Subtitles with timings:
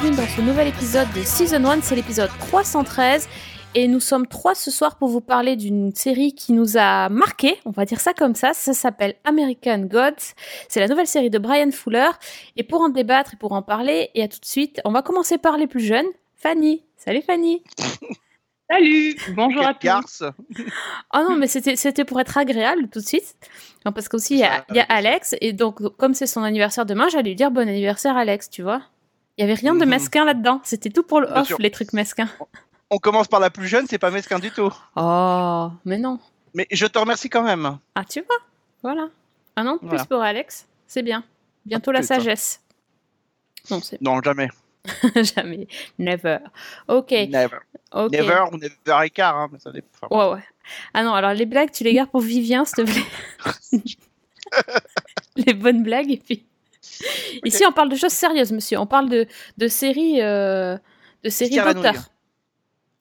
[0.00, 3.28] bienvenue dans ce nouvel épisode de Season 1, c'est l'épisode 313.
[3.74, 7.58] Et nous sommes trois ce soir pour vous parler d'une série qui nous a marqué,
[7.66, 8.54] on va dire ça comme ça.
[8.54, 10.32] Ça s'appelle American Gods.
[10.68, 12.08] C'est la nouvelle série de Brian Fuller.
[12.56, 15.02] Et pour en débattre et pour en parler, et à tout de suite, on va
[15.02, 16.08] commencer par les plus jeunes.
[16.36, 16.82] Fanny.
[16.96, 17.62] Salut Fanny.
[18.70, 20.22] Salut, bonjour à tous.
[21.12, 23.34] Oh non, mais c'était c'était pour être agréable tout de suite.
[23.84, 24.82] Non, parce qu'aussi, il y a, y.
[24.88, 25.34] Alex.
[25.40, 28.82] Et donc, comme c'est son anniversaire demain, j'allais lui dire bon anniversaire Alex, tu vois.
[29.40, 29.88] Il y avait rien de Mhm.
[29.88, 30.60] mesquin là-dedans.
[30.64, 31.56] C'était tout pour le Bien off, sûr.
[31.60, 32.28] les trucs mesquins.
[32.90, 34.70] On commence par la plus jeune, c'est pas mesquin du tout.
[34.96, 36.18] Oh, mais non.
[36.52, 37.78] Mais je te remercie quand même.
[37.94, 38.36] Ah, tu vois
[38.82, 39.08] Voilà.
[39.56, 40.04] Un an de plus Voilà.
[40.04, 40.66] pour Alex.
[40.86, 41.24] C'est bien.
[41.64, 42.16] Bientôt la putain.
[42.16, 42.60] sagesse.
[43.70, 44.50] Non, c'est Non, jamais.
[45.22, 45.68] jamais.
[45.98, 46.38] Never.
[46.88, 47.10] Ok.
[47.12, 47.58] Never.
[47.92, 48.12] ok.
[48.12, 49.36] Never ou never écart.
[49.38, 49.88] Hein, mais ça dépend.
[50.02, 50.44] Enfin, Ouais, ouais.
[50.92, 53.80] Ah non, alors les blagues, tu les gardes pour Vivien, s'il te plaît.
[55.36, 56.10] les bonnes blagues.
[56.10, 56.44] Et puis...
[57.44, 58.78] Ici, on parle de choses sérieuses, monsieur.
[58.78, 59.26] On parle de,
[59.58, 60.76] de séries, euh,
[61.24, 62.10] de séries d'auteurs.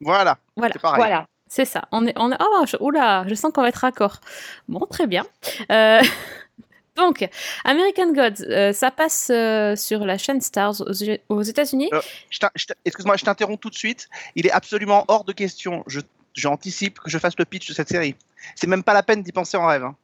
[0.02, 0.74] Voilà, Voilà.
[0.82, 1.28] Voilà.
[1.48, 1.88] C'est ça.
[1.92, 2.38] On est, on est...
[2.40, 2.78] Oh, je...
[2.80, 4.20] oula, je sens qu'on va être raccord.
[4.68, 5.26] Bon, très bien.
[5.72, 6.00] Euh,
[6.96, 7.28] Donc,
[7.64, 10.94] American Gods, euh, ça passe euh, sur la chaîne Stars aux,
[11.30, 11.90] aux États-Unis.
[12.86, 14.10] Excuse-moi, je t'interromps tout de suite.
[14.36, 15.86] Il est absolument hors de question.
[16.34, 18.16] J'anticipe que je fasse le pitch de cette série.
[18.56, 19.84] C'est même pas la peine d'y penser en rêve.
[19.84, 19.96] hein.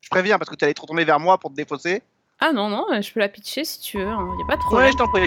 [0.00, 2.02] Je préviens parce que tu allais te retourner vers moi pour te défausser.
[2.40, 4.04] Ah non, non, euh, je peux la pitcher si tu veux.
[4.04, 5.26] Il n'y a pas de Ouais, je t'en prie.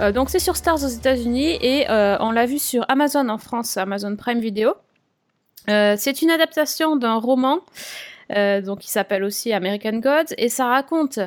[0.00, 3.38] Euh, donc c'est sur Stars aux États-Unis et euh, on l'a vu sur Amazon en
[3.38, 4.74] France, Amazon Prime Video.
[5.68, 7.60] Euh, c'est une adaptation d'un roman
[8.60, 11.18] donc qui s'appelle aussi American Gods et ça raconte,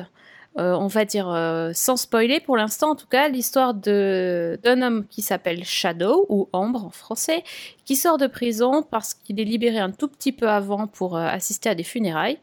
[0.58, 5.04] euh, on va dire euh, sans spoiler pour l'instant en tout cas, l'histoire d'un homme
[5.10, 7.42] qui s'appelle Shadow ou Ombre en français,
[7.84, 11.26] qui sort de prison parce qu'il est libéré un tout petit peu avant pour euh,
[11.26, 12.38] assister à des funérailles.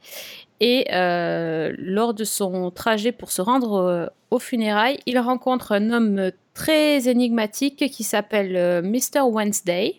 [0.62, 5.90] Et euh, lors de son trajet pour se rendre euh, aux funérailles, il rencontre un
[5.90, 9.22] homme très énigmatique qui s'appelle euh, Mr.
[9.24, 9.96] Wednesday,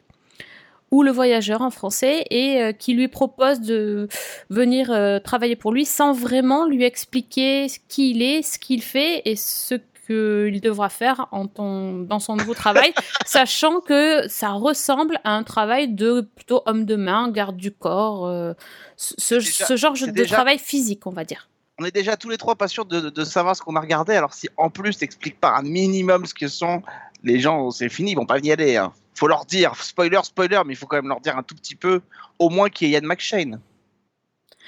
[0.92, 4.06] ou le voyageur en français, et euh, qui lui propose de
[4.50, 9.22] venir euh, travailler pour lui sans vraiment lui expliquer qui il est, ce qu'il fait
[9.24, 9.74] et ce
[10.06, 12.92] qu'il devra faire en ton- dans son nouveau travail,
[13.26, 18.26] sachant que ça ressemble à un travail de plutôt homme de main, garde du corps,
[18.26, 18.52] euh,
[18.96, 21.48] ce, ce- déjà- ce genre de déjà- travail physique, on va dire.
[21.78, 23.80] On est déjà tous les trois pas sûrs de, de- de savoir ce qu'on a
[23.80, 24.12] regardé.
[24.14, 26.82] Alors si en plus t'expliques pas un minimum ce que sont
[27.24, 28.76] les gens, c'est fini, ils vont pas y aller.
[28.76, 28.92] hein.
[29.14, 31.74] Faut leur dire, spoiler, spoiler, mais il faut quand même leur dire un tout petit
[31.74, 32.00] peu,
[32.38, 33.60] au moins qu'il y ait Yann McShane.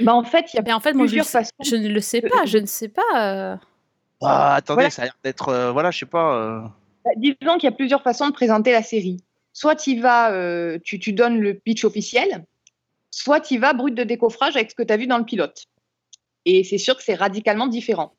[0.01, 1.51] Bah, en fait, il y a Mais en fait, moi, je, façons.
[1.63, 3.03] je ne le sais pas, je ne sais pas.
[3.15, 3.57] euh.
[4.23, 4.91] Ah, attendez, Voilà.
[4.91, 6.35] ça a l'air d'être, euh, voilà, je sais pas.
[6.37, 6.61] euh,
[7.05, 9.19] Bah, Disons qu'il y a plusieurs façons de présenter la série.
[9.53, 12.45] Soit tu vas, euh, tu, tu donnes le pitch officiel,
[13.11, 15.65] soit tu vas brut de décoffrage avec ce que tu as vu dans le pilote.
[16.45, 18.15] Et c'est sûr que c'est radicalement différent.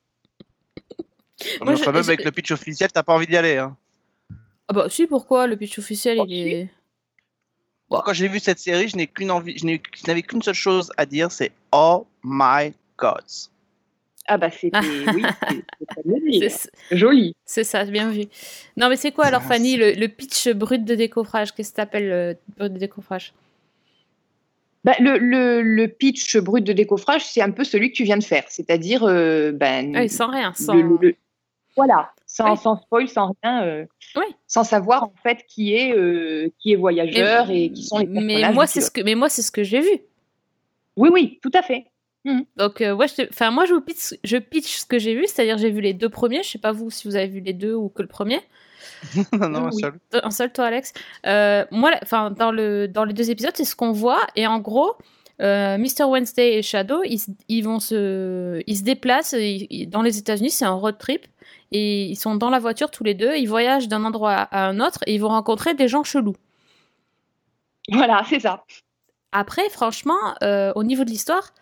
[1.62, 3.57] Moi, enfin, je- même je- avec le pitch officiel, t'as pas envie d'y aller.
[3.57, 3.75] Hein.
[4.68, 5.48] Ah bah si, pourquoi?
[5.48, 6.70] Le pitch officiel, Oh, il est...
[7.90, 9.66] Moi, quand j'ai vu cette série, je n'ai qu'une envie, je
[10.08, 13.24] n'avais qu'une seule chose à dire, c'est Oh my God.
[14.28, 14.80] Ah bah c'était,
[15.14, 15.22] oui,
[16.40, 17.36] c'est- c'est joli.
[17.46, 18.24] c'est ça, bien vu.
[18.76, 21.53] Non, mais c'est quoi alors, Fanny, le, le pitch brut de décoffrage?
[21.53, 23.34] Qu'est-ce que t'appelles le brut de décoffrage?
[24.84, 28.18] Bah, le, le, le pitch brut de décoffrage, c'est un peu celui que tu viens
[28.18, 29.02] de faire, c'est-à-dire
[29.53, 30.74] ben, Ah oui, sans rien, sans...
[30.74, 31.16] le- le- le-
[31.76, 32.58] voilà, sans, Oui.
[32.58, 33.86] sans spoil, sans rien, euh,
[34.16, 34.26] Oui.
[34.48, 38.42] sans savoir en fait qui est euh, qui est voyageur et, qui sont les personnages.
[38.42, 40.02] mais moi, c'est ce que, mais moi, c'est ce que j'ai vu.
[40.98, 41.86] Oui, oui, tout à fait.
[42.58, 45.14] Donc, euh, ouais, je, te- enfin, moi, je, vous pitch, je pitch ce que j'ai
[45.14, 46.42] vu, c'est-à-dire j'ai vu les deux premiers.
[46.42, 48.40] Je sais pas vous si vous avez vu les deux ou que le premier.
[49.34, 49.82] non, non, Oui.
[49.82, 49.94] seul.
[50.24, 50.92] Un seul, toi, Alex.
[51.28, 54.22] Euh, moi, enfin, dans, le, dans les deux épisodes, c'est ce qu'on voit.
[54.36, 54.94] Et en gros,
[55.42, 56.06] euh, Mr.
[56.06, 60.50] Wednesday et Shadow, ils, se- ils vont se, ils se déplacent ils- dans les États-Unis.
[60.50, 61.28] C'est un road trip.
[61.78, 63.36] Et ils sont dans la voiture tous les deux.
[63.36, 66.38] Ils voyagent d'un endroit à un autre et ils vont rencontrer des gens chelous.
[67.92, 68.64] Voilà, c'est ça.
[69.32, 71.54] Après, franchement, euh, au niveau de l'histoire,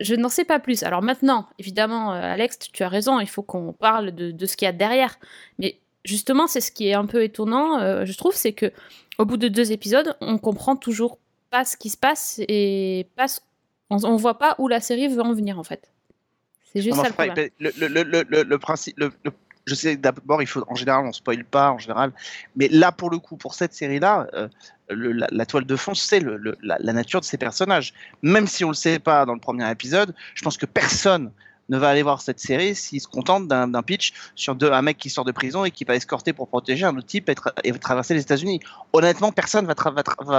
[0.00, 0.82] je n'en sais pas plus.
[0.84, 4.56] Alors maintenant, évidemment, euh, Alex, tu as raison, il faut qu'on parle de, de ce
[4.56, 5.18] qu'il y a derrière.
[5.58, 8.72] Mais justement, c'est ce qui est un peu étonnant, euh, je trouve, c'est que
[9.18, 11.18] au bout de deux épisodes, on comprend toujours
[11.50, 13.40] pas ce qui se passe et pas ce-
[13.90, 15.90] on, on voit pas où la série veut en venir en fait.
[16.72, 17.48] C'est juste Non, ça le problème.
[17.58, 19.32] le, le, le, le, le, le principe, le, le-
[19.66, 22.12] je sais d'abord, il faut, en général, on spoil pas, en général.
[22.54, 24.48] Mais là, pour le coup, pour cette série-là, euh,
[24.88, 27.92] la, toile de fond, c'est la, la nature de ces personnages.
[28.22, 31.32] Même si on le sait pas dans le premier épisode, je pense que personne
[31.68, 34.98] ne va aller voir cette série s'il se contente d'un pitch sur deux- un mec
[34.98, 37.52] qui sort de prison et qui va escorter pour protéger un autre type et, tra-
[37.64, 38.60] et traverser les États-Unis.
[38.92, 39.74] Honnêtement, personne va,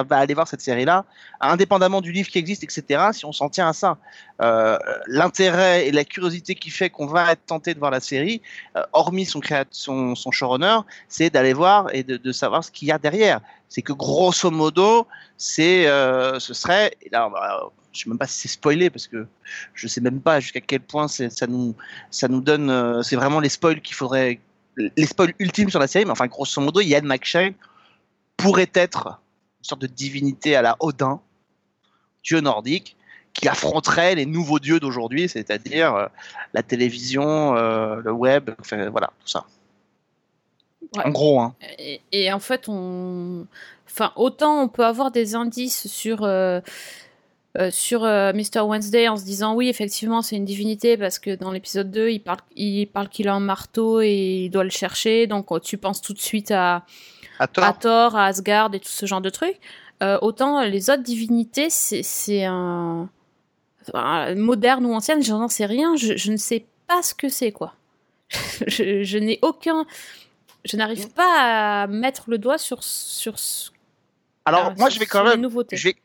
[0.03, 1.05] va, aller voir cette série-là,
[1.41, 3.97] indépendamment du livre qui existe, etc., si on s'en tient à ça.
[4.41, 4.77] Euh,
[5.07, 8.41] L'intérêt et la curiosité qui fait qu'on va être tenté de voir la série,
[8.75, 9.41] euh, hormis son,
[10.31, 10.79] showrunner,
[11.09, 13.41] c'est d'aller voir et de, savoir ce qu'il y a derrière.
[13.69, 15.07] C'est que grosso modo,
[15.37, 17.29] c'est, euh, ce serait, là,
[17.97, 19.27] je sais même pas si c'est spoilé parce que
[19.73, 21.75] je sais même pas jusqu'à quel point ça nous,
[22.11, 24.39] ça nous donne, euh, c'est vraiment les spoils qu'il faudrait,
[24.77, 26.05] les spoils ultimes sur la série.
[26.05, 27.53] Mais enfin, grosso modo, Ian McShane
[28.37, 29.19] pourrait être
[29.59, 31.19] une sorte de divinité à la Odin,
[32.23, 32.95] dieu nordique,
[33.33, 36.07] qui affronterait les nouveaux dieux d'aujourd'hui, c'est-à-dire euh,
[36.53, 39.45] la télévision, euh, le web, enfin, voilà, tout ça.
[40.95, 41.05] Ouais.
[41.05, 41.55] En gros, hein.
[41.79, 43.45] Et, et en fait, on.
[43.89, 46.23] Enfin, autant on peut avoir des indices sur.
[46.23, 46.61] euh,
[47.57, 48.61] euh, sur euh, Mr.
[48.61, 52.19] Wednesday en se disant oui effectivement c'est une divinité parce que dans l'épisode 2 il
[52.19, 55.77] parle il parle qu'il a un marteau et il doit le chercher donc euh, tu
[55.77, 56.85] penses tout de suite à,
[57.39, 57.63] À tort.
[57.63, 59.59] à Thor, à Asgard et tout ce genre de trucs.
[60.03, 63.09] Euh, autant les autres divinités, c'est un...
[63.87, 65.95] enfin, moderne ou ancienne, je n'en sais rien.
[65.95, 67.73] Je, je ne sais pas ce que c'est, quoi.
[68.67, 69.87] je je n'ai aucun...
[70.65, 72.83] Je n'arrive pas à mettre le doigt sur...
[72.83, 73.71] sur ce-
[74.45, 75.77] Alors, ah, moi, je vais quand même, nouveautés.
[75.77, 75.95] je vais,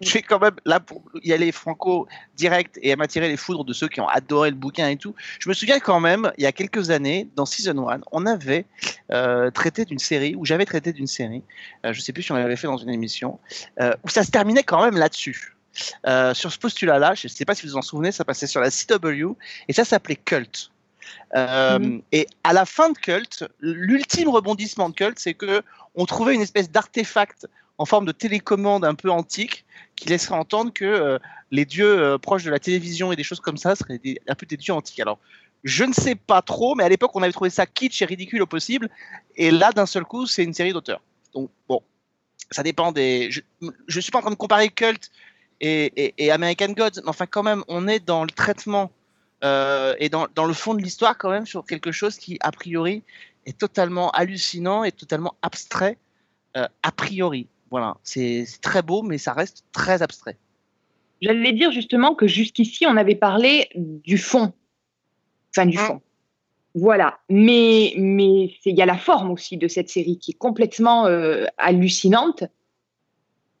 [0.00, 2.06] je vais quand même, là, pour y aller franco
[2.36, 5.14] direct et m'attirer les foudres de ceux qui ont adoré le bouquin et tout.
[5.38, 8.66] Je me souviens quand même, il y a quelques années, dans Season 1, on avait
[9.12, 11.42] euh, traité d'une série, ou j'avais traité d'une série,
[11.84, 13.38] euh, je sais plus si on l'avait fait dans une émission,
[13.80, 15.52] euh, où ça se terminait quand même là-dessus.
[16.32, 18.60] Sur ce postulat-là, je ne sais pas si vous vous en souvenez, ça passait sur
[18.60, 19.36] la CW,
[19.68, 20.70] et ça s'appelait Cult.
[21.34, 22.02] Euh, Mhm.
[22.12, 25.62] Et à la fin de Cult, l'ultime rebondissement de Cult, c'est que
[25.94, 29.64] on trouvait une espèce d'artefact en forme de télécommande un peu antique
[29.96, 31.18] qui laisserait entendre que euh,
[31.50, 34.34] les dieux euh, proches de la télévision et des choses comme ça seraient des- un
[34.34, 35.00] peu des dieux antiques.
[35.00, 35.18] Alors,
[35.64, 38.42] je ne sais pas trop, mais à l'époque, on avait trouvé ça kitsch et ridicule
[38.42, 38.88] au possible.
[39.36, 41.00] Et là, d'un seul coup, c'est une série d'auteurs.
[41.34, 41.82] Donc, bon,
[42.50, 43.30] ça dépend des.
[43.30, 45.10] Je ne suis pas en train de comparer Cult
[45.60, 48.92] et, American Gods, mais enfin, quand même, on est dans le traitement
[49.44, 53.02] euh, et dans, le fond de l'histoire, quand même, sur quelque chose qui, a priori,
[53.46, 55.98] est totalement hallucinant et totalement abstrait,
[56.54, 57.48] a priori.
[57.70, 60.36] Voilà, c'est très beau, mais ça reste très abstrait.
[61.20, 64.52] J'allais dire justement que jusqu'ici, on avait parlé du fond.
[65.50, 65.80] Enfin, du Mm.
[65.80, 66.00] fond.
[66.74, 67.18] Voilà.
[67.30, 72.44] Mais il y a la forme aussi de cette série qui est complètement euh, hallucinante.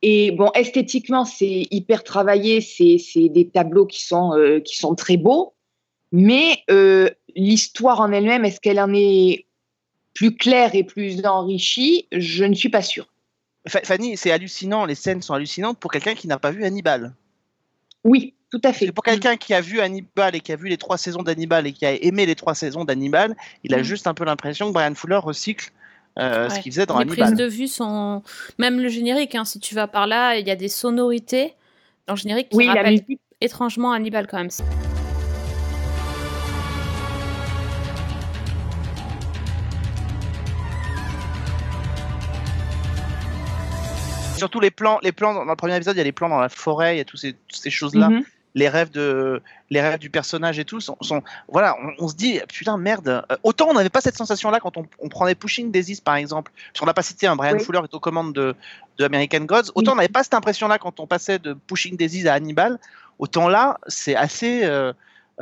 [0.02, 2.60] Et bon, esthétiquement, c'est hyper travaillé.
[2.60, 5.54] C'est c'est des tableaux qui sont, euh, qui sont très beaux.
[6.12, 9.46] Mais euh, l'histoire en elle-même, est-ce qu'elle en est
[10.14, 12.06] plus claire et plus enrichie?
[12.12, 13.08] Je ne suis pas sûre.
[13.68, 17.14] Fa- Fanny, c'est hallucinant, les scènes sont hallucinantes pour quelqu'un qui n'a pas vu Hannibal.
[18.04, 18.92] Oui, tout à fait.
[18.92, 21.72] pour quelqu'un qui a vu Hannibal et qui a vu les trois saisons d'Hannibal et
[21.72, 23.34] qui a aimé les trois saisons d'Hannibal,
[23.64, 23.82] il a Mm.
[23.82, 25.70] juste un peu l'impression que Brian Fuller recycle
[26.18, 27.26] euh, ce qu'il faisait dans les Hannibal.
[27.26, 28.22] prises de vue sont...
[28.58, 31.54] Même le générique, hein, si tu vas par là, il y a des sonorités
[32.06, 33.04] dans le générique qui Oui, rappellent
[33.40, 34.48] étrangement Hannibal quand même.
[44.36, 46.40] Surtout les plans, les plans dans le premier épisode, il y a les plans dans
[46.40, 48.08] la forêt, il y a toutes ces, choses-là.
[48.10, 48.24] Mhm.
[48.54, 52.14] les rêves de les rêves du personnage et tout sont, sont- voilà on, on se
[52.14, 55.34] dit putain merde Euh, autant on n'avait pas cette sensation là quand on, on prenait
[55.34, 57.64] Pushing Daisies par exemple parce qu'on n'a pas cité un Brian Oui.
[57.64, 58.54] Fuller est aux commandes de,
[58.98, 59.92] de American Gods autant Oui.
[59.92, 62.78] on n'avait pas cette impression là quand on passait de Pushing Daisies à Hannibal
[63.18, 64.92] autant là c'est assez euh,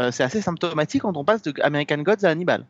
[0.00, 2.64] euh, c'est assez symptomatique quand on passe de American Gods à Hannibal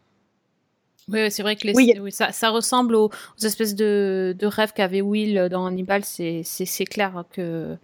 [1.08, 1.92] Oui, c'est vrai que les- Oui.
[2.00, 6.02] oui, ça, ça ressemble aux, aux espèces de, de rêves qu'avait Will dans Hannibal.
[6.04, 7.76] C'est clair que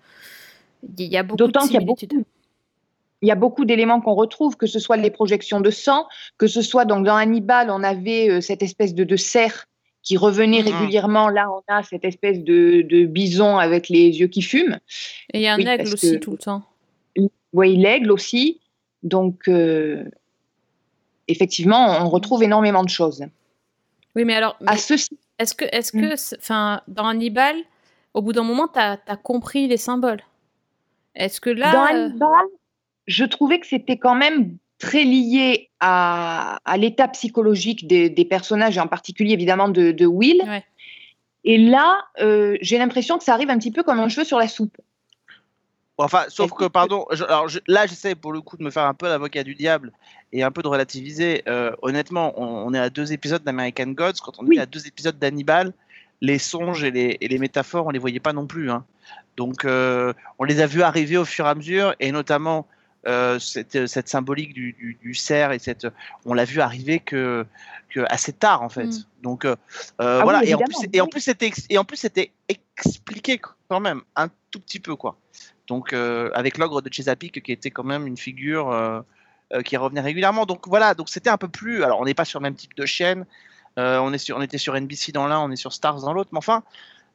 [0.98, 2.24] il y a beaucoup D'autant qu'il y a beaucoup, similitudes.
[3.20, 6.06] il y a beaucoup d'éléments qu'on retrouve, que ce soit les projections de sang,
[6.38, 9.66] que ce soit donc dans Hannibal, on avait euh, cette espèce de, de cerf
[10.02, 10.68] qui revenait Mhm.
[10.72, 11.28] régulièrement.
[11.28, 14.78] Là, on a cette espèce de, de bison avec les yeux qui fument.
[15.34, 16.62] Et il y a un Oui, aigle aussi que- tout le temps.
[17.52, 18.60] Oui, l'aigle aussi.
[19.02, 20.04] Donc, euh,
[21.30, 23.24] effectivement, on retrouve énormément de choses.
[24.16, 26.00] Oui, mais alors, À ceci, est-ce que, est-ce Mm.
[26.00, 27.56] que, enfin, dans Hannibal,
[28.14, 30.22] au bout d'un moment, t'as as compris les symboles?
[31.14, 32.46] Est-ce que là, dans euh, Hannibal,
[33.06, 38.76] je trouvais que c'était quand même très lié à, à l'état psychologique des, des personnages,
[38.76, 40.42] et en particulier évidemment de, de Will.
[40.46, 40.64] Ouais.
[41.44, 44.38] Et là, euh, j'ai l'impression que ça arrive un petit peu comme un cheveu sur
[44.38, 44.76] la soupe.
[46.04, 48.84] Enfin, sauf que, pardon, je- alors je- là, j'essaie pour le coup de me faire
[48.84, 49.92] un peu l'avocat du diable
[50.32, 51.42] et un peu de relativiser.
[51.48, 54.20] Euh, honnêtement, on, on est à deux épisodes d'American Gods.
[54.22, 54.56] Quand on Oui.
[54.58, 55.72] est à deux épisodes d'Hannibal,
[56.20, 58.70] les songes et les, et les métaphores, on les voyait pas non plus.
[58.70, 58.84] hein.
[59.36, 62.66] Donc, euh, on les a vus arriver au fur et à mesure, et notamment
[63.06, 65.86] euh, cette, cette symbolique du, du, du cerf et cette,
[66.26, 67.46] on l'a vu arriver que,
[67.88, 68.84] que assez tard en fait.
[68.88, 69.04] Mm.
[69.22, 69.56] Donc euh,
[69.98, 70.40] Ah voilà.
[70.40, 71.10] oui, et, en plus, et en oui.
[71.10, 75.16] plus, c'était ex- et en plus c'était expliqué quand même un tout petit peu quoi.
[75.70, 79.00] Donc euh, avec l'ogre de Chesapeake qui était quand même une figure euh,
[79.54, 80.44] euh, qui revenait régulièrement.
[80.46, 80.94] Donc voilà.
[80.94, 81.84] Donc c'était un peu plus.
[81.84, 83.24] Alors on n'est pas sur le même type de chaîne.
[83.78, 86.12] Euh, on est sur, on était sur NBC dans l'un, on est sur Stars dans
[86.12, 86.30] l'autre.
[86.32, 86.64] Mais enfin.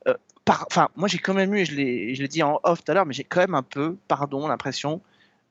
[0.08, 0.14] euh,
[0.46, 2.82] par- Enfin, moi j'ai quand même eu, et je l'ai je l'ai dit en off
[2.84, 5.02] tout à l'heure, mais j'ai quand même un peu, pardon, l'impression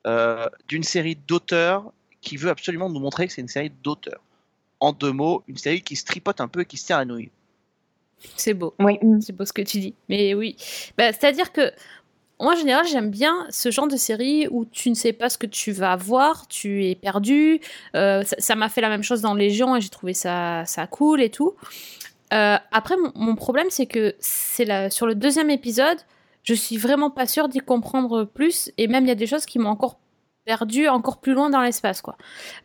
[0.07, 4.21] euh, d'une série d'auteurs qui veut absolument nous montrer que c'est une série d'auteurs.
[4.79, 7.05] En deux mots, une série qui se tripote un peu et qui se tient à
[7.05, 7.29] nouilles.
[8.35, 8.73] C'est beau.
[8.79, 8.97] Oui.
[9.21, 9.93] C'est beau ce que tu dis.
[10.09, 10.55] Mais oui.
[10.97, 11.71] Bah, C'est-à-dire que
[12.39, 15.37] moi, en général, j'aime bien ce genre de série où tu ne sais pas ce
[15.37, 17.61] que tu vas voir, tu es perdu.
[17.95, 21.21] Euh, ça m'a fait la même chose dans Légion et j'ai trouvé ça, ça cool
[21.21, 21.55] et tout.
[22.33, 25.97] Euh, après, mon, problème, c'est que c'est sur le deuxième épisode,
[26.43, 28.71] je suis vraiment pas sûre d'y comprendre plus.
[28.77, 29.97] Et même, il y a des choses qui m'ont encore
[30.45, 32.17] perdu encore plus loin dans l'espace quoi.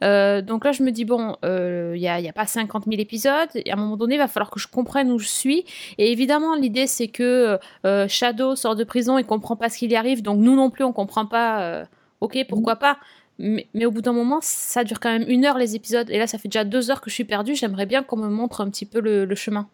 [0.05, 3.01] Euh, donc là je me dis bon il n'y a, y a pas 50 000
[3.01, 3.49] épisodes.
[3.55, 5.65] Et à un moment donné il va falloir que je comprenne où je suis.
[5.99, 9.89] Et évidemment l'idée c'est que euh, Shadow sort de prison et comprend pas ce qui
[9.89, 10.23] lui arrive.
[10.23, 11.85] Donc nous non plus on comprend pas euh,
[12.21, 12.99] ok pourquoi pas.
[13.39, 16.11] Mais, au bout d'un moment ça dure quand même une heure les épisodes.
[16.11, 17.55] Et là ça fait déjà deux heures que je suis perdue.
[17.55, 19.69] J'aimerais bien qu'on me montre un petit peu le chemin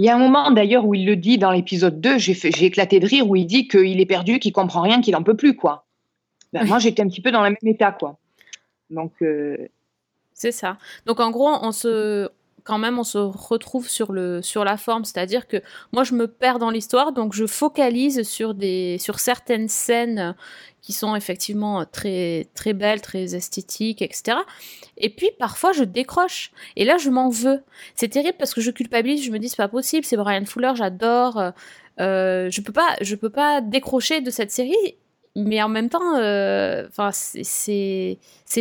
[0.00, 3.00] Il y a un moment d'ailleurs où il le dit dans l'épisode 2, j'ai éclaté
[3.00, 5.54] de rire, où il dit qu'il est perdu, qu'il comprend rien, qu'il en peut plus,
[5.54, 5.84] quoi.
[6.54, 8.16] Ben, moi, j'étais un petit peu dans le même état, quoi.
[8.88, 9.58] Donc, euh,
[10.32, 10.78] C'est ça.
[11.04, 12.30] Donc en gros, on se
[12.64, 15.62] quand même on se retrouve sur le sur la forme, c'est-à-dire que
[15.92, 20.34] moi je me perds dans l'histoire, donc je focalise sur des sur certaines scènes
[20.82, 24.38] qui sont effectivement très très belles, très esthétiques, etc.
[24.96, 27.62] Et puis parfois je décroche et là je m'en veux.
[27.94, 30.72] C'est terrible parce que je culpabilise, je me dis c'est pas possible, c'est Brian Fuller,
[30.74, 31.52] j'adore.
[32.00, 34.96] euh, je peux je peux pas décrocher de cette série
[35.36, 37.42] mais en même temps, euh, enfin, c'est-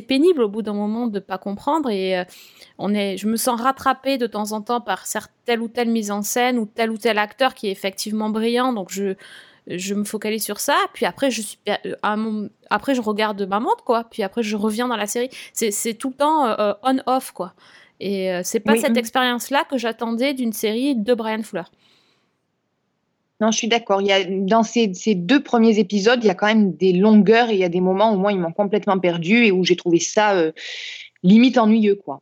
[0.02, 2.24] pénible au bout d'un moment de pas comprendre et euh,
[2.78, 5.06] on est, je me sens rattrapée de temps en temps par
[5.46, 8.74] telle ou telle mise en scène ou tel ou tel acteur qui est effectivement brillant,
[8.74, 9.16] donc je
[9.68, 13.84] je me focalise sur ça, puis après je suis euh, après je regarde ma montre
[13.84, 15.30] quoi, puis après je reviens dans la série.
[15.54, 17.54] C'est tout le temps euh, on off quoi.
[18.00, 21.64] Et euh, c'est pas Oui, cette expérience là que j'attendais d'une série de Brian Fuller.
[23.42, 24.02] Non, je suis d'accord.
[24.02, 26.92] Il y a, dans ces, ces deux premiers épisodes, il y a quand même des
[26.94, 29.64] longueurs et il y a des moments où moi, ils m'ont complètement perdu et où
[29.64, 30.52] j'ai trouvé ça euh,
[31.24, 32.22] limite ennuyeux, quoi.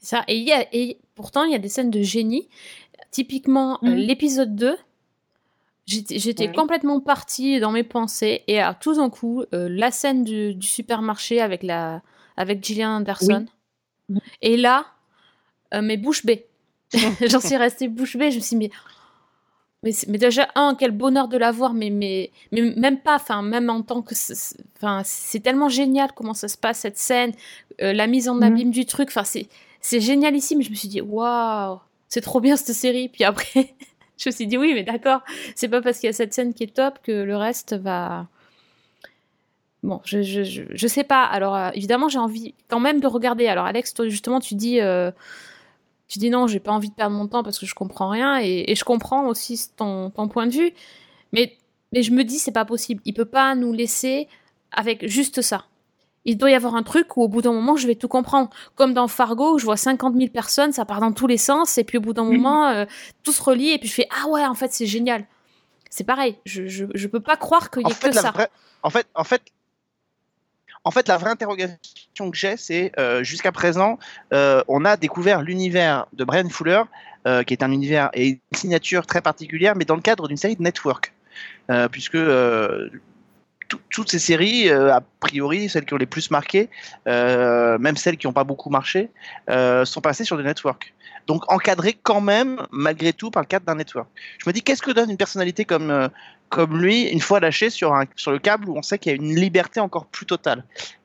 [0.00, 2.48] Ça, et, il y a, et pourtant, il y a des scènes de génie.
[3.12, 3.94] Typiquement, euh, Mhm.
[3.94, 4.76] l'épisode 2,
[5.86, 8.42] j'étais complètement partie dans mes pensées.
[8.48, 12.02] Et à tout d'un coup, euh, la scène du, du supermarché avec, la,
[12.36, 13.46] avec Gillian Anderson.
[14.40, 14.86] Et là,
[15.74, 16.46] euh, mais bouche bée.
[17.26, 18.30] J'en suis restée bouche bée.
[18.30, 18.70] Je me suis dit, mais,
[19.82, 23.42] mais, mais déjà, un, quel bonheur de la voir, mais, mais, mais même pas, enfin,
[23.42, 24.14] même en tant que.
[24.14, 27.32] c'est- c'est- Enfin, c'est tellement génial comment ça se passe, cette scène,
[27.80, 28.42] euh, la mise en Mhm.
[28.42, 29.08] abîme du truc.
[29.10, 29.48] Enfin, c'est
[29.80, 30.62] c'est génialissime.
[30.62, 33.08] Je me suis dit, waouh, c'est trop bien cette série.
[33.08, 33.74] Puis après,
[34.18, 35.22] je me suis dit, oui, mais d'accord,
[35.56, 38.26] c'est pas parce qu'il y a cette scène qui est top que le reste va.
[39.82, 41.24] Bon, je, je, je, je sais pas.
[41.24, 43.48] Alors, euh, évidemment, j'ai envie quand même de regarder.
[43.48, 44.80] Alors, Alex, toi, justement, tu dis.
[44.80, 45.10] euh,
[46.12, 48.38] tu dis non, j'ai pas envie de perdre mon temps parce que je comprends rien
[48.40, 50.72] et, et je comprends aussi ton, ton point de vue,
[51.32, 51.56] mais,
[51.92, 53.00] mais je me dis c'est pas possible.
[53.04, 54.28] Il peut pas nous laisser
[54.72, 55.64] avec juste ça.
[56.24, 58.50] Il doit y avoir un truc où au bout d'un moment je vais tout comprendre.
[58.76, 61.78] Comme dans Fargo où je vois 50 000 personnes, ça part dans tous les sens
[61.78, 62.36] et puis au bout d'un Mhm.
[62.36, 62.84] moment euh,
[63.24, 65.26] tout se relie et puis je fais ah ouais en fait c'est génial.
[65.90, 68.30] C'est pareil, je, je, je peux pas croire qu'il y ait fait, que ça.
[68.30, 68.48] vraie,
[68.82, 69.42] en fait, en fait,
[70.84, 73.98] en fait, la vraie interrogation que j'ai, c'est euh, jusqu'à présent,
[74.32, 76.82] euh, on a découvert l'univers de Brian Fuller,
[77.26, 80.36] euh, qui est un univers et une signature très particulière, mais dans le cadre d'une
[80.36, 81.12] série de network,
[81.92, 82.18] puisque
[83.68, 86.68] tout- toutes ces séries, a priori, celles qui ont les plus marqué,
[87.06, 89.10] euh, même celles qui n'ont pas beaucoup marché,
[89.48, 90.92] sont passées sur des networks.
[91.28, 94.08] Donc encadrées quand même, malgré tout, par le cadre d'un network.
[94.38, 96.10] Je me dis, qu'est-ce que donne une personnalité comme,
[96.52, 99.14] comme lui, une fois lâché sur, un, sur le câble où on sait qu'il y
[99.14, 100.62] a une liberté encore plus totale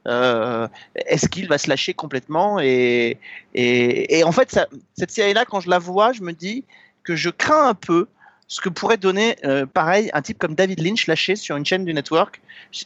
[0.08, 3.18] Euh, Est-ce qu'il va se lâcher complètement et,
[3.54, 4.68] et, et en fait, ça,
[5.00, 6.66] cette série-là, quand je la vois, je me dis
[7.06, 8.08] que je crains un peu
[8.50, 11.86] ce que pourrait donner, euh, pareil, un type comme David Lynch lâché sur une chaîne
[11.86, 12.42] du network,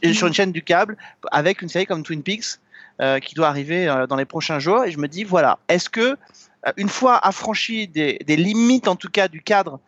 [0.05, 0.97] euh, sur une chaîne du câble,
[1.31, 2.59] avec une série comme Twin Peaks
[2.99, 4.83] euh, qui doit arriver euh, dans les prochains jours.
[4.85, 6.07] Et je me dis, voilà, est-ce que,
[6.67, 9.79] euh, une fois affranchi des, des limites, en tout cas, du cadre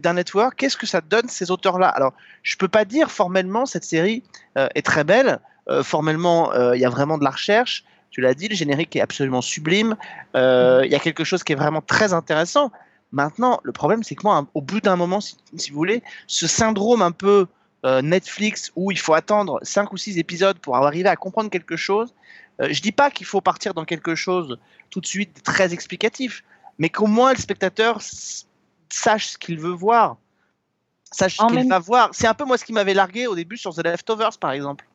[0.00, 1.88] d'un network, qu'est-ce que ça donne ces auteurs-là?
[1.88, 4.22] Alors, je peux pas dire formellement cette série
[4.56, 5.40] euh, est très belle.
[5.68, 7.84] Euh, formellement, euh, il y a vraiment de la recherche.
[8.10, 9.96] Tu l'as dit, le générique est absolument sublime.
[10.34, 12.70] Il y a quelque chose qui est vraiment très intéressant.
[13.10, 15.36] Maintenant, le problème, c'est que moi, au bout d'un moment, si,
[15.70, 17.46] vous voulez, ce syndrome un peu
[18.02, 22.14] Netflix où il faut attendre 5 ou 6 épisodes pour arriver à comprendre quelque chose,
[22.60, 24.58] je dis pas qu'il faut partir dans quelque chose
[24.90, 26.44] tout de suite très explicatif,
[26.78, 28.00] mais qu'au moins le spectateur
[28.92, 30.16] sache ce qu'il veut voir,
[31.10, 32.10] sache ce En qu'il même- va voir.
[32.12, 34.86] C'est un peu moi ce qui m'avait largué au début sur The Leftovers, par exemple.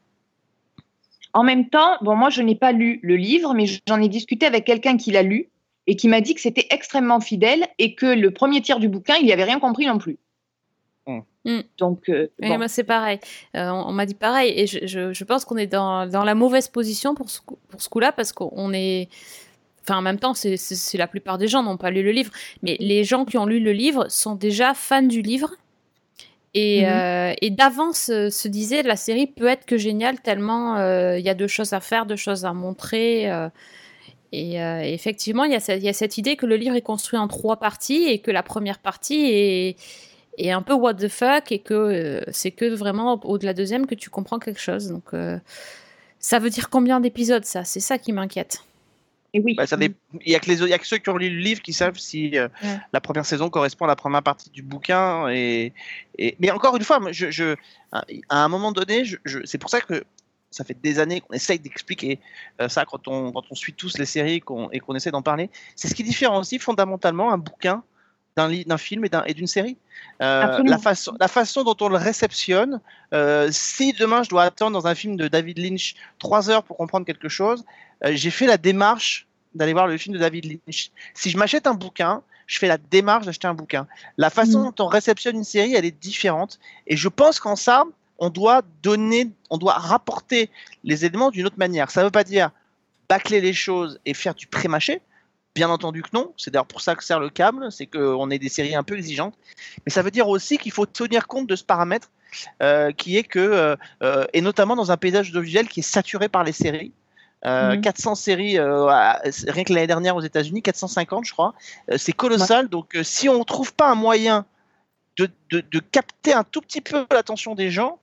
[1.34, 4.46] En même temps, bon, moi, je n'ai pas lu le livre, mais j'en ai discuté
[4.46, 5.50] avec quelqu'un qui l'a lu
[5.86, 9.16] et qui m'a dit que c'était extrêmement fidèle et que le premier tiers du bouquin,
[9.18, 10.18] il n'y avait rien compris non plus.
[11.06, 11.20] Hmm.
[11.46, 11.62] Hmm.
[11.78, 12.58] Donc, euh, bon.
[12.58, 13.20] moi, c'est pareil.
[13.56, 14.54] Euh, on on m'a dit pareil.
[14.60, 17.40] Et je, je- je pense qu'on est dans, dans la mauvaise position pour ce,
[17.70, 19.10] pour ce coup-là parce qu'on est.
[19.88, 22.32] Enfin, en même temps, c'est la plupart des gens n'ont pas lu le livre.
[22.62, 25.52] Mais les gens qui ont lu le livre sont déjà fans du livre.
[26.54, 26.90] Et, Mhm.
[26.90, 31.24] euh, et d'avance euh, se disait la série peut être que géniale tellement euh, il
[31.26, 33.32] y a de choses à faire, de choses à montrer.
[33.32, 33.48] euh,
[34.34, 34.56] et
[34.94, 37.18] effectivement, il y, a cette- il y a cette idée que le livre est construit
[37.18, 39.76] en trois parties et que la première partie est,
[40.38, 43.54] est un peu what the fuck et que c'est que vraiment au, au de la
[43.54, 44.90] deuxième que tu comprends quelque chose.
[44.90, 45.06] Donc,
[46.20, 47.64] ça veut dire combien d'épisodes ça?
[47.64, 48.64] C'est ça qui m'inquiète.
[49.34, 49.56] Et oui.
[49.56, 49.94] Bah, ça dé-
[50.26, 52.48] Il y, a que a ceux qui ont lu le livre qui savent si euh,
[52.64, 52.80] Ouais.
[52.94, 55.28] la première saison correspond à la première partie du bouquin.
[55.30, 55.74] Et...
[56.18, 56.36] Et...
[56.40, 57.56] Mais encore une fois, moi, je, je...
[57.92, 59.18] à un moment donné, je...
[59.46, 60.04] c'est pour ça que
[60.50, 62.20] ça fait des années qu'on essaye d'expliquer
[62.62, 64.42] euh, ça quand on, quand on suit tous les séries
[64.72, 65.50] et qu'on essaie d'en parler.
[65.76, 67.84] C'est ce qui différencie fondamentalement un bouquin
[68.38, 69.78] d'un film et d'un- et d'une série.
[70.22, 72.80] Euh, la, façon, la façon dont on le réceptionne,
[73.14, 76.78] euh, si demain je dois attendre dans un film de David Lynch trois heures pour
[76.78, 77.66] comprendre quelque chose,
[78.06, 80.92] j'ai fait la démarche d'aller voir le film de David Lynch.
[81.14, 83.88] Si je m'achète un bouquin, je fais la démarche d'acheter un bouquin.
[84.18, 84.72] La façon Mm.
[84.72, 86.60] dont on réceptionne une série, elle est différente.
[86.88, 87.84] Et je pense qu'en ça,
[88.20, 90.50] on doit donner, on doit rapporter
[90.84, 91.92] les éléments d'une autre manière.
[91.92, 92.52] Ça ne veut pas dire
[93.10, 95.02] bâcler les choses et faire du pré-mâché.
[95.56, 96.34] Bien entendu que non.
[96.38, 98.98] C'est d'ailleurs pour ça que sert le câble, c'est qu'on est des séries un peu
[98.98, 99.36] exigeantes.
[99.86, 102.10] Mais ça veut dire aussi qu'il faut tenir compte de ce paramètre
[102.62, 106.30] euh, qui est que, euh, euh, et notamment dans un paysage audiovisuel qui est saturé
[106.30, 106.92] par les séries.
[107.46, 107.82] Euh, Mhm.
[107.82, 111.54] 400 séries, euh, rien que l'année dernière aux États-Unis, 450, je crois.
[111.92, 112.68] Euh, c'est colossal.
[112.68, 114.46] Donc, euh, si on ne trouve pas un moyen
[115.18, 118.00] de, de- de capter un tout petit peu l'attention des gens,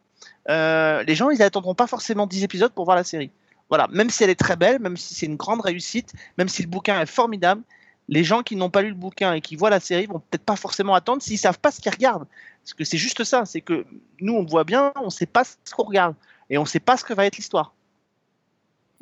[0.48, 3.30] euh, les gens, ils n'attendront pas forcément 10 épisodes pour voir la série.
[3.70, 6.62] Voilà, même si elle est très belle, même si c'est une grande réussite, même si
[6.62, 7.62] le bouquin est formidable,
[8.08, 10.44] les gens qui n'ont pas lu le bouquin et qui voient la série vont peut-être
[10.44, 12.26] pas forcément attendre s'ils savent pas ce qu'ils regardent.
[12.62, 13.84] Parce que c'est juste ça, c'est que
[14.20, 16.14] nous, on voit bien, on sait pas ce qu'on regarde
[16.50, 17.72] et on sait pas ce que va être l'histoire.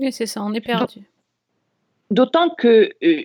[0.03, 1.01] Oui, c'est ça, on est perdu.
[2.11, 3.23] D'autant que euh,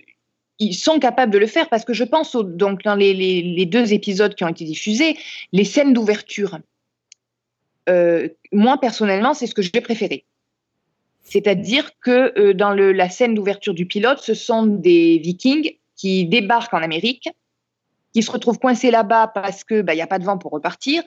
[0.60, 3.42] ils sont capables de le faire parce que je pense au- donc dans les, les-
[3.42, 5.16] les deux épisodes qui ont été diffusés,
[5.52, 6.58] les scènes d'ouverture.
[7.88, 10.24] euh, moi personnellement, c'est ce que j'ai préféré.
[11.24, 16.26] C'est-à-dire que euh, dans le- la scène d'ouverture du pilote, ce sont des Vikings qui
[16.26, 17.28] débarquent en Amérique,
[18.14, 20.52] qui se retrouvent coincés là-bas parce que bah, il y a pas de vent pour
[20.52, 21.02] repartir,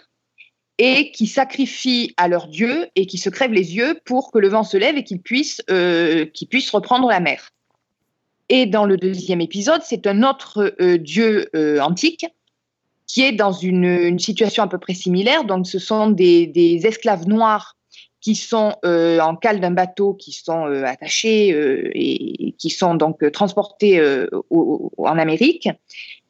[0.77, 4.49] et qui sacrifient à leur dieu et qui se crèvent les yeux pour que le
[4.49, 7.51] vent se lève et qu'ils puissent, euh, puissent reprendre la mer.
[8.49, 12.25] Et dans le deuxième épisode, c'est un autre euh, dieu euh, antique
[13.07, 15.43] qui est dans une, situation à peu près similaire.
[15.43, 17.75] Donc, ce sont des, esclaves noirs
[18.21, 21.49] qui sont en cale d'un bateau, qui sont attachés
[21.93, 23.99] et qui sont donc transportés
[24.49, 25.67] en Amérique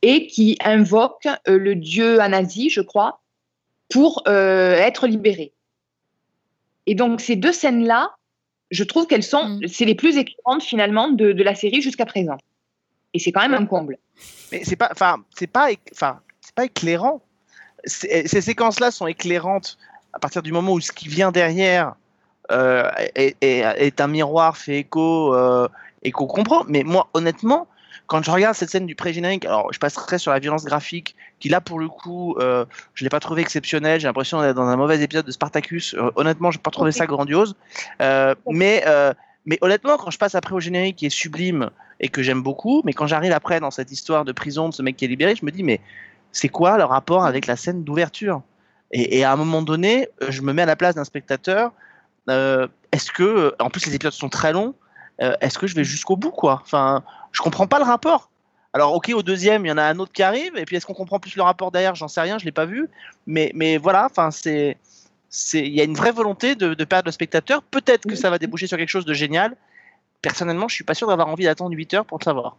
[0.01, 3.20] et qui invoquent le dieu Anasi, je crois,
[3.91, 5.51] pour euh, être libérés.
[6.87, 8.15] Et donc, ces deux scènes-là,
[8.71, 9.67] je trouve qu'elles sont, Mm.
[9.67, 12.37] c'est les plus éclairantes finalement de, de la série jusqu'à présent.
[13.13, 13.97] Et c'est quand même un comble.
[14.51, 17.21] Mais c'est pas, enfin, c'est pas, enfin, c'est pas éclairant.
[17.83, 19.77] Ces séquences-là sont éclairantes
[20.13, 21.95] à partir du moment où ce qui vient derrière
[22.51, 25.67] euh, est, est- est un miroir, fait écho euh,
[26.03, 26.63] et qu'on comprend.
[26.67, 27.67] Mais moi, honnêtement,
[28.11, 31.47] quand je regarde cette scène du pré-générique, alors je passerai sur la violence graphique, qui
[31.47, 34.01] là pour le coup, euh, je l'ai pas trouvé exceptionnelle.
[34.01, 35.93] J'ai l'impression d'être dans un mauvais épisode de Spartacus.
[35.93, 37.55] Euh, honnêtement, j'ai pas trouvé ça grandiose.
[38.01, 39.13] Euh, mais euh,
[39.45, 41.69] mais honnêtement, quand je passe après au générique qui est sublime
[42.01, 44.81] et que j'aime beaucoup, mais quand j'arrive après dans cette histoire de prison de ce
[44.81, 45.79] mec qui est libéré, je me dis mais
[46.33, 48.41] c'est quoi le rapport avec la scène d'ouverture?
[48.91, 51.71] Et, et à un moment donné, je me mets à la place d'un spectateur.
[52.27, 54.75] est-ce que, en plus les épisodes sont très longs,
[55.21, 56.59] euh, est-ce que je vais jusqu'au bout quoi?
[56.63, 58.29] Enfin, je comprends pas le rapport.
[58.73, 60.85] Alors ok, au deuxième, il y en a un autre qui arrive, et puis est-ce
[60.85, 61.95] qu'on comprend plus le rapport derrière?
[61.95, 62.89] J'en sais rien, je l'ai pas vu,
[63.27, 64.77] mais mais voilà, enfin c'est
[65.29, 67.63] c'est il y a une vraie volonté de, perdre le spectateur.
[67.63, 69.55] Peut-être que ça va déboucher sur quelque chose de génial.
[70.21, 72.57] Personnellement, je suis pas sûr d'avoir envie d'attendre 8 heures pour le savoir.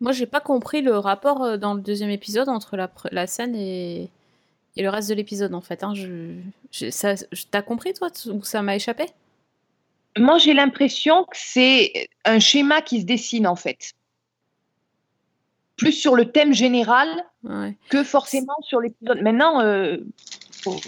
[0.00, 2.76] Moi, j'ai pas compris le rapport euh, dans le deuxième épisode entre
[3.10, 4.08] la, scène et,
[4.76, 5.82] et le reste de l'épisode, en fait.
[5.82, 5.92] Hein.
[5.94, 6.36] Je,
[7.50, 9.06] T'as compris, toi, ou ça m'a échappé?
[10.18, 13.92] Moi, j'ai l'impression que c'est un schéma qui se dessine, en fait.
[15.76, 17.08] Plus sur le thème général
[17.44, 17.74] Ouais.
[17.88, 19.22] que forcément sur l'épisode.
[19.22, 19.96] Maintenant, euh,
[20.62, 20.78] faut-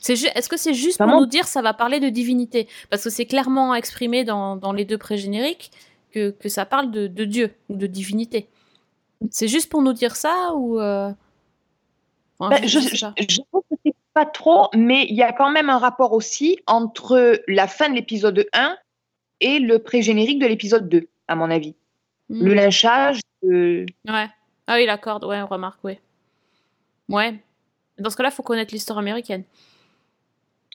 [0.00, 2.68] C'est ju- Est-ce que c'est juste pour nous dire ça va parler de divinité?
[2.90, 5.70] Parce que c'est clairement exprimé dans, dans les deux pré-génériques
[6.12, 8.48] que, que ça parle de, de Dieu ou de divinité.
[9.30, 10.78] C'est juste pour nous dire ça ou...
[10.78, 11.10] euh,
[12.38, 13.14] enfin, Ben, je- je, je sais je, pas.
[13.16, 16.58] je trouve que c'est pas trop, mais il y a quand même un rapport aussi
[16.66, 18.76] entre la fin de l'épisode 1
[19.40, 21.74] et le pré-générique de l'épisode 2, à mon avis.
[22.28, 22.44] Hmm.
[22.46, 24.28] Le lynchage, euh, Ouais.
[24.66, 26.00] Ah oui, la corde, ouais, on remarque, ouais.
[27.08, 27.34] Ouais.
[27.98, 29.44] Dans ce cas-là, faut connaître l'histoire américaine.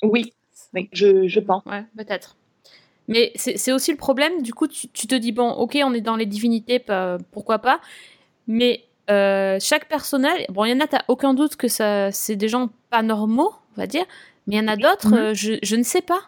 [0.04, 0.34] oui,
[0.74, 1.64] oui, je, je pense.
[1.66, 2.36] Ouais, peut-être.
[3.08, 6.02] Mais c'est aussi le problème, du coup, tu, tu te dis, bon, ok, on est
[6.02, 6.80] dans les divinités,
[7.32, 7.82] pourquoi pas,
[8.46, 12.36] mais euh, chaque personnage, bon, il y en a, t'as aucun doute que ça, c'est
[12.36, 14.06] des gens pas normaux, on va dire,
[14.48, 15.14] mais il y en a d'autres, Mhm.
[15.18, 16.22] euh, je, je ne sais pas.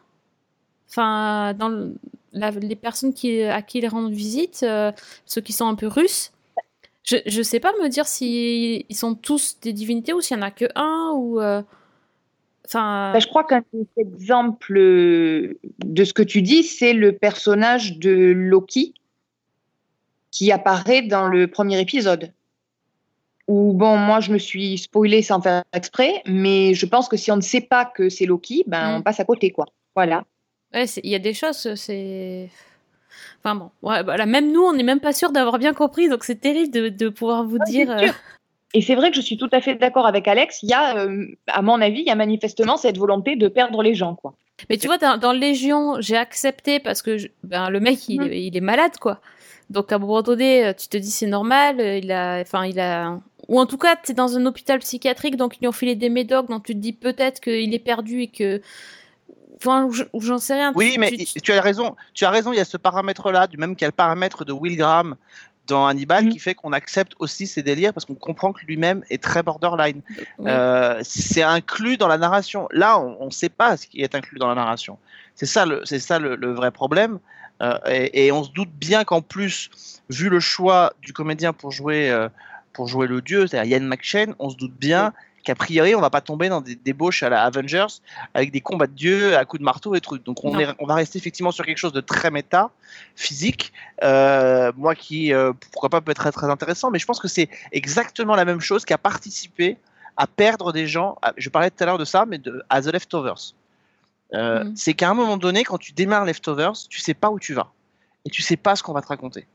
[0.89, 1.93] Enfin, dans le-
[2.33, 4.91] la- les personnes qui, à qui ils rendent visite, euh,
[5.25, 6.31] ceux qui sont un peu russes,
[7.03, 10.39] je, je sais pas me dire si ils sont tous des divinités ou s'il y
[10.39, 11.39] en a que un ou.
[11.41, 11.61] euh,
[12.67, 13.11] Enfin.
[13.13, 18.93] Ben, je crois qu'un euh, de ce que tu dis, c'est le personnage de Loki
[20.29, 22.31] qui apparaît dans le premier épisode.
[23.51, 27.31] Où, bon, moi, je me suis spoilé sans faire exprès, mais je pense que si
[27.31, 28.95] on ne sait pas que c'est Loki, ben, Mm.
[28.95, 29.65] on passe à côté, quoi.
[29.93, 30.23] Voilà.
[30.73, 32.49] Ouais, il y a des choses, c'est.
[33.43, 36.07] Enfin bon, ouais, bah là, même nous, on n'est même pas sûr d'avoir bien compris,
[36.07, 37.99] donc c'est terrible de, de pouvoir vous Ouais, dire.
[37.99, 38.13] sûr.
[38.73, 40.63] Et c'est vrai que je suis tout à fait d'accord avec Alex.
[40.63, 43.83] Il y a, euh, à mon avis, il y a manifestement cette volonté de perdre
[43.83, 44.33] les gens, quoi.
[44.69, 48.21] Mais tu vois, dans, dans Légion, j'ai accepté parce que je- ben, le mec, il,
[48.21, 48.31] Mhm.
[48.31, 49.19] il est malade, quoi.
[49.71, 52.65] Donc à un moment donné, euh, tu te dis c'est normal, euh, il a, enfin
[52.65, 55.71] il a, ou en tout cas, t'es dans un hôpital psychiatrique, donc ils lui ont
[55.71, 58.61] filé des médocs, donc tu te dis peut-être qu'il est perdu et que,
[59.57, 60.71] enfin, j'en sais rien.
[60.75, 61.95] Oui, tu- mais tu- tu as raison.
[62.13, 62.51] Tu as raison.
[62.53, 65.15] Il y a ce paramètre-là, du même qu'il y a le paramètre de Will Graham
[65.67, 66.29] dans Hannibal, Mm.
[66.29, 70.01] qui fait qu'on accepte aussi ses délires parce qu'on comprend que lui-même est très borderline.
[70.45, 72.67] Euh, c'est inclus dans la narration.
[72.71, 74.97] Là, on ne sait pas ce qui est inclus dans la narration.
[75.35, 77.19] C'est ça le, c'est ça le, le vrai problème.
[77.61, 79.69] Euh, et, et on se doute bien qu'en plus,
[80.09, 82.27] vu le choix du comédien pour jouer, euh,
[82.73, 86.11] pour jouer le dieu, c'est-à-dire Ian McShane, on se doute bien qu'a priori, on va
[86.11, 87.87] pas tomber dans des débauches à la Avengers
[88.35, 90.23] avec des combats de dieux à coups de marteau et trucs.
[90.23, 90.59] Donc on, Non.
[90.59, 92.69] est, on va rester effectivement sur quelque chose de très méta,
[93.15, 93.73] physique.
[94.03, 97.27] Euh, moi qui, euh, pourquoi pas, peut être très, très intéressant, mais je pense que
[97.27, 99.77] c'est exactement la même chose qui a participé
[100.15, 101.17] à perdre des gens.
[101.23, 103.53] à- je parlais tout à l'heure de ça, mais de, à The Leftovers.
[104.33, 104.73] Euh, Mm.
[104.75, 107.71] C'est qu'à un moment donné, quand tu démarres Leftovers, tu sais pas où tu vas
[108.25, 109.47] et tu sais pas ce qu'on va te raconter.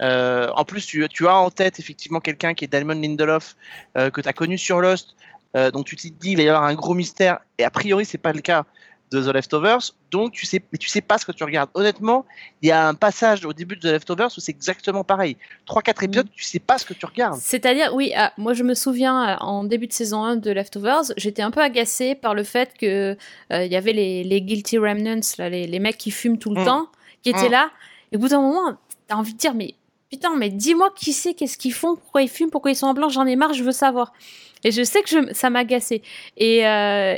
[0.00, 3.56] Euh, en plus, tu, tu as en tête effectivement quelqu'un qui est Damon Lindelof
[3.96, 5.14] euh, que tu as connu sur Lost,
[5.56, 8.04] euh, donc tu te dis il va y avoir un gros mystère et a priori
[8.04, 8.64] c'est pas le cas
[9.10, 9.80] de The Leftovers,
[10.12, 11.68] donc tu sais, mais tu sais pas ce que tu regardes.
[11.74, 12.24] Honnêtement,
[12.62, 15.36] il y a un passage au début de The Leftovers où c'est exactement pareil.
[15.68, 17.40] 3-4 épisodes, tu sais pas ce que tu regardes.
[17.40, 21.42] C'est-à-dire, oui, ah, moi je me souviens en début de saison 1 de Leftovers, j'étais
[21.42, 23.16] un peu agacée par le fait que
[23.52, 26.54] euh, il y avait les, les guilty remnants, là, les, les mecs qui fument tout
[26.54, 26.64] le Mm.
[26.66, 26.86] temps,
[27.24, 27.52] qui étaient Mm.
[27.52, 27.70] là.
[28.12, 28.76] Et au bout d'un moment,
[29.08, 29.74] t'as envie de dire, mais
[30.10, 32.94] putain, mais dis-moi qui c'est, qu'est-ce qu'ils font, pourquoi ils fument, pourquoi ils sont en
[32.94, 34.12] blanc, j'en ai marre, je veux savoir.
[34.64, 36.02] Et je sais que je, ça m'a agacée.
[36.36, 37.16] Et, euh,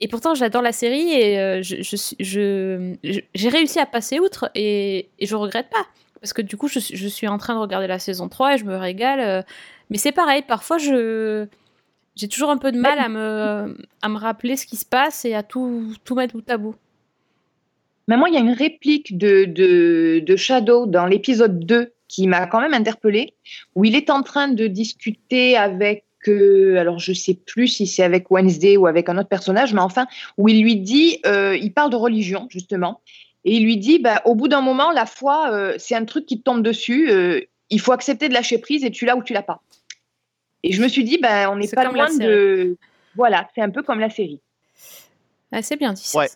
[0.00, 1.76] et pourtant, j'adore la série et euh, je,
[2.20, 2.94] je,
[3.34, 5.86] j'ai réussi à passer outre et, et je regrette pas.
[6.20, 8.54] Parce que du coup, je, suis- je suis en train de regarder la saison 3
[8.54, 9.20] et je me régale.
[9.20, 9.42] euh,
[9.90, 11.46] mais c'est pareil, parfois, je
[12.16, 15.26] j'ai toujours un peu de mal à me, à me rappeler ce qui se passe
[15.26, 16.74] et à tout, tout mettre bout à bout.
[18.08, 22.26] Mais moi, il y a une réplique de, de, de Shadow dans l'épisode 2 qui
[22.26, 23.34] m'a quand même interpellée,
[23.74, 28.02] où il est en train de discuter avec, euh, alors je sais plus si c'est
[28.02, 30.06] avec Wednesday ou avec un autre personnage, mais enfin,
[30.38, 33.00] où il lui dit, euh, il parle de religion, justement,
[33.44, 36.26] et il lui dit, bah, au bout d'un moment, la foi, euh, c'est un truc
[36.26, 37.40] qui te tombe dessus, euh,
[37.70, 39.62] il faut accepter de lâcher prise et tu l'as ou tu l'as pas.
[40.62, 42.76] Et je me suis dit, bah, on n'est pas loin de...
[43.14, 44.40] Voilà, c'est un peu comme la série.
[45.52, 46.18] Ah, c'est bien dit ça.
[46.18, 46.28] Ouais.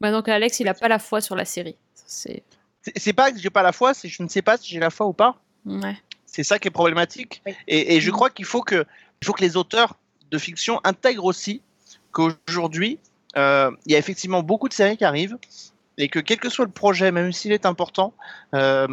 [0.00, 1.76] Bah, donc Alex, il a pas la foi sur la série.
[1.94, 2.42] C'est
[2.96, 4.80] C'est- pas que j'ai pas la foi, c'est que je ne sais pas si j'ai
[4.80, 5.36] la foi ou pas.
[5.66, 5.96] ouais.
[6.26, 7.42] C'est ça qui est problématique.
[7.46, 7.54] Oui.
[7.68, 8.84] Et, et je crois qu'il faut que,
[9.22, 9.94] il faut que les auteurs
[10.32, 11.62] de fiction intègrent aussi
[12.10, 12.98] qu'aujourd'hui,
[13.36, 15.38] euh, il y a effectivement beaucoup de séries qui arrivent
[15.96, 18.12] et que quel que soit le projet, même s'il est important,
[18.54, 18.88] euh,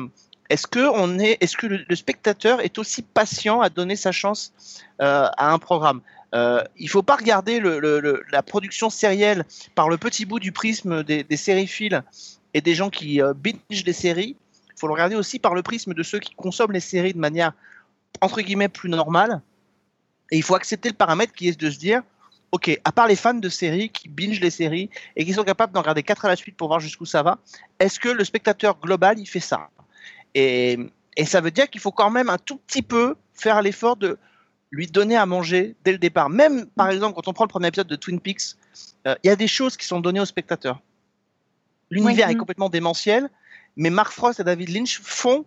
[0.50, 4.12] est-ce que, on est, est-ce que le, le spectateur est aussi patient à donner sa
[4.12, 4.54] chance
[5.02, 6.02] euh, à un programme?
[6.36, 10.40] Euh, il faut pas regarder le, le- le- la production sérielle par le petit bout
[10.40, 12.04] du prisme des, des sériphiles
[12.54, 14.36] et des gens qui euh, binge les séries.
[14.78, 17.54] faut le regarder aussi par le prisme de ceux qui consomment les séries de manière
[18.20, 19.42] entre guillemets plus normale.
[20.32, 22.02] Et il faut accepter le paramètre qui est de se dire,
[22.52, 25.74] ok, à part les fans de séries qui binge les séries et qui sont capables
[25.74, 27.40] d'en regarder quatre à la suite pour voir jusqu'où ça va,
[27.80, 29.70] est-ce que le spectateur global il fait ça?
[30.34, 30.78] Et,
[31.26, 34.18] ça veut dire qu'il faut quand même un tout petit peu faire l'effort de
[34.72, 36.30] lui donner à manger dès le départ.
[36.30, 38.56] Même par exemple quand on prend le premier épisode de Twin Peaks,
[39.06, 40.82] euh, il y a des choses qui sont données au spectateur.
[41.92, 42.34] L'univers Oui.
[42.34, 43.30] est complètement démentiel,
[43.76, 45.46] mais Mark Frost et David Lynch font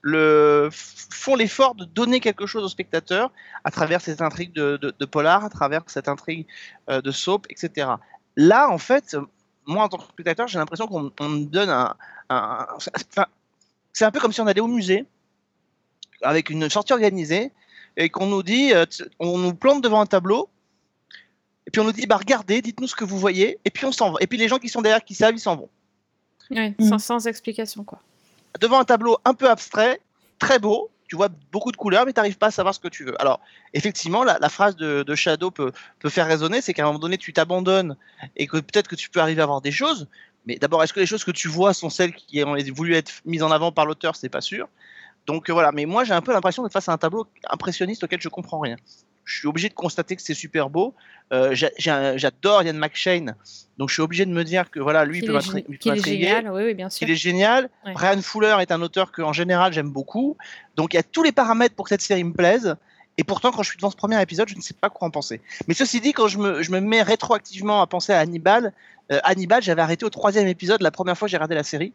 [0.00, 3.32] le font l'effort de donner quelque chose au spectateur
[3.64, 6.46] à travers cette intrigue de, de, de polar, à travers cette intrigue
[6.88, 7.88] euh, de soap, etc.
[8.36, 9.16] Là, en fait,
[9.66, 11.96] moi en tant que spectateur, j'ai l'impression qu'on on me donne un,
[13.92, 15.06] c'est un peu comme si on allait au musée
[16.22, 17.50] avec une sortie organisée
[17.96, 18.84] et qu'on nous dit, euh,
[19.18, 20.48] on nous plante devant un tableau.
[21.66, 23.92] Et puis on nous dit, bah regardez, dites-nous ce que vous voyez, et puis on
[23.92, 24.18] s'en va.
[24.20, 25.68] Et puis les gens qui sont derrière, qui savent, ils s'en vont
[26.50, 26.88] Ouais, Mm.
[26.88, 27.98] sans, sans explication, quoi.
[28.60, 30.00] devant un tableau un peu abstrait,
[30.38, 32.88] très beau, tu vois beaucoup de couleurs, mais tu n'arrives pas à savoir ce que
[32.88, 33.20] tu veux.
[33.20, 33.40] Alors,
[33.72, 36.98] effectivement, la, la phrase de, de Shadow peut, peut faire résonner, c'est qu'à un moment
[36.98, 37.96] donné, tu t'abandonnes
[38.36, 40.06] et que peut-être que tu peux arriver à voir des choses.
[40.46, 43.12] Mais d'abord, est-ce que les choses que tu vois sont celles qui ont voulu être
[43.24, 44.16] mises en avant par l'auteur?
[44.16, 44.68] C'est pas sûr.
[45.26, 48.04] Donc euh, voilà, mais moi j'ai un peu l'impression d'être face à un tableau impressionniste
[48.04, 48.76] auquel je comprends rien.
[49.28, 50.94] Je suis obligé de constater que c'est super beau.
[51.32, 53.34] Euh, J'adore Ian McShane,
[53.76, 55.86] donc je suis obligé de me dire que voilà, lui il peut gé- il est
[55.86, 56.98] m'intriguer génial, oui, oui, bien sûr.
[57.00, 57.68] qu'il est génial.
[57.84, 57.92] Ouais.
[57.92, 60.36] Brian Fuller est un auteur que en général j'aime beaucoup.
[60.76, 62.74] Donc il y a tous les paramètres pour que cette série me plaise.
[63.18, 65.10] Et pourtant, quand je suis devant ce premier épisode, je ne sais pas quoi en
[65.10, 65.40] penser.
[65.66, 68.72] Mais ceci dit, quand je me, je me mets rétroactivement à penser à Hannibal,
[69.10, 71.92] euh, Hannibal, j'avais arrêté au troisième épisode la première fois que j'ai regardé la série.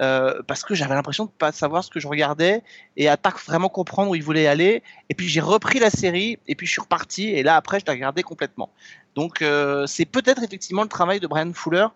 [0.00, 2.62] Euh, parce que j'avais l'impression de pas savoir ce que je regardais
[2.96, 4.82] et à pas vraiment comprendre où il voulait aller.
[5.08, 7.86] Et puis j'ai repris la série et puis je suis reparti et là après je
[7.86, 8.70] l'ai regardé complètement.
[9.14, 11.86] Donc euh, c'est peut-être effectivement le travail de Brian Fuller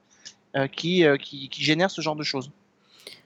[0.57, 2.51] euh, qui, qui, génère ce genre de choses.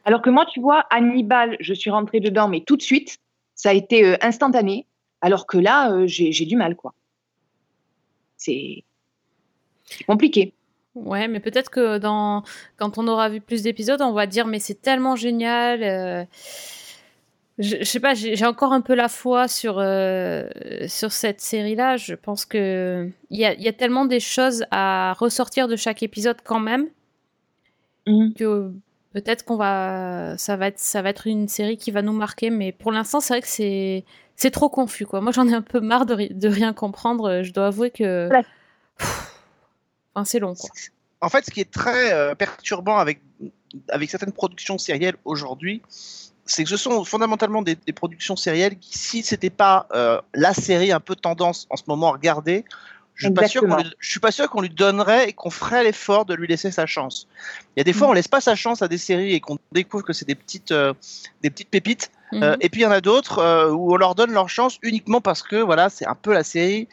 [0.05, 3.17] Alors que moi, tu vois, Hannibal, je suis rentrée dedans, mais tout de suite,
[3.55, 4.87] ça a été instantané.
[5.23, 6.93] Alors que là, j'ai du mal, quoi.
[8.37, 8.85] C'est
[10.07, 10.53] compliqué.
[10.95, 12.43] Ouais, mais peut-être que dans
[12.77, 15.83] quand on aura vu plus d'épisodes, on va dire mais c'est tellement génial.
[15.83, 16.25] euh,
[17.59, 20.49] Je, je sais pas, j'ai encore un peu la foi sur euh,
[20.89, 21.97] sur cette série-là.
[21.97, 26.03] Je pense que il y a, y a tellement des choses à ressortir de chaque
[26.03, 26.89] épisode quand même
[28.07, 28.35] Mhm.
[28.35, 28.71] que
[29.15, 32.51] peut-être qu'on va ça va être ça va être une série qui va nous marquer.
[32.51, 34.05] Mais pour l'instant, c'est vrai que c'est
[34.37, 35.21] c'est trop confus quoi.
[35.21, 37.43] Moi, j'en ai un peu marre de, ri- de rien comprendre.
[37.43, 38.45] Je dois avouer que Voilà.
[40.15, 40.71] Enfin, c'est long quoi.
[41.21, 43.21] En fait, ce qui est très euh, perturbant avec,
[43.89, 45.81] avec certaines productions sérielles aujourd'hui,
[46.45, 50.53] c'est que ce sont fondamentalement des, des productions sérielles qui, si c'était pas euh, la
[50.53, 52.65] série un peu tendance en ce moment à regarder,
[53.15, 53.89] je suis pas sûr qu'on Exactement.
[53.91, 56.71] lui- je suis pas sûr qu'on lui donnerait et qu'on ferait l'effort de lui laisser
[56.71, 57.27] sa chance.
[57.75, 57.95] Il y a des Mm.
[57.95, 60.35] fois, on laisse pas sa chance à des séries et qu'on découvre que c'est des
[60.35, 60.93] petites, euh,
[61.43, 62.11] des petites pépites.
[62.35, 62.57] Euh, Mhm.
[62.61, 65.21] et puis il y en a d'autres euh, où on leur donne leur chance uniquement
[65.23, 66.89] parce que voilà, c'est un peu la série.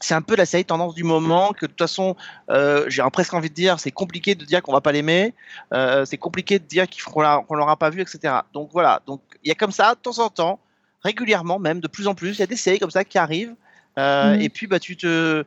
[0.00, 2.16] C'est un peu la série tendance du moment que de toute façon,
[2.50, 5.34] euh, j'ai presque envie de dire, c'est compliqué de dire qu'on va pas l'aimer,
[5.72, 8.34] euh, c'est compliqué de dire qu'on qu'on l'aura pas vu, etc.
[8.52, 10.60] Donc voilà, donc il y a comme ça de temps en temps,
[11.02, 13.54] régulièrement même, de plus en plus, il y a des séries comme ça qui arrivent,
[13.98, 14.40] euh, Mhm.
[14.40, 15.44] et puis bah tu te,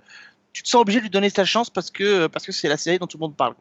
[0.54, 2.78] tu te sens obligé de lui donner sa chance parce que parce que c'est la
[2.78, 3.54] série dont tout le monde parle.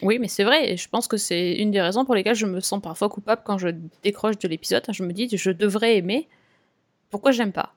[0.00, 2.46] Oui, mais c'est vrai, et je pense que c'est une des raisons pour lesquelles je
[2.46, 3.68] me sens parfois coupable quand je
[4.02, 4.84] décroche de l'épisode.
[4.88, 6.28] Je me dis, je devrais aimer,
[7.10, 7.74] pourquoi j'aime pas?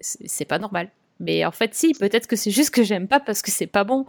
[0.00, 0.90] C'est pas normal.
[1.20, 3.84] Mais en fait, si, peut-être que c'est juste que j'aime pas parce que c'est pas
[3.84, 4.06] bon.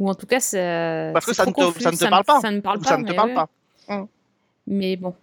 [0.00, 1.10] Ou en tout cas, ça.
[1.12, 2.40] Parce que ça ne te- ça ne te me- parle pas.
[2.40, 2.88] Ça ne parle pas.
[2.88, 3.34] ça ne te mais parle ouais.
[3.34, 3.48] pas.
[4.66, 5.14] Mais bon.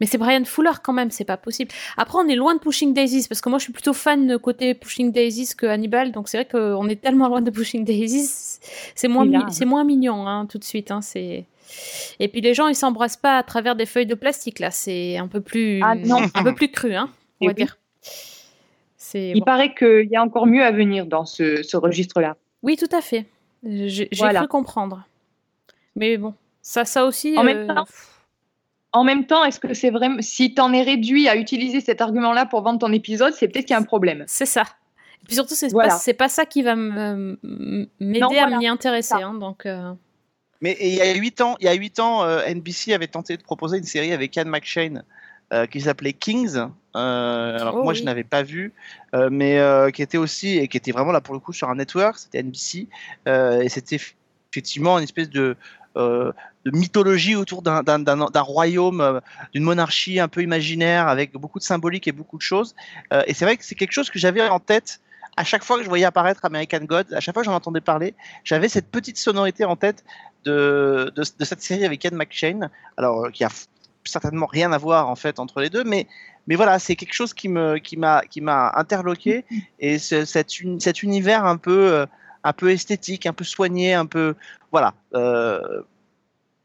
[0.00, 1.70] Mais c'est Brian Fuller quand même, c'est pas possible.
[1.96, 4.36] Après, on est loin de Pushing Daisies, parce que moi je suis plutôt fan de
[4.36, 8.58] côté Pushing Daisies que Hannibal, donc c'est vrai qu'on est tellement loin de Pushing Daisies,
[8.96, 10.90] c'est moins, C'est mi- moins mignon hein, tout de suite.
[10.90, 11.44] Hein, c'est...
[12.18, 15.16] Et puis les gens ils s'embrassent pas à travers des feuilles de plastique là, c'est
[15.16, 16.22] un peu plus, Ah, non.
[16.34, 17.08] un peu plus cru, hein,
[17.40, 17.54] on va oui.
[17.54, 17.78] dire.
[19.14, 19.44] C'est Il bon.
[19.44, 22.36] paraît qu'il y a encore mieux à venir dans ce, ce registre-là.
[22.64, 23.26] Oui, tout à fait.
[23.62, 24.40] J'ai Voilà.
[24.40, 25.06] cru comprendre.
[25.94, 27.38] Mais bon, ça, ça aussi.
[27.38, 27.84] En euh, même temps,
[28.92, 30.16] En même temps, est-ce que c'est vraiment.
[30.20, 33.66] Si tu en es réduit à utiliser cet argument-là pour vendre ton épisode, c'est peut-être
[33.66, 34.24] qu'il y a un problème.
[34.26, 34.62] C'est ça.
[35.22, 35.96] Et puis surtout, c'est Voilà.
[36.18, 39.14] pas, ça qui va me- m- m'aider à m'y intéresser.
[39.14, 39.92] Hein, donc, euh,
[40.60, 43.36] Mais il y a huit ans, il y a huit ans, euh, NBC avait tenté
[43.36, 45.04] de proposer une série avec Ian McShane
[45.54, 46.56] euh, qui s'appelait Kings.
[46.96, 47.98] Euh, alors Oh moi oui.
[47.98, 48.72] je n'avais pas vu,
[49.14, 49.58] euh, mais
[49.92, 52.42] qui était aussi et qui était vraiment là pour le coup sur un network, c'était
[52.42, 52.88] NBC
[53.26, 53.98] et c'était
[54.50, 55.56] effectivement une espèce de
[55.96, 59.20] de mythologie autour d'un- royaume,
[59.52, 62.74] d'une monarchie un peu imaginaire avec beaucoup de symbolique et beaucoup de choses.
[63.26, 65.00] Et c'est vrai que c'est quelque chose que j'avais en tête
[65.36, 67.80] à chaque fois que je voyais apparaître American God, à chaque fois que j'en entendais
[67.80, 68.14] parler,
[68.44, 70.04] j'avais cette petite sonorité en tête
[70.44, 73.48] de, de, de cette série avec Ian McShane, alors qui a
[74.04, 76.06] certainement rien à voir en fait entre les deux, mais
[76.46, 79.44] mais voilà, c'est quelque chose qui me qui m'a qui m'a interloqué
[79.78, 82.06] et ce- cet, cet univers un peu euh,
[82.44, 84.34] un peu esthétique, un peu soigné, un peu
[84.70, 85.82] voilà, euh,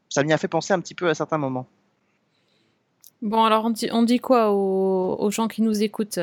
[0.08, 1.66] ça m'y a fait penser un petit peu à certains moments.
[3.22, 6.18] Bon, alors on dit, on dit quoi aux, aux gens qui nous écoutent?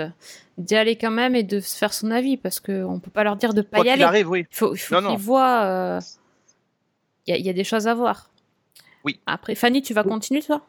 [0.58, 3.36] D'y aller quand même et de se faire son avis, parce qu'on peut pas leur
[3.36, 4.02] dire de pas Quoi y aller.
[4.04, 4.46] arrive, oui.
[4.52, 5.16] Il faut, il faut Non, qu'ils non.
[5.18, 5.62] voient.
[5.66, 6.02] euh,
[7.28, 8.32] Il y, y a des choses à voir.
[9.04, 9.20] Oui.
[9.28, 10.66] Après, Fanny, tu vas continuer, toi?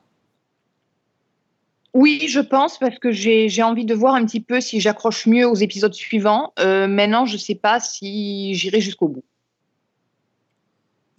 [1.95, 5.49] Oui, je pense, parce que j'ai envie de voir un petit peu si j'accroche mieux
[5.49, 6.53] aux épisodes suivants.
[6.59, 9.25] Euh, maintenant, je ne sais pas si j'irai jusqu'au bout.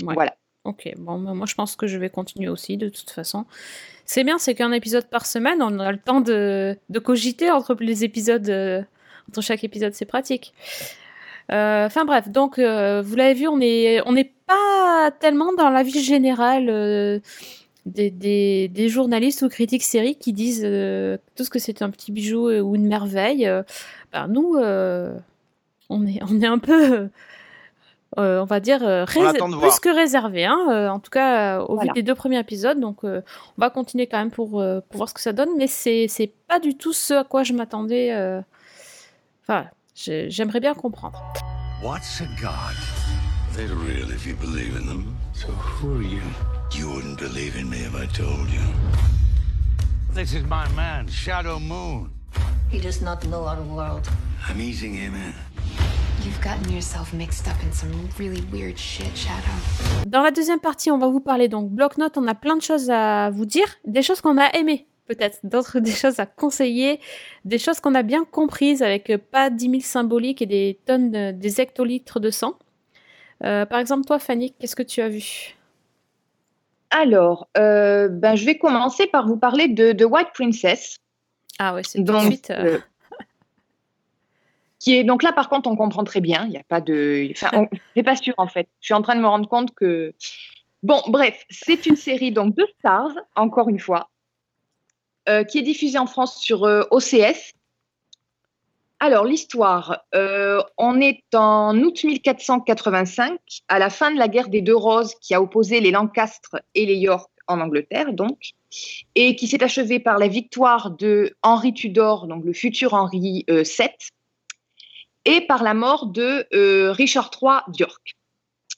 [0.04, 0.14] Ouais.
[0.14, 0.36] Voilà.
[0.66, 3.46] Ok, bon, bah, moi je pense que je vais continuer aussi, de toute façon.
[4.06, 7.76] C'est bien, c'est qu'un épisode par semaine, on a le temps de, de cogiter entre
[7.80, 8.84] les épisodes, euh,
[9.30, 10.54] entre chaque épisode, c'est pratique.
[11.52, 14.14] Euh, Enfin bref, donc vous l'avez vu, on n'est on
[14.46, 17.22] pas tellement dans la vie générale
[17.86, 22.12] des, des, des journalistes ou critiques séries qui disent euh, tous que c'est un petit
[22.12, 23.48] bijou euh, ou une merveille.
[23.48, 23.64] Euh,
[24.14, 25.18] ben, nous, euh,
[25.90, 27.10] on, est, on est un peu,
[28.18, 29.82] euh, on va dire, euh, plus voir.
[29.82, 31.92] que réservé, hein, euh, en tout cas euh, au Voilà.
[31.94, 32.80] vu des deux premiers épisodes.
[32.80, 33.22] Donc euh,
[33.58, 36.08] on va continuer quand même pour, euh, pour voir ce que ça donne, mais c'est
[36.10, 38.14] c'est pas du tout ce à quoi je m'attendais.
[39.44, 39.66] Enfin,
[39.96, 41.22] j'ai- j'aimerais bien comprendre.
[41.84, 42.76] What's a god?
[43.56, 45.06] They're real if you believe in them.
[45.34, 45.48] So
[45.82, 46.22] who are you?
[46.72, 48.62] You wouldn't believe in me if I told you.
[50.14, 52.10] This is my man, Shadow Moon.
[52.72, 54.08] He does not know our world.
[54.48, 55.34] I'm easing him in.
[56.24, 60.06] You've gotten yourself mixed up in some really weird shit, Shadow.
[60.08, 62.18] Dans la deuxième partie, on va vous parler donc bloc-notes.
[62.18, 65.80] On a plein de choses à vous dire, des choses qu'on a aimées, peut-être, d'autres
[65.82, 67.00] des choses à conseiller,
[67.46, 71.12] des choses qu'on a bien comprises avec euh, pas 10 000 symboliques et des tonnes,
[71.12, 72.54] de- des hectolitres de sang.
[73.44, 75.56] Euh, par exemple, toi, Fanny, qu'est-ce que tu as vu?
[76.92, 80.98] Alors, euh, ben, je vais commencer par vous parler de, de White Princess.
[81.60, 82.50] Ah ouais, c'est Donc, suite.
[82.50, 82.80] euh, euh,
[84.80, 87.28] qui est donc là par contre on comprend très bien il n'y a pas de
[87.32, 89.76] enfin on- c'est pas sûr en fait je suis en train de me rendre compte
[89.76, 90.14] que
[90.84, 94.10] bon bref c'est une série donc de Stars encore une fois
[95.28, 97.56] euh, qui est diffusée en France sur OCS
[99.00, 104.62] alors l'histoire euh, on est en août 1485 à la fin de la guerre des
[104.62, 108.54] deux roses qui a opposé les Lancastres et les York en Angleterre donc
[109.16, 113.64] et qui s'est achevée par la victoire de Henri Tudor, donc le futur Henri euh,
[113.64, 113.90] VII,
[115.26, 118.16] et par la mort de euh, Richard III d'York.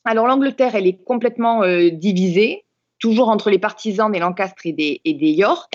[0.04, 2.66] Alors l'Angleterre, elle est complètement euh, divisée,
[3.00, 5.74] toujours entre les partisans des Lancastres et des, et des York.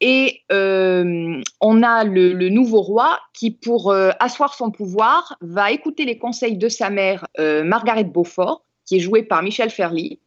[0.00, 5.72] Et euh, on a le, le nouveau roi qui, pour euh, asseoir son pouvoir, va
[5.72, 10.18] écouter les conseils de sa mère, euh, Margaret Beaufort, qui est jouée par Michel Ferly,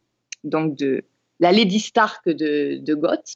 [0.44, 1.02] donc de
[1.40, 3.34] la Lady Stark de, de Goth.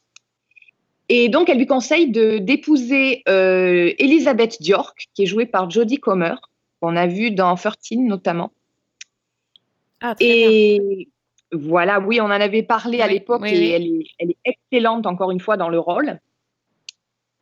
[1.09, 6.37] Et donc, elle lui conseille d'épouser Elizabeth d'York, qui est jouée par Jodie Comer,
[6.81, 8.53] qu'on a vu dans 13 notamment.
[10.01, 10.49] Ah, très bien.
[10.51, 11.09] Et
[11.51, 13.71] voilà, oui, on en avait parlé à l'époque oui, et oui.
[13.73, 16.21] Elle, est, elle est excellente encore une fois dans le rôle.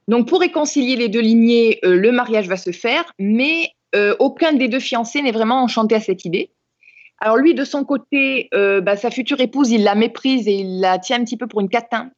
[0.09, 4.53] Donc pour réconcilier les deux lignées, euh, le mariage va se faire, mais euh, aucun
[4.53, 6.51] des deux fiancés n'est vraiment enchanté à cette idée.
[7.19, 10.81] Alors lui, de son côté, euh, bah, sa future épouse, il la méprise et il
[10.81, 12.11] la tient un petit peu pour une catin.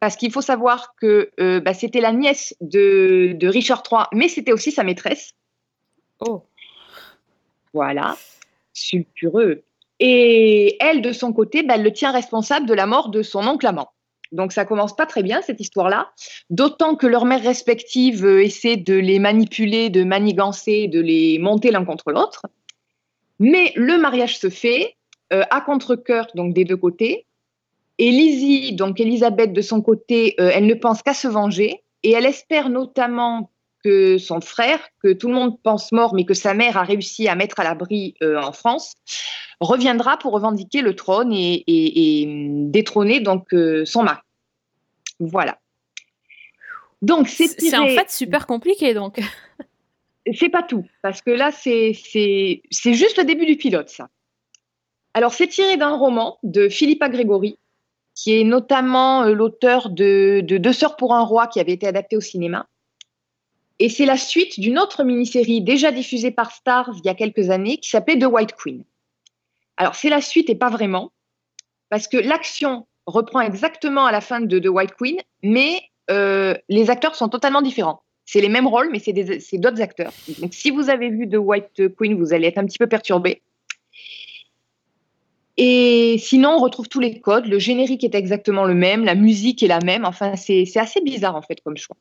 [0.00, 4.52] Parce qu'il faut savoir que bah, c'était la nièce de, de Richard III, mais c'était
[4.52, 5.32] aussi sa maîtresse.
[6.20, 6.42] Oh.
[7.72, 8.18] Voilà,
[8.74, 9.62] sulfureux.
[10.00, 13.46] Et elle, de son côté, bah, elle le tient responsable de la mort de son
[13.46, 13.93] oncle amant.
[14.34, 16.10] Donc ça commence pas très bien cette histoire-là,
[16.50, 21.70] d'autant que leurs mères respectives euh, essaient de les manipuler, de manigancer, de les monter
[21.70, 22.42] l'un contre l'autre.
[23.38, 24.96] Mais le mariage se fait
[25.32, 27.26] euh, à contre-cœur, donc des deux côtés.
[27.98, 32.10] Et Lizzie, donc Elisabeth de son côté, euh, elle ne pense qu'à se venger et
[32.10, 33.52] elle espère notamment
[33.84, 37.28] que son frère, que tout le monde pense mort, mais que sa mère a réussi
[37.28, 38.94] à mettre à l'abri en France,
[39.60, 43.54] reviendra pour revendiquer le trône et, hum, détrôner donc
[43.84, 44.23] son mari.
[45.20, 45.58] Voilà.
[47.02, 49.20] Donc c'est C'est en tiré- fait super compliqué, donc.
[50.34, 54.08] c'est pas tout, parce que là, c'est c'est- c'est juste le début du pilote, ça.
[55.12, 57.56] Alors, c'est tiré d'un roman de Philippa Gregory,
[58.16, 61.86] qui est notamment euh, l'auteur de, de Deux sœurs pour un roi, qui avait été
[61.86, 62.66] adapté au cinéma.
[63.78, 67.50] Et c'est la suite d'une autre mini-série déjà diffusée par Stars il y a quelques
[67.50, 68.82] années, qui s'appelait The White Queen.
[69.76, 71.12] Alors, c'est la suite et pas vraiment,
[71.90, 76.90] parce que l'action reprend exactement à la fin de The White Queen, mais euh, les
[76.90, 78.02] acteurs sont totalement différents.
[78.26, 80.12] C'est les mêmes rôles, mais c'est d'autres acteurs.
[80.38, 83.42] Donc, si vous avez vu The White Queen, vous allez être un petit peu perturbé.
[85.56, 87.46] Et sinon, on retrouve tous les codes.
[87.46, 90.04] Le générique est exactement le même, la musique est la même.
[90.04, 91.96] Enfin, c'est assez bizarre en fait comme choix.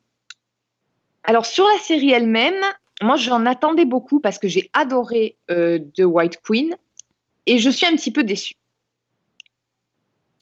[1.24, 2.62] Alors sur la série elle-même,
[3.02, 6.76] moi j'en attendais beaucoup parce que j'ai adoré euh, The White Queen
[7.46, 8.56] et je suis un petit peu déçue.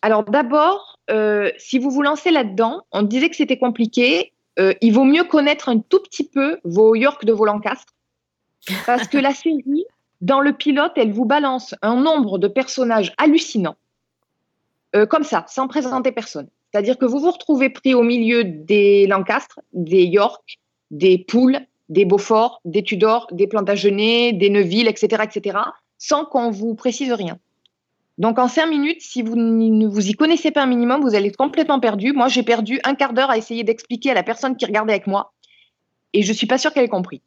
[0.02, 4.34] Alors d'abord, euh, si vous vous lancez là-dedans, on disait que c'était compliqué.
[4.60, 7.93] Euh, il vaut mieux connaître un tout petit peu vos York de vos Lancastre
[8.86, 9.86] parce que la série,
[10.22, 13.78] dans le pilote, elle vous balance un nombre de personnages hallucinants,
[14.95, 16.47] euh, comme ça, sans présenter personne.
[16.72, 20.60] C'est-à-dire que vous vous retrouvez pris au milieu des Lancastre, des York,
[20.91, 25.58] des Poules, des Beaufort, des Tudor, des Plantagenets, des Neuville, etc., etc.,
[25.97, 27.38] sans qu'on vous précise rien.
[28.22, 31.30] Donc en cinq minutes, si vous ne vous y connaissez pas un minimum, vous allez
[31.30, 32.13] être complètement perdu.
[32.13, 35.07] Moi, j'ai perdu un quart d'heure à essayer d'expliquer à la personne qui regardait avec
[35.07, 35.34] moi,
[36.13, 37.24] et je suis pas sûre qu'elle ait compris.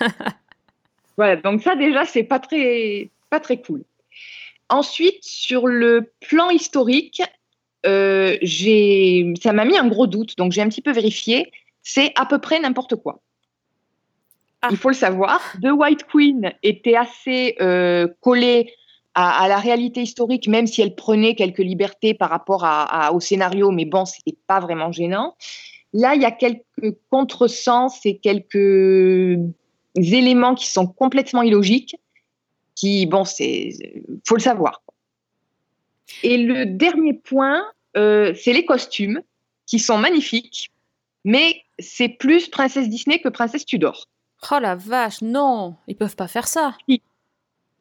[1.16, 3.84] voilà, donc ça déjà, c'est pas très, pas très cool.
[4.68, 7.22] Ensuite, sur le plan historique,
[7.86, 8.36] euh,
[9.40, 11.52] ça m'a mis un gros doute, donc j'ai un petit peu vérifié.
[11.84, 13.20] C'est à peu près n'importe quoi.
[14.62, 14.68] Ah.
[14.72, 15.40] Il faut le savoir.
[15.62, 18.72] The White Queen était assez euh, collée
[19.14, 23.12] à, à la réalité historique, même si elle prenait quelques libertés par rapport à, à-
[23.12, 25.36] au scénario, mais bon, c'était pas vraiment gênant.
[25.92, 29.38] Là, il y a quelques contresens et quelques
[29.94, 31.96] éléments qui sont complètement illogiques,
[32.74, 33.70] qui, bon, c'est,
[34.26, 34.82] faut le savoir.
[36.22, 37.64] Et le dernier point,
[37.96, 39.22] euh, c'est les costumes,
[39.66, 40.72] qui sont magnifiques,
[41.24, 44.08] mais c'est plus princesse Disney que princesse Tudor.
[44.50, 46.76] Oh la vache, non, ils peuvent pas faire ça.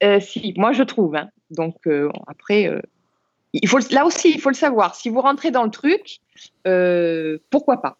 [0.03, 1.15] Euh, si, moi je trouve.
[1.15, 1.29] hein.
[1.49, 2.81] Donc euh, après, euh,
[3.53, 4.95] il faut, là aussi, il faut le savoir.
[4.95, 6.19] Si vous rentrez dans le truc,
[7.49, 7.97] pourquoi pas?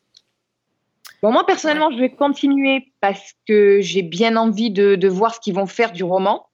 [1.22, 5.40] Bon, moi personnellement, je vais continuer parce que j'ai bien envie de, de voir ce
[5.40, 6.48] qu'ils vont faire du roman.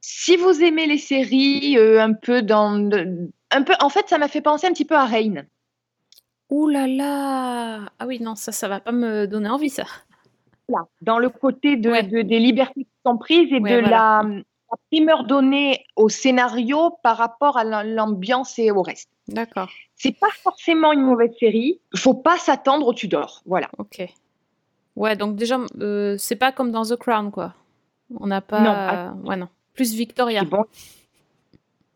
[0.00, 2.90] Si vous aimez les séries, un peu dans,
[3.50, 5.46] un peu, en fait, ça m'a fait penser un petit peu à Reign.
[6.50, 9.84] Ouh là là Ah oui, non, ça, ça va pas me donner envie, ça.
[11.00, 12.02] Dans le côté de, Ouais.
[12.02, 14.22] de- des libertés sont prises et Ouais, de voilà.
[14.22, 19.08] la, la primeur donnée au scénario par rapport à l'am- l'ambiance et au reste.
[19.28, 21.80] D'accord, C'est pas forcément une mauvaise série.
[21.96, 23.42] Faut pas s'attendre au Tudor.
[23.46, 23.68] Voilà.
[23.78, 24.06] ok.
[24.96, 27.54] Ouais, donc déjà, euh, c'est pas comme dans The Crown, quoi.
[28.20, 28.60] On n'a pas...
[28.60, 29.14] Non, ah.
[29.24, 29.48] Ouais, non.
[29.74, 30.44] Plus Victoria.
[30.44, 30.64] Bon.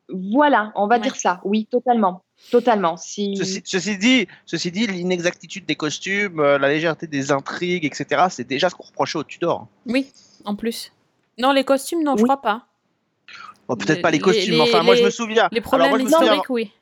[0.09, 1.03] Voilà, on va Ouais.
[1.03, 1.41] dire ça.
[1.45, 2.97] Oui, totalement, totalement.
[2.97, 8.27] Si Ceci, ceci dit, ceci dit, l'inexactitude des costumes, euh, la légèreté des intrigues, etc.,
[8.31, 9.67] c'est déjà ce qu'on reprochait au Tudor.
[9.87, 10.11] Oui,
[10.47, 10.93] en plus.
[11.39, 12.29] Non, les costumes, non, je Oui.
[12.29, 12.67] crois pas.
[13.69, 15.49] Bon, peut-être pas les costumes, les- enfin, moi je me souviens.
[15.53, 16.73] Les Alors, problèmes moi, je me souviens historiques, oui.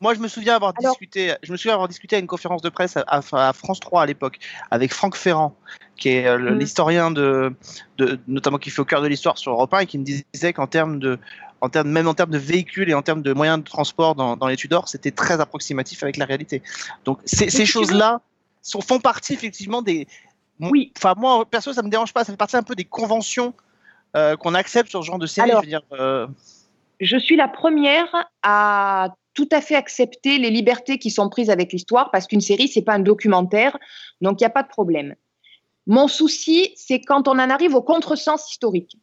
[0.00, 2.60] Moi, je me souviens avoir Alors- discuté, je me souviens avoir discuté à une conférence
[2.62, 4.38] de presse à, à- à France 3 à l'époque
[4.70, 5.56] avec Franck Ferrand,
[5.96, 6.58] qui est euh, Mm.
[6.58, 7.54] l'historien de,
[7.96, 10.52] de, notamment qui fait au cœur de l'histoire sur Europe 1 et qui me disait
[10.52, 11.18] qu'en termes de,
[11.62, 14.36] en termes, même en termes de véhicules et en termes de moyens de transport dans,
[14.36, 16.62] dans les Tudors, c'était très approximatif avec la réalité.
[17.06, 18.20] Donc, ces, choses-là
[18.62, 20.06] sont, font partie effectivement des.
[20.60, 20.92] Oui.
[20.98, 22.22] Enfin, moi, perso, ça me dérange pas.
[22.24, 23.54] Ça fait partie un peu des conventions
[24.16, 25.50] euh, qu'on accepte sur ce genre de série.
[25.50, 26.26] Alors- je veux dire, euh,
[27.00, 28.08] je suis la première
[28.42, 32.68] à tout à fait accepter les libertés qui sont prises avec l'histoire parce qu'une série
[32.68, 33.76] c'est pas un documentaire,
[34.22, 35.14] donc il n'y a pas de problème.
[35.86, 38.96] Mon souci, c'est quand on en arrive au contresens historique.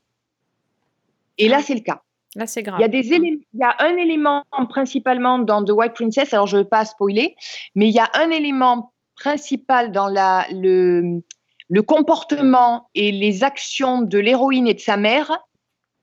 [1.37, 2.01] Et là, c'est le cas.
[2.35, 2.79] Là, c'est grave.
[2.79, 6.33] Il y a des éléments, il y a un élément principalement dans The White Princess,
[6.33, 7.35] alors je ne veux pas spoiler,
[7.75, 11.21] mais il y a un élément principal dans la, le,
[11.69, 15.39] le comportement et les actions de l'héroïne et de sa mère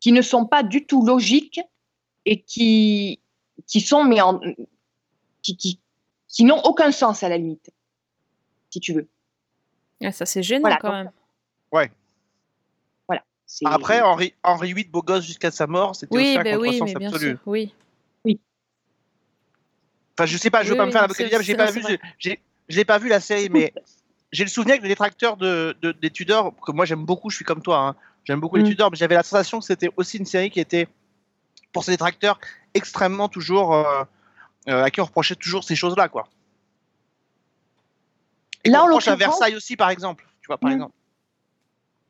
[0.01, 1.61] qui ne sont pas du tout logiques
[2.25, 3.21] et qui,
[3.67, 4.41] qui sont, mais en,
[5.43, 5.81] qui, qui,
[6.29, 7.71] qui n'ont aucun sens à la limite,
[8.71, 9.09] si tu veux.
[10.03, 11.11] Ah, ça, c'est gênant Voilà, quand même.
[13.07, 13.23] Voilà.
[13.47, 16.57] C'est- Après, Henri, Henri VIII, beau gosse jusqu'à sa mort, c'était Oui, aussi un ben
[16.59, 17.31] oui, mais bien absolu.
[17.31, 17.39] sûr.
[17.47, 17.75] Oui.
[20.19, 21.55] Enfin, je sais pas, je veux Oui, pas oui, me faire l'avocat du diable, j'ai
[21.55, 21.83] pas vu,
[22.19, 23.73] je l'ai pas vu la série, mais
[24.33, 27.37] j'ai le souvenir que les détracteurs de, de- des Tudors, que moi j'aime beaucoup, je
[27.37, 28.69] suis comme toi, hein, j'aime beaucoup les Mm.
[28.69, 30.89] Tudors, mais j'avais la sensation que c'était aussi une série qui était,
[31.73, 32.39] pour ses détracteurs,
[32.75, 34.05] extrêmement toujours, euh,
[34.69, 36.29] euh, à qui on reprochait toujours ces choses-là, quoi.
[38.65, 40.75] Et Là, en reproche à Versailles aussi, par exemple, tu vois, par Mm.
[40.75, 40.95] exemple.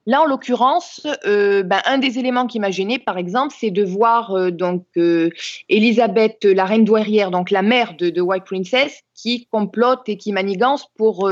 [0.07, 3.85] Là, en l'occurrence, euh, ben, un des éléments qui m'a gêné, par exemple, c'est de
[3.85, 5.31] voir euh, donc euh,
[5.69, 10.87] Elisabeth, la reine douairière, donc la mère de, White Princess, qui complote et qui manigance
[10.97, 11.31] pour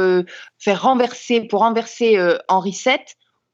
[0.58, 2.98] faire renverser, pour renverser Henri VII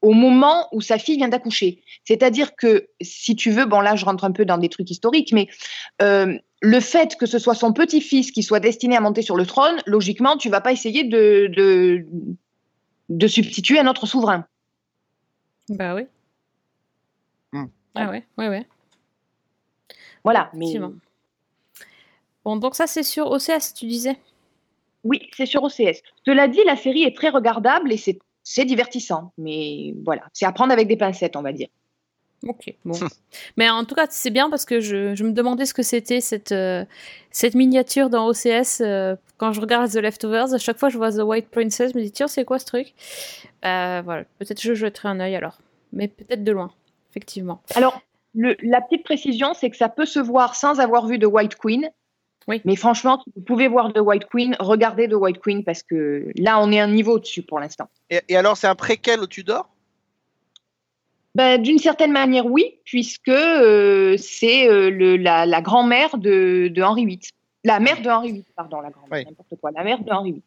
[0.01, 1.81] au moment où sa fille vient d'accoucher.
[2.03, 5.31] C'est-à-dire que, si tu veux, bon là, je rentre un peu dans des trucs historiques,
[5.31, 5.47] mais
[6.65, 9.75] le fait que ce soit son petit-fils qui soit destiné à monter sur le trône,
[9.85, 12.05] logiquement, tu vas pas essayer de,
[13.27, 14.45] substituer à notre souverain.
[15.69, 16.03] Bah oui.
[17.51, 17.65] Hmm.
[17.95, 18.67] Ah ouais, ouais, ouais.
[20.23, 20.49] Voilà.
[20.53, 20.73] Mais.
[22.43, 24.17] Bon, donc ça, c'est sur OCS, tu disais?
[25.03, 26.01] Oui, c'est sur OCS.
[26.25, 29.33] Cela dit, la série est très regardable et c'est c'est divertissant.
[29.37, 31.67] Mais voilà, c'est à prendre avec des pincettes, on va dire.
[32.47, 32.93] Ok, bon.
[33.57, 36.21] Mais en tout cas, c'est bien parce que je, je me demandais ce que c'était
[36.21, 36.85] cette, euh,
[37.31, 38.81] cette miniature dans OCS.
[38.81, 41.97] euh, quand je regarde The Leftovers, à chaque fois je vois The White Princess, je
[41.97, 42.93] me dis tiens, c'est quoi ce truc?
[43.65, 45.57] Euh, Voilà, peut-être je jetterai un œil alors.
[45.91, 46.71] Mais peut-être de loin,
[47.11, 47.61] effectivement.
[47.75, 48.01] Alors,
[48.35, 51.55] le- la petite précision, c'est que ça peut se voir sans avoir vu de White
[51.55, 51.89] Queen.
[52.47, 52.61] Oui.
[52.63, 56.27] Mais franchement, si vous pouvez voir The White Queen, regardez The White Queen parce que
[56.37, 57.89] là, on est un niveau dessus pour l'instant.
[58.11, 59.67] Et, et alors, c'est un préquel au Tudor
[61.35, 66.81] Ben, D'une certaine manière, oui, puisque euh, c'est euh, le- la, la grand-mère de, de
[66.81, 67.19] Henri VIII.
[67.65, 69.25] La mère de Henri VIII, pardon, la grand-mère, Oui.
[69.25, 70.43] n'importe quoi, la mère de Henri VIII.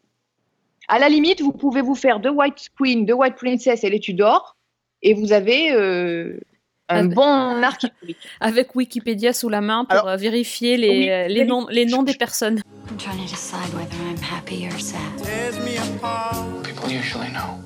[0.87, 3.99] À la limite, vous pouvez vous faire The White Queen, The White Princess et les
[3.99, 4.55] Tudors,
[5.03, 6.39] et vous avez euh,
[6.87, 8.17] un bon arc historique.
[8.39, 12.01] Avec Wikipédia sous la main pour Alors- vérifier les, Oui, euh, les, noms, les noms
[12.01, 12.61] des personnes.
[12.89, 14.99] I'm trying to decide whether I'm happy or sad.
[15.23, 16.63] Tears me apart.
[16.63, 17.59] People usually know.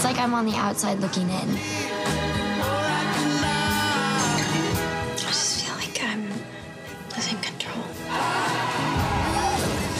[0.00, 1.58] It's like I'm on the outside looking in.
[3.44, 6.26] I just feel like I'm
[7.14, 7.84] losing control.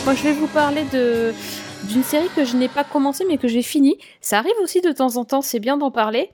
[0.07, 1.35] Moi, je vais vous parler de
[1.83, 3.99] d'une série que je n'ai pas commencé mais que j'ai fini.
[4.23, 6.31] Ça arrive aussi de temps en temps, c'est bien d'en parler.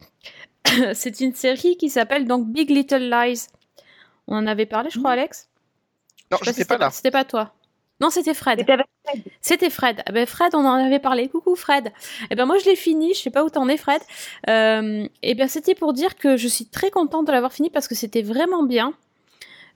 [0.95, 3.49] c'est une série qui s'appelle donc Big Little Lies.
[4.29, 5.49] On en avait parlé, je crois, Alex?
[6.31, 6.91] Non, Je sais si pas là.
[6.91, 7.53] C'était pas toi.
[8.01, 8.59] Non, c'était Fred.
[8.59, 9.22] C'était Fred.
[9.40, 10.03] C'était Fred.
[10.07, 11.28] Ah ben Fred, on en avait parlé.
[11.28, 11.92] Coucou Fred.
[12.30, 13.14] Eh ben moi je l'ai fini.
[13.14, 14.03] Je sais pas où t'en es Fred.
[14.51, 17.88] Euh, eh bien c'était pour dire que je suis très contente de l'avoir fini parce
[17.88, 18.92] que c'était vraiment bien.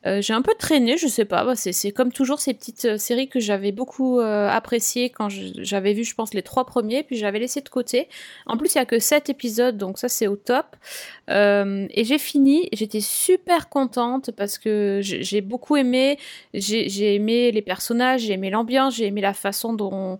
[0.06, 1.44] Euh, j'ai un peu traîné, je sais pas.
[1.44, 5.92] bah, c'est, comme toujours ces petites euh, séries que j'avais beaucoup euh, appréciées quand j'avais
[5.92, 8.08] vu, je pense, les trois premiers, puis j'avais laissé de côté.
[8.46, 10.76] En plus, il y a que sept épisodes, donc ça c'est au top.
[11.28, 12.68] Et j'ai fini.
[12.72, 16.18] J'étais super contente parce que j'ai, beaucoup aimé.
[16.54, 20.18] J'ai, aimé les personnages, j'ai aimé l'ambiance, j'ai aimé la façon dont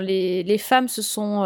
[0.00, 1.44] les femmes se sont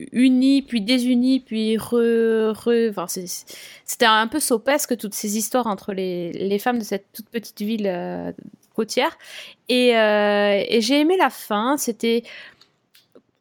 [0.00, 2.52] euh, unies, puis désunies, puis re...
[2.52, 7.06] re enfin, c'était un peu sopesque, toutes ces histoires entre les, les femmes de cette
[7.12, 8.32] toute petite ville euh,
[8.74, 9.16] côtière.
[9.68, 12.22] Et, euh, et j'ai aimé la fin, c'était...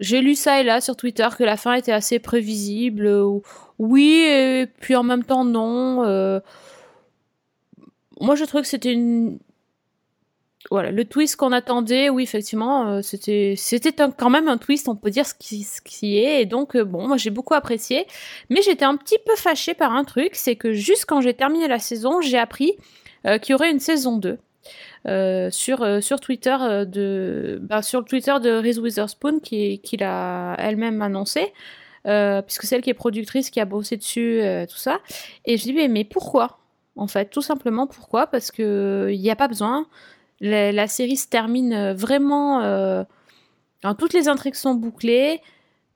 [0.02, 3.08] J'ai lu ça et là sur Twitter que la fin était assez prévisible.
[3.08, 3.44] ou-
[3.80, 6.04] Oui, et puis en même temps non.
[6.04, 6.42] euh,
[8.20, 9.40] Moi, je trouve que c'était une,
[10.72, 14.96] voilà, le twist qu'on attendait, oui, effectivement, euh, c'était c'était quand même un twist, on
[14.96, 16.42] peut dire ce qui, ce qui est.
[16.42, 18.08] Et donc, euh, bon, moi j'ai beaucoup apprécié.
[18.50, 21.68] Mais j'étais un petit peu fâchée par un truc, c'est que juste quand j'ai terminé
[21.68, 22.74] la saison, j'ai appris
[23.28, 24.38] euh, qu'il y aurait une saison 2.
[25.08, 26.58] euh, sur, sur Twitter
[26.88, 31.54] de bah, sur Twitter de Reese Witherspoon qui, qui l'a elle-même annoncé
[32.04, 35.00] puisque c'est elle qui est productrice qui a bossé dessus tout ça
[35.46, 36.58] et je dis mais, mais pourquoi?
[36.96, 38.26] En fait tout simplement pourquoi?
[38.26, 39.86] Parce que il n'y a pas besoin
[40.42, 42.62] la, série se termine euh, vraiment.
[42.62, 43.04] euh,
[43.98, 45.42] toutes les intrigues sont bouclées.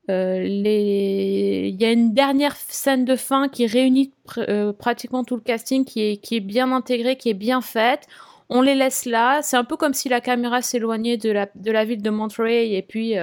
[0.09, 5.41] euh, Il y a une dernière scène de fin qui réunit pr- pratiquement tout le
[5.41, 8.07] casting, qui est, bien intégré, qui est bien faite.
[8.49, 9.41] On les laisse là.
[9.41, 12.73] C'est un peu comme si la caméra s'éloignait de la, de la ville de Monterey
[12.73, 13.15] et puis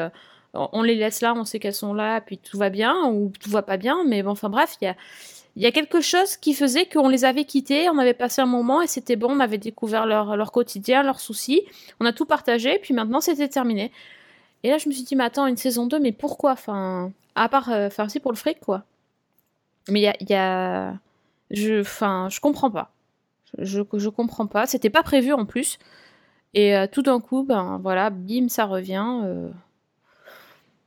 [0.55, 3.51] on les laisse là, on sait qu'elles sont là, puis tout va bien ou tout
[3.51, 4.05] va pas bien.
[4.07, 4.97] Mais bon, enfin bref, il y a,
[5.57, 8.47] il y a quelque chose qui faisait qu'on les avait quittés, on avait passé un
[8.47, 11.63] moment et c'était bon, on avait découvert leur, leur quotidien, leurs soucis,
[12.01, 13.93] on a tout partagé, puis maintenant c'était terminé.
[14.65, 16.53] Et là je me suis dit, mais attends, une saison 2, mais pourquoi?
[16.53, 18.85] Enfin, à part, euh, enfin, si pour le fric, quoi.
[19.89, 20.95] Mais il y a, il y a-
[21.51, 22.93] je, enfin, je comprends pas.
[23.59, 24.67] Je, je comprends pas.
[24.67, 25.79] C'était pas prévu en plus.
[26.55, 29.05] Et euh, tout d'un coup, ben voilà, bim, ça revient.
[29.25, 29.51] euh,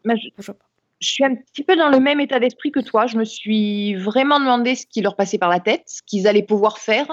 [0.04, 0.69] Mais je, je sais pas.
[1.00, 3.08] Je suis un petit peu dans le même état d'esprit que toi.
[3.08, 6.44] Je me suis vraiment demandé ce qui leur passait par la tête, ce qu'ils allaient
[6.44, 7.08] pouvoir faire.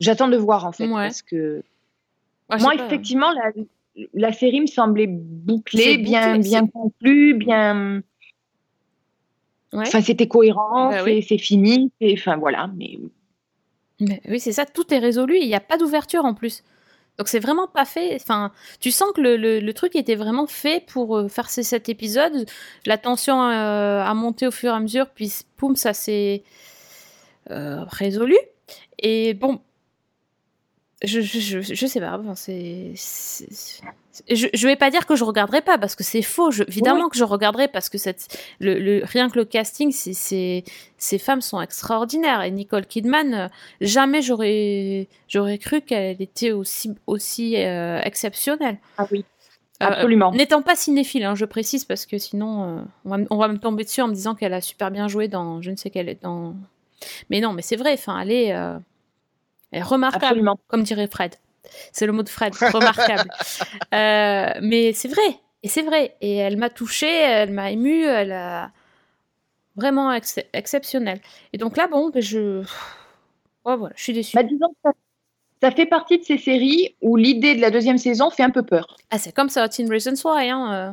[0.00, 1.06] J'attends de voir en fait, Ouais.
[1.08, 1.62] parce que
[2.50, 3.50] Ouais, moi effectivement la,
[4.14, 6.38] la série me semblait bouclée, bien
[6.68, 8.02] conclue, bien.
[9.72, 9.84] Ouais.
[9.86, 11.38] Enfin, c'était cohérent, Bah c'est oui.
[11.38, 12.70] fini, et enfin voilà.
[12.76, 12.98] Mais
[14.00, 16.62] Mais oui, c'est ça, tout est résolu, il n'y a pas d'ouverture en plus.
[17.18, 18.14] Donc c'est vraiment pas fait.
[18.20, 21.88] Enfin, tu sens que le, le- truc était vraiment fait pour euh, faire ces sept
[21.88, 22.46] épisodes.
[22.84, 26.42] La tension euh, a monté au fur et à mesure, puis poum, ça s'est
[27.50, 28.36] euh, résolu.
[28.98, 29.60] Et bon,
[31.02, 32.18] je, je, je, je sais pas.
[32.18, 32.92] Enfin, c'est-
[34.30, 36.50] je, je vais pas dire que je regarderai pas parce que c'est faux.
[36.50, 40.12] Je- évidemment que je regarderai parce que cette, le, le- rien que le casting, c'est,
[40.12, 40.64] c'est-
[40.98, 42.42] ces femmes sont extraordinaires.
[42.42, 43.48] Et Nicole Kidman, euh,
[43.80, 48.78] jamais j'aurais, j'aurais cru qu'elle était aussi, aussi euh, exceptionnelle.
[48.98, 49.24] Ah oui,
[49.82, 50.32] Euh, absolument.
[50.32, 53.48] N'étant pas cinéphile, hein, je précise, parce que sinon, euh, on, va, me- on va
[53.48, 55.90] me tomber dessus en me disant qu'elle a super bien joué dans je ne sais
[55.90, 56.16] quelle.
[56.22, 56.54] Dans...
[57.30, 58.80] Mais non, mais c'est vrai, enfin, elle est, elle
[59.72, 60.58] est remarquable, Absolument.
[60.68, 61.34] comme dirait Fred.
[61.92, 63.30] C'est le mot de Fred, remarquable.
[63.94, 66.16] Euh, mais c'est vrai, et c'est vrai.
[66.20, 68.70] Et elle m'a touchée, elle m'a émue, elle a
[69.76, 71.20] vraiment ex- exceptionnelle.
[71.52, 72.60] Et donc là, bon, ben, je.
[73.64, 74.36] Ouais, voilà, je suis déçue.
[74.36, 74.90] Bah, disons que ça,
[75.62, 78.62] ça fait partie de ces séries où l'idée de la deuxième saison fait un peu
[78.62, 78.96] peur.
[79.10, 80.72] Ah, c'est comme ça, Teen Reasons Why, hein.
[80.74, 80.92] euh,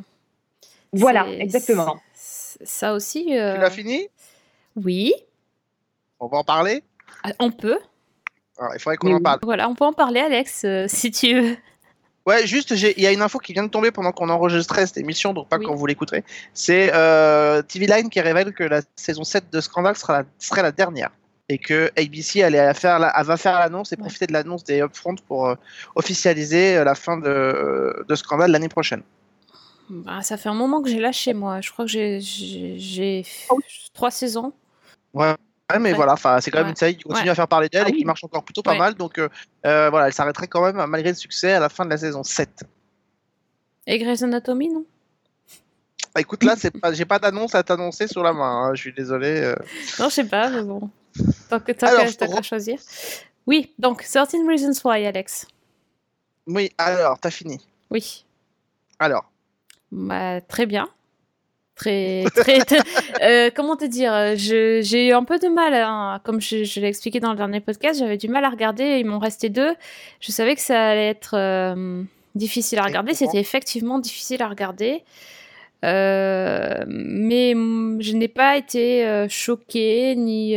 [0.94, 1.98] Voilà, exactement.
[2.14, 3.38] Ça aussi.
[3.38, 4.08] euh, Tu l'as fini?
[4.76, 5.14] Oui,
[6.20, 6.84] On va en parler?
[7.24, 7.80] Ah, on peut.
[8.64, 9.40] Alors, Il faudrait qu'on en parle.
[9.44, 11.58] Voilà, on peut en parler, Alex, euh, si tu veux.
[12.26, 14.98] Ouais, juste, il y a une info qui vient de tomber pendant qu'on enregistrait cette
[14.98, 15.66] émission, donc pas Oui.
[15.66, 16.24] quand vous l'écouterez.
[16.54, 20.62] C'est euh, TV Line qui révèle que la saison 7 de Scandal sera la, serait
[20.62, 21.10] la dernière.
[21.50, 24.02] Et que ABC allait faire la- elle va faire l'annonce et Ouais.
[24.04, 25.56] profiter de l'annonce des Upfront pour euh,
[25.96, 29.02] officialiser euh, la fin de, de Scandal l'année prochaine.
[29.90, 31.60] Bah, ça fait un moment que j'ai lâché, moi.
[31.60, 32.22] Je crois que j'ai-
[33.52, 33.68] oui.
[33.94, 34.54] trois saisons.
[35.14, 35.36] Ouais.
[35.74, 35.96] Ouais, mais Ouais.
[35.96, 36.72] voilà, c'est quand même Ouais.
[36.72, 37.30] une série qui continue Ouais.
[37.32, 38.94] à faire parler d'elle Ah et qui marche encore plutôt pas mal.
[38.94, 39.28] Donc euh,
[39.66, 42.24] euh, voilà, elle s'arrêterait quand même malgré le succès à la fin de la saison
[42.24, 42.64] 7.
[43.88, 44.86] Et Grey's Anatomy, non?
[46.16, 48.68] Bah, écoute, là, pas, j'ai pas d'annonce à t'annoncer sur la main.
[48.68, 49.42] hein, Je suis désolé.
[49.42, 49.56] euh.
[50.00, 50.90] Non, je sais pas, mais bon.
[51.50, 52.80] Tant que tant Alors, que je t'as choisir.
[53.46, 55.48] Oui, donc 13 Reasons Why, Alex.
[56.48, 57.60] Oui, alors, t'as fini.
[57.90, 58.26] Oui.
[59.00, 59.26] Alors,
[59.92, 60.88] Bah, très bien.
[61.76, 62.60] Très, très.
[63.24, 66.80] euh, comment te dire euh, J'ai eu un peu de mal, hein, comme je, je
[66.80, 69.00] l'ai expliqué dans le dernier podcast, j'avais du mal à regarder.
[69.00, 69.74] Il m'en restait deux.
[70.20, 72.04] Je savais que ça allait être euh,
[72.36, 73.14] difficile à regarder.
[73.14, 75.04] C'était effectivement difficile à regarder.
[75.84, 80.56] Euh, mais je n'ai pas été choquée ni.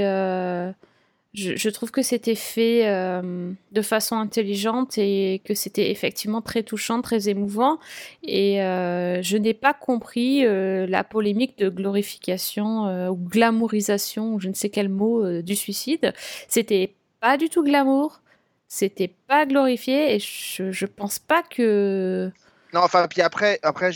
[1.37, 7.03] Je, trouve que c'était fait euh, de façon intelligente et que c'était effectivement très touchant,
[7.03, 7.79] très émouvant.
[8.23, 14.49] Et euh, je n'ai pas compris euh, la polémique de glorification ou glamourisation, ou je
[14.49, 16.15] ne sais quel mot, du suicide.
[16.49, 18.23] C'était pas du tout glamour,
[18.69, 22.31] c'était pas glorifié, et je, je pense pas que.
[22.73, 23.91] non, enfin, puis après, après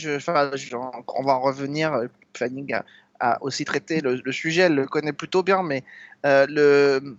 [0.75, 2.03] on va en revenir.
[2.37, 2.75] Fanning
[3.19, 5.85] a, aussi traité le, sujet, elle le connaît plutôt bien, mais
[6.25, 7.17] le,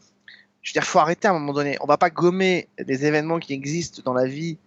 [0.61, 1.77] je veux dire, faut arrêter à un moment donné.
[1.81, 4.57] On va pas gommer les événements qui existent dans la vie,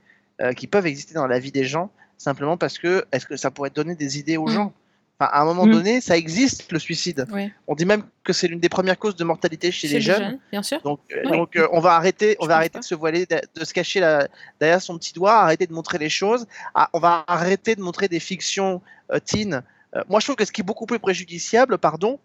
[0.40, 3.50] euh, qui peuvent exister dans la vie des gens, simplement parce que, est-ce que ça
[3.50, 4.50] pourrait donner des idées aux Mm.
[4.52, 4.72] gens?
[5.20, 5.70] Enfin, à un moment Mm.
[5.72, 7.24] donné, ça existe le suicide.
[7.68, 10.40] On dit même que c'est l'une des premières causes de mortalité chez, les jeunes.
[10.50, 10.80] bien sûr.
[10.82, 12.78] Donc, euh, donc euh, on va arrêter, on Je va arrêter pas.
[12.80, 14.26] de se voiler, de, de se cacher la-
[14.58, 16.46] derrière son petit doigt, arrêter de montrer les choses.
[16.74, 18.82] Ah, on va arrêter de montrer des fictions
[19.12, 19.62] euh, teen.
[20.08, 22.18] Moi, je trouve que ce qui est beaucoup plus préjudiciable, pardon,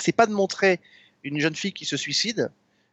[0.00, 0.80] c'est pas de montrer
[1.24, 2.50] une jeune fille qui se suicide.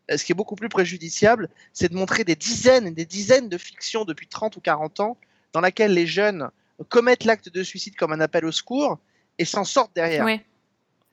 [0.10, 3.50] Euh, Ce qui est beaucoup plus préjudiciable, c'est de montrer des dizaines et des dizaines
[3.50, 5.18] de fictions depuis 30 ou 40 ans
[5.54, 6.50] dans laquelle les jeunes
[6.90, 8.98] commettent l'acte de suicide comme un appel au secours
[9.38, 10.26] et s'en sortent derrière.
[10.26, 10.40] Oui,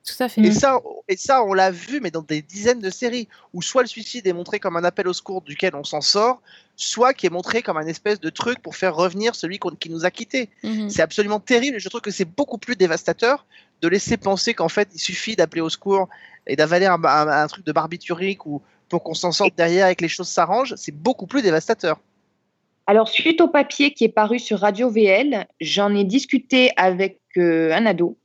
[0.05, 0.41] tout à fait.
[0.41, 3.81] Et ça, et ça, on l'a vu, mais dans des dizaines de séries, où soit
[3.81, 6.41] le suicide est montré comme un appel au secours duquel on s'en sort,
[6.75, 10.05] soit qui est montré comme un espèce de truc pour faire revenir celui qui nous
[10.05, 10.49] a quittés.
[10.63, 10.89] Mhm.
[10.89, 13.45] C'est absolument terrible, et je trouve que c'est beaucoup plus dévastateur
[13.81, 16.07] de laisser penser qu'en fait, il suffit d'appeler au secours
[16.47, 19.95] et d'avaler un, un- un truc de barbiturique ou pour qu'on s'en sorte derrière et
[19.95, 21.99] que les choses s'arrangent, c'est beaucoup plus dévastateur.
[22.85, 27.73] Alors, suite au papier qui est paru sur Radio VL, j'en ai discuté avec euh,
[27.73, 28.17] un ado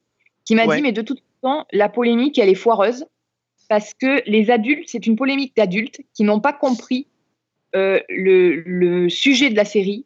[0.44, 0.76] qui m'a Ouais.
[0.76, 3.04] dit, mais de toute façon, la polémique, elle est foireuse
[3.68, 7.06] parce que les adultes, c'est une polémique d'adultes qui n'ont pas compris
[7.74, 10.04] euh, le, le sujet de la série.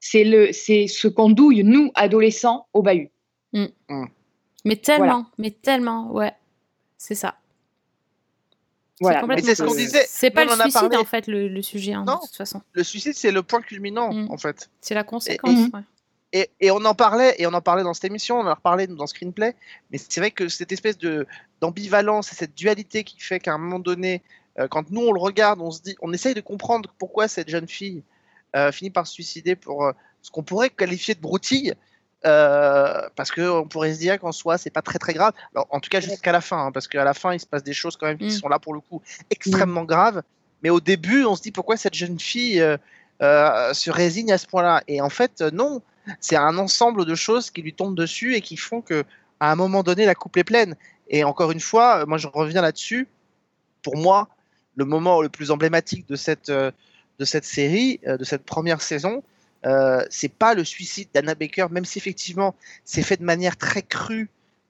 [0.00, 3.10] C'est le, c'est ce qu'on douille, nous, adolescents, au bahut.
[4.64, 6.32] Mais tellement, mais tellement, ouais.
[6.98, 7.36] C'est ça.
[9.00, 9.22] Voilà.
[9.42, 10.06] c'est ce qu'on disait.
[10.08, 12.14] C'est pas le suicide, en fait, le, le sujet, hein, Non.
[12.16, 12.62] de toute façon.
[12.72, 14.30] Le suicide, c'est le point culminant, Mm.
[14.30, 14.70] en fait.
[14.80, 15.68] C'est la conséquence.
[15.74, 15.80] Ouais.
[16.32, 18.54] Et, et on en parlait, et on en parlait dans cette émission, on en a
[18.54, 19.54] reparlé dans Screenplay,
[19.90, 21.26] mais c'est vrai que cette espèce de
[21.60, 24.22] d'ambivalence et cette dualité qui fait qu'à un moment donné,
[24.58, 27.48] euh, quand nous on le regarde, on se dit, on essaye de comprendre pourquoi cette
[27.48, 28.02] jeune fille
[28.56, 29.92] euh, finit par se suicider pour euh,
[30.22, 31.74] ce qu'on pourrait qualifier de broutille,
[32.26, 35.32] euh, parce que on pourrait se dire qu'en soi c'est pas très très grave.
[35.54, 37.62] Alors, en tout cas jusqu'à la fin, hein, parce qu'à la fin il se passe
[37.62, 38.30] des choses quand même qui Mm.
[38.30, 39.00] sont là pour le coup
[39.30, 40.22] extrêmement graves.
[40.62, 42.76] Mais au début, on se dit pourquoi cette jeune fille euh,
[43.22, 44.82] euh, se résigne à ce point-là?
[44.88, 45.82] Et en fait, non
[46.20, 49.04] c'est un ensemble de choses qui lui tombent dessus et qui font que
[49.40, 50.76] à un moment donné la coupe est pleine
[51.08, 53.08] et encore une fois moi je reviens là-dessus
[53.82, 54.28] pour moi
[54.76, 59.22] le moment le plus emblématique de cette de cette série, de cette première saison,
[59.64, 62.54] euh, c'est pas le suicide d'Anna Baker, même si effectivement
[62.84, 64.28] c'est fait de manière très crue,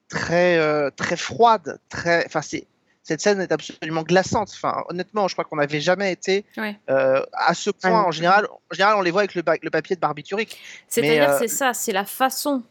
[0.09, 2.25] très euh, très froide, très.
[2.27, 2.67] Enfin, c'est
[3.03, 4.51] cette scène est absolument glaçante.
[4.53, 6.77] Enfin, honnêtement, je crois qu'on n'avait jamais été Ouais.
[6.91, 7.91] euh, à ce point.
[7.91, 8.07] Ouais.
[8.09, 10.59] En général, en général, on les voit avec le, papier de barbiturique.
[10.89, 12.63] C'est-à-dire, euh, c'est ça, c'est la façon.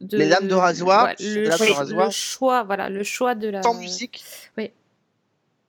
[0.00, 2.06] De, Les lames de rasoir, Ouais, le, les lames de cho- rasoir.
[2.06, 3.62] le choix, voilà, le choix de la.
[3.62, 4.24] sans musique.
[4.58, 4.72] oui.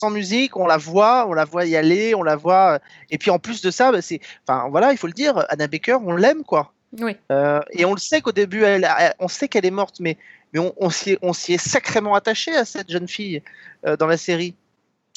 [0.02, 2.74] Sans musique, on la voit, on la voit y aller, on la voit.
[2.74, 2.80] euh,
[3.10, 5.68] Et puis en plus de ça, bah, c'est, enfin voilà, il faut le dire, Anna
[5.68, 6.74] Baker, on l'aime quoi.
[7.00, 7.16] Oui.
[7.32, 10.18] Euh, et on le sait qu'au début, elle, elle- on sait qu'elle est morte, mais,
[10.54, 13.42] mais on, on s'y est, sacrément attaché à cette jeune fille
[13.86, 14.56] euh, dans la série.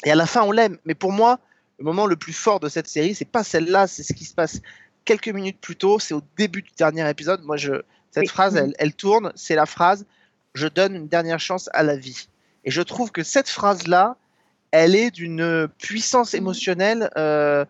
[0.05, 0.79] Et à la fin, on l'aime.
[0.85, 1.41] Mais pour moi,
[1.79, 4.35] le moment le plus fort de cette série, c'est pas celle-là, c'est ce qui se
[4.35, 4.61] passe
[5.05, 5.99] quelques minutes plus tôt.
[5.99, 7.43] C'est au début du dernier épisode.
[7.45, 7.73] Moi, je,
[8.13, 8.29] cette Oui.
[8.29, 9.33] phrase, elle, elle tourne.
[9.35, 10.07] C'est la phrase
[10.55, 12.29] "Je donne une dernière chance à la vie".
[12.65, 14.17] Et je trouve que cette phrase-là,
[14.71, 16.39] elle est d'une puissance Mhm.
[16.39, 17.65] émotionnelle euh,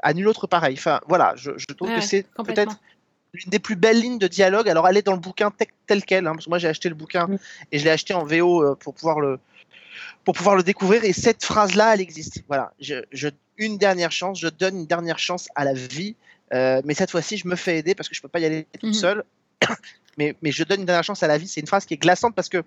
[0.00, 0.74] à nul autre pareil.
[0.78, 2.78] Enfin, voilà, je, je trouve Ouais, que c'est peut-être
[3.32, 4.68] l'une des plus belles lignes de dialogue.
[4.68, 6.88] Alors, elle est dans le bouquin tel, tel quel, hein, parce que moi j'ai acheté
[6.88, 7.38] le bouquin Mm.
[7.72, 9.38] et je l'ai acheté en VO euh, pour pouvoir le
[10.24, 11.04] pour pouvoir le découvrir.
[11.04, 12.42] Et cette phrase-là, elle existe.
[12.48, 13.28] Voilà, je, je-
[13.58, 16.16] une dernière chance, je donne une dernière chance à la vie,
[16.52, 18.66] euh, mais cette fois-ci, je me fais aider parce que je peux pas y aller
[18.80, 18.92] toute Mhm.
[18.94, 19.24] seule.
[20.18, 21.46] mais, mais je donne une dernière chance à la vie.
[21.48, 22.62] C'est une phrase qui est glaçante parce que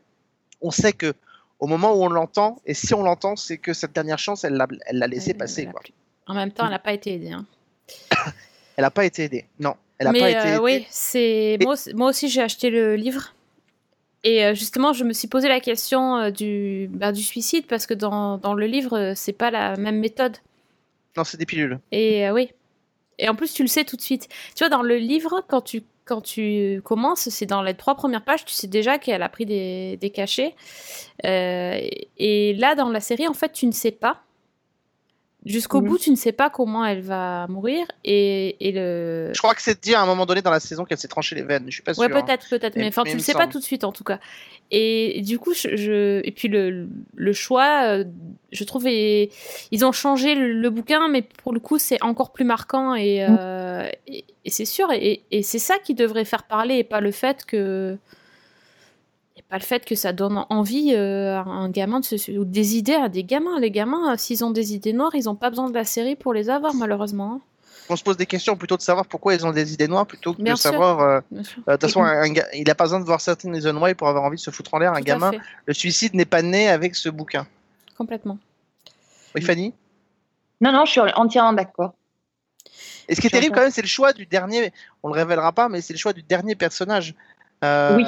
[0.61, 1.13] on sait que
[1.59, 4.53] au moment où on l'entend, et si on l'entend, c'est que cette dernière chance, elle
[4.53, 5.61] l'a elle l'a laissé Elle- passer.
[5.63, 5.81] elle a Quoi.
[5.81, 5.93] plu.
[6.27, 7.31] En même temps, elle n'a pas été aidée.
[7.31, 7.45] hein.
[8.75, 9.45] Elle n'a pas été aidée.
[9.59, 10.59] Non, elle n'a Mais pas été euh, aidée.
[10.59, 13.33] oui, c'est moi, aussi- moi aussi j'ai acheté le livre.
[14.23, 17.87] Et euh, justement, je me suis posé la question euh, du, bah, du suicide parce
[17.87, 20.37] que dans, dans le livre, c'est pas la même méthode.
[21.15, 21.79] Non, c'est des pilules.
[21.91, 22.51] Et euh, oui.
[23.17, 24.27] Et en plus, tu le sais tout de suite.
[24.53, 28.23] Tu vois, dans le livre, quand tu, quand tu commences, c'est dans les trois premières
[28.23, 30.55] pages, tu sais déjà qu'elle a pris des, cachets.
[31.25, 31.79] Euh,
[32.17, 34.21] et là, dans la série, en fait, tu ne sais pas.
[35.47, 35.87] Jusqu'au Mhm.
[35.87, 37.85] bout, tu ne sais pas comment elle va mourir.
[38.03, 39.31] Et, et le.
[39.33, 41.35] Je crois que c'est dit à un moment donné dans la saison qu'elle s'est tranchée
[41.35, 41.63] les veines.
[41.67, 42.01] Je suis pas sûr.
[42.03, 42.21] Ouais, hein.
[42.21, 42.75] peut-être, peut-être.
[42.75, 44.19] Mais- enfin, tu il le sais pas tout de suite, en tout cas.
[44.69, 48.03] Et, du coup, je, je- et puis le, le choix, euh,
[48.51, 49.29] je trouve, est-
[49.71, 53.25] ils ont changé le, le bouquin, mais pour le coup, c'est encore plus marquant et,
[53.27, 54.91] euh, et, et c'est sûr.
[54.91, 57.97] Et, et c'est ça qui devrait faire parler, et pas le fait que,
[59.49, 62.75] pas le fait que ça donne envie euh, à un gamin de se, ou des
[62.77, 63.59] idées à des gamins.
[63.59, 66.15] Les gamins, euh, s'ils ont des idées noires, ils ont pas besoin de la série
[66.15, 67.35] pour les avoir, malheureusement.
[67.35, 67.41] hein.
[67.89, 70.33] On se pose des questions plutôt de savoir pourquoi ils ont des idées noires plutôt
[70.33, 70.71] que Bien de sûr.
[70.71, 70.99] savoir.
[70.99, 71.41] euh, De
[71.71, 74.35] toute façon, un, il n'a pas besoin de voir Certain Reason Why pour avoir envie
[74.35, 74.91] de se foutre en l'air.
[74.93, 75.39] Un gamin, fait.
[75.65, 77.47] le suicide n'est pas né avec ce bouquin.
[77.97, 78.37] Complètement.
[79.35, 79.73] Oui, Fanny?
[80.59, 81.93] Non, non, je suis entièrement d'accord.
[83.07, 84.73] Et ce qui est terrible quand même, c'est le choix du dernier.
[85.01, 87.15] On le révélera pas, mais c'est le choix du dernier personnage.
[87.63, 88.05] Euh, Oui.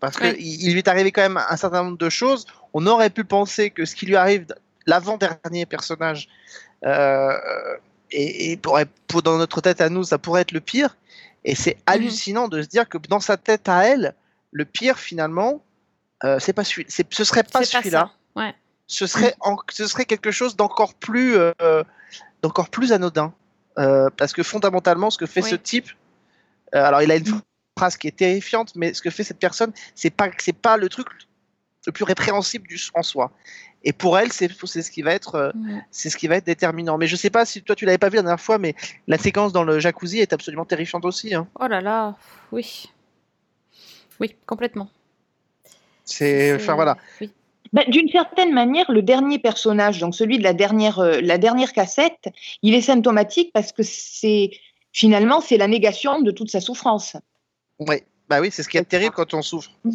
[0.00, 0.36] Parce Ouais.
[0.36, 2.46] qu'il il lui est arrivé quand même un certain nombre de choses.
[2.74, 4.46] On aurait pu penser que ce qui lui arrive,
[4.86, 6.28] l'avant-dernier personnage,
[6.84, 7.32] euh,
[8.10, 8.78] et, et pour,
[9.22, 10.96] dans notre tête à nous, ça pourrait être le pire.
[11.44, 14.14] Et c'est hallucinant de se dire que dans sa tête à elle,
[14.50, 15.62] le pire finalement,
[16.24, 18.10] euh, c'est pas celui, c'est, ce serait pas celui-là.
[18.36, 18.54] Ouais.
[18.86, 21.82] Ce serait, en- ce serait quelque chose d'encore plus, euh,
[22.42, 23.32] d'encore plus anodin.
[23.74, 25.48] Parce que fondamentalement, ce que fait Oui.
[25.50, 25.88] ce type,
[26.72, 27.40] alors il a une
[27.82, 30.88] phrase qui est terrifiante, mais ce que fait cette personne, c'est pas, c'est pas le
[30.88, 31.08] truc
[31.84, 33.32] le plus répréhensible du, en soi.
[33.82, 35.80] Et pour elle, c'est, c'est ce qui va être, euh, Ouais.
[35.90, 36.96] c'est ce qui va être déterminant.
[36.96, 38.76] Mais je sais pas si toi tu l'avais pas vu la dernière fois, mais
[39.08, 41.34] la séquence dans le jacuzzi est absolument terrifiante aussi.
[41.34, 41.48] hein.
[41.58, 42.14] Oh là là,
[42.52, 42.88] oui.
[44.20, 44.88] Oui, complètement.
[46.04, 46.96] C'est, enfin voilà.
[47.20, 47.32] Oui.
[47.72, 51.72] Ben, D'une certaine manière, le dernier personnage, donc celui de la dernière, euh, la dernière
[51.72, 52.28] cassette,
[52.62, 54.50] il est symptomatique parce que c'est
[54.92, 57.16] finalement c'est la négation de toute sa souffrance.
[57.88, 58.04] Ouais.
[58.28, 59.70] Bah oui, c'est ce qui est terrible quand on souffre.
[59.84, 59.92] Mhm.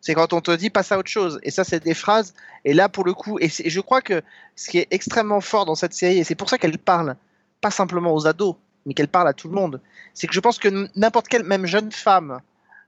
[0.00, 1.38] C'est quand on te dit passe à autre chose.
[1.42, 2.34] Et ça, c'est des phrases.
[2.64, 4.22] Et là, pour le coup, et, je crois que
[4.54, 7.16] ce qui est extrêmement fort dans cette série, et c'est pour ça qu'elle parle
[7.60, 9.80] pas simplement aux ados, mais qu'elle parle à tout le monde,
[10.12, 12.40] c'est que je pense que n'importe quelle, même jeune femme,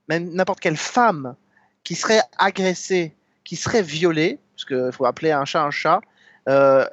[0.08, 1.36] même n'importe quelle femme
[1.84, 3.14] qui serait agressée,
[3.44, 6.00] qui serait violée, parce qu'il faut appeler un chat un chat,
[6.48, 6.84] euh,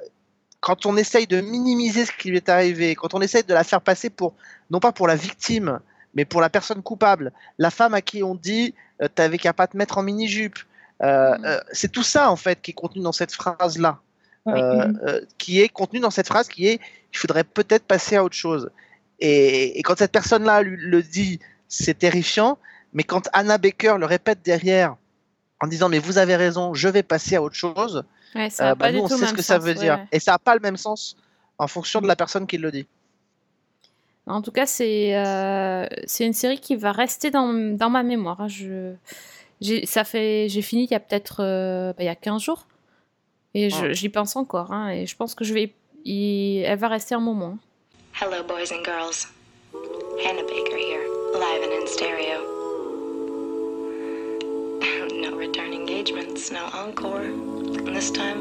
[0.61, 3.65] quand on essaye de minimiser ce qui lui est arrivé, quand on essaye de la
[3.65, 4.35] faire passer pour,
[4.71, 5.81] non pas pour la victime,
[6.15, 9.67] mais pour la personne coupable, la femme à qui on dit euh, t'avais qu'à pas
[9.67, 10.57] te mettre en mini-jupe,
[11.01, 11.45] euh, Mhm.
[11.45, 13.99] euh, c'est tout ça en fait qui est contenu dans cette phrase-là,
[14.47, 16.79] euh, qui est contenu dans cette phrase qui est
[17.13, 18.69] il faudrait peut-être passer à autre chose.
[19.19, 22.57] Et, et quand cette personne-là le dit, c'est terrifiant,
[22.93, 24.95] mais quand Anna Baker le répète derrière
[25.61, 28.03] en disant mais vous avez raison, je vais passer à autre chose,
[28.35, 29.79] Ouais, ça euh, a bah, pas nous on sait ce que ça sens, veut ouais,
[29.79, 30.07] dire.
[30.11, 31.15] Et ça n'a pas le même sens
[31.59, 32.87] en fonction de la personne qui le dit.
[34.25, 38.39] En tout cas, c'est euh, c'est une série qui va rester dans, dans ma mémoire.
[38.41, 38.47] hein.
[38.47, 38.93] Je,
[39.61, 42.41] j'ai, ça fait, j'ai fini il y a peut-être euh, bah, il y a 15
[42.41, 42.65] jours.
[43.53, 43.93] Et je- Ah.
[43.93, 44.71] j'y pense encore.
[44.71, 45.73] hein, et je pense que je vais,
[46.05, 47.57] y- elle va rester un moment.
[47.57, 47.59] hein.
[48.21, 49.27] Hello, boys and girls.
[50.23, 51.03] Hannah Baker here,
[51.33, 52.39] live and in stereo.
[55.21, 57.21] no return engagements, no encore.
[57.21, 58.39] And this time,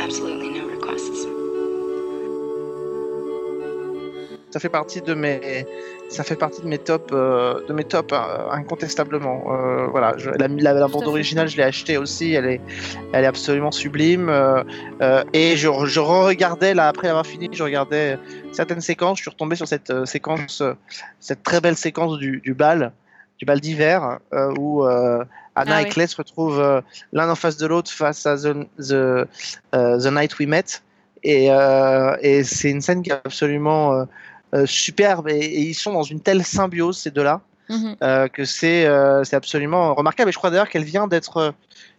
[0.00, 1.26] absolutely no requests.
[4.50, 5.66] Ça fait partie de mes,
[6.08, 9.42] ça fait partie de mes tops, euh, de mes tops euh, incontestablement.
[9.50, 10.48] Euh, voilà, je- la,
[10.88, 12.32] bande originale, je l'ai achetée aussi.
[12.32, 12.60] Elle est,
[13.12, 14.28] elle est absolument sublime.
[14.30, 14.62] euh,
[15.32, 18.18] et je, je regardais là après avoir fini, je regardais
[18.52, 19.18] certaines séquences.
[19.18, 20.62] Je suis retombé sur cette séquence,
[21.20, 22.92] cette très belle séquence du, du bal,
[23.38, 24.20] du bal d'hiver,
[24.58, 25.26] où Anna
[25.56, 25.90] Ah et oui.
[25.90, 26.82] Clay se retrouvent
[27.12, 29.26] l'un en face de l'autre face à The, the,
[29.72, 30.64] The Night We Met.
[31.24, 31.48] Et,
[32.20, 34.06] et c'est une scène qui est absolument
[34.66, 37.96] superbe et, et ils sont dans une telle symbiose ces deux-là Mhm.
[38.00, 40.28] euh, que c'est euh, c'est absolument remarquable.
[40.28, 41.50] Et je crois d'ailleurs qu'elle vient d'être, euh,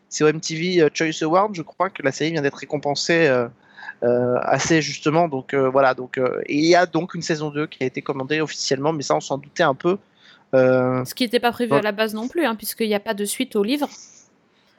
[0.08, 3.48] c'est au MTV euh, Choice Award, je crois que la série vient d'être récompensée euh,
[4.04, 5.28] euh, assez justement.
[5.28, 8.02] Donc euh, voilà, donc euh, il y a donc une saison 2 qui a été
[8.02, 9.98] commandée officiellement, mais ça on s'en doutait un peu.
[10.54, 13.02] Euh, Ce qui n'était pas prévu à la base non plus, hein, puisqu'il n'y a
[13.02, 13.90] pas de suite au livre.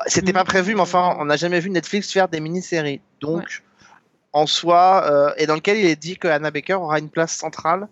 [0.07, 0.37] C'était Mm.
[0.37, 3.03] pas prévu, mais enfin, on n'a jamais vu Netflix faire des mini-séries.
[3.21, 3.63] Donc,
[4.39, 7.33] en soi, euh, et dans lequel il est dit que Anna Baker aura une place
[7.35, 7.89] centrale.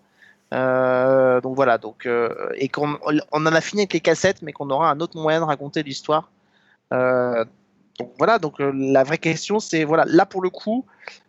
[0.53, 2.97] Euh, donc voilà, donc, euh, et qu'on
[3.31, 5.83] on en a fini avec les cassettes, mais qu'on aura un autre moyen de raconter
[5.83, 6.31] l'histoire.
[7.99, 10.85] Donc voilà, donc la vraie question, c'est voilà, là pour le coup,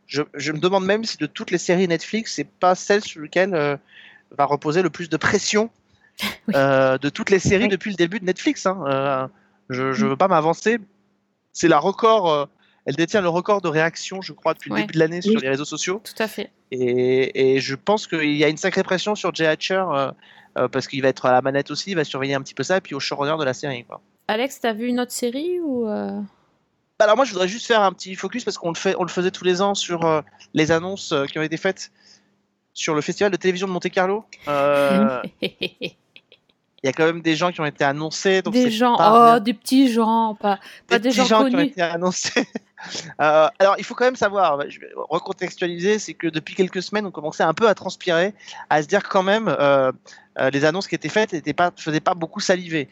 [0.07, 3.23] je, je me demande même si de toutes les séries Netflix, c'est pas celle sur
[3.23, 3.77] laquelle euh,
[4.37, 5.71] va reposer le plus de pression
[6.49, 6.55] Oui.
[6.57, 7.71] euh, de toutes les séries Oui.
[7.71, 8.67] depuis le début de Netflix.
[8.67, 8.79] hein.
[8.87, 9.27] Euh,
[9.71, 10.79] je, je veux pas m'avancer.
[11.53, 12.49] C'est la record.
[12.89, 14.79] Elle détient le record de réaction, je crois, depuis Ouais.
[14.81, 16.01] le début de l'année sur les réseaux sociaux.
[16.03, 16.51] Tout à fait.
[16.71, 20.11] Et, et je pense qu'il y a une sacrée pression sur Jay Hatcher euh,
[20.57, 22.63] euh, parce qu'il va être à la manette aussi, il va surveiller un petit peu
[22.63, 23.85] ça, et puis au showrunner de la série.
[23.85, 24.01] Quoi.
[24.27, 26.19] Alex, t'as vu une autre série ou euh,
[26.99, 29.03] Bah, Alors moi, je voudrais juste faire un petit focus parce qu'on le fait, on
[29.03, 30.23] le faisait tous les ans sur
[30.55, 31.91] les annonces qui ont été faites
[32.73, 34.25] sur le festival de télévision de Monte Carlo.
[36.83, 38.41] Il y a quand même des gens qui ont été annoncés.
[38.41, 41.65] Donc Des gens, pas oh, des petits gens, pas, pas des, gens, qui ont connus.
[41.65, 42.47] été annoncés.
[43.21, 47.07] Euh, alors, il faut quand même savoir, je vais recontextualiser, c'est que depuis quelques semaines,
[47.07, 48.35] on commençait un peu à transpirer,
[48.71, 49.93] à se dire quand même, euh,
[50.39, 52.89] euh, les annonces qui étaient faites ne faisaient pas beaucoup saliver.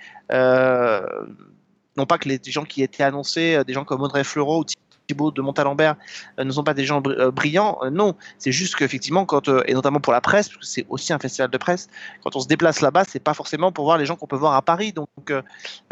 [1.99, 4.65] Non pas que les gens qui étaient annoncés, des gens comme Audrey Fleurot ou
[5.09, 5.95] De Montalembert,
[6.41, 7.79] euh, ne sont pas des gens euh, brillants.
[7.83, 11.13] Euh, non, c'est juste qu'effectivement, quand et notamment pour la presse, parce que c'est aussi
[11.13, 11.89] un festival de presse,
[12.25, 14.55] quand on se déplace là-bas, c'est pas forcément pour voir les gens qu'on peut voir
[14.55, 14.93] à Paris.
[14.93, 15.09] Donc,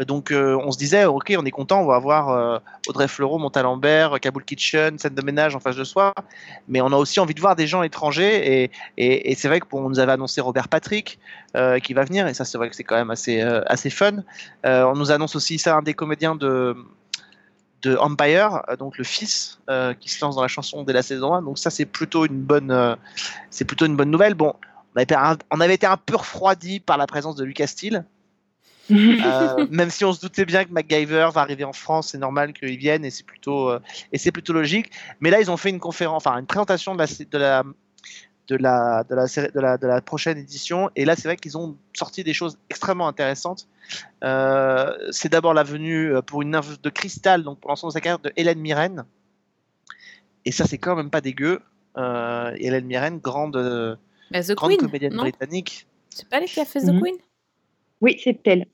[0.05, 4.43] donc on se disait, ok, on est content, on va avoir Audrey Fleurot, Montalembert, Kaboul
[4.43, 6.13] Kitchen, scène de ménage en face de soi,
[6.67, 9.65] mais on a aussi envie de voir des gens étrangers et, et, c'est vrai que
[9.65, 11.19] pour- on nous avait annoncé Robert Patrick
[11.83, 14.23] qui va venir et ça c'est vrai que c'est quand même assez assez fun.
[14.63, 16.75] On nous annonce aussi ça un des comédiens de
[17.85, 21.03] de Empire, euh, donc le fils euh, qui se lance dans la chanson dès la
[21.03, 21.41] saison 1.
[21.43, 22.95] Donc ça c'est plutôt une bonne euh,
[23.49, 24.33] c'est plutôt une bonne nouvelle.
[24.33, 24.53] Bon,
[24.93, 27.67] on avait, été un- on avait été un peu refroidi par la présence de Lucas
[27.67, 28.03] Steele.
[28.91, 32.53] Euh, même si on se doutait bien que MacGyver va arriver en France, c'est normal
[32.53, 33.73] qu'il vienne et c'est plutôt
[34.11, 34.91] et c'est plutôt logique.
[35.21, 37.63] Mais là, ils ont fait une conférence, enfin une présentation de la de la
[38.47, 40.89] de la de la série- de la, de la prochaine édition.
[40.95, 43.67] Et là, c'est vrai qu'ils ont sorti des choses extrêmement intéressantes.
[44.23, 47.93] Euh, c'est d'abord la venue euh, pour une œuvre de cristal, donc pour l'ensemble de
[47.93, 49.05] sa carrière, de Hélène Mirren.
[50.45, 51.59] Et ça, c'est quand même pas dégueu.
[51.97, 53.95] Euh, Hélène Mirren, grande euh,
[54.31, 55.87] Mais The grande Queen, comédienne non britannique.
[56.09, 57.01] C'est pas elle qui a fait The Mhm.
[57.01, 57.15] Queen?
[58.01, 58.67] Oui, c'est elle.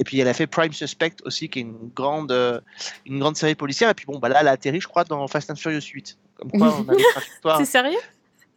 [0.00, 2.60] Et puis elle a fait Prime Suspect aussi, qui est une grande, euh,
[3.06, 3.90] une grande série policière.
[3.90, 6.18] Et puis bon, bah là, elle a atterri, je crois, dans Fast and Furious 8.
[6.36, 7.58] Comme quoi, on a des trajectoires.
[7.58, 7.98] C'est sérieux?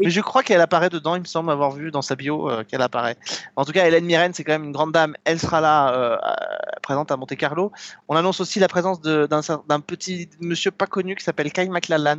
[0.01, 2.63] Mais je crois qu'elle apparaît dedans, il me semble avoir vu dans sa bio euh,
[2.63, 3.17] qu'elle apparaît.
[3.55, 5.15] En tout cas, Hélène Mirren, c'est quand même une grande dame.
[5.25, 7.71] Elle sera là, euh, à- présente à Monte Carlo.
[8.07, 12.17] On annonce aussi la présence d'un petit monsieur pas connu qui s'appelle Kyle MacLachlan.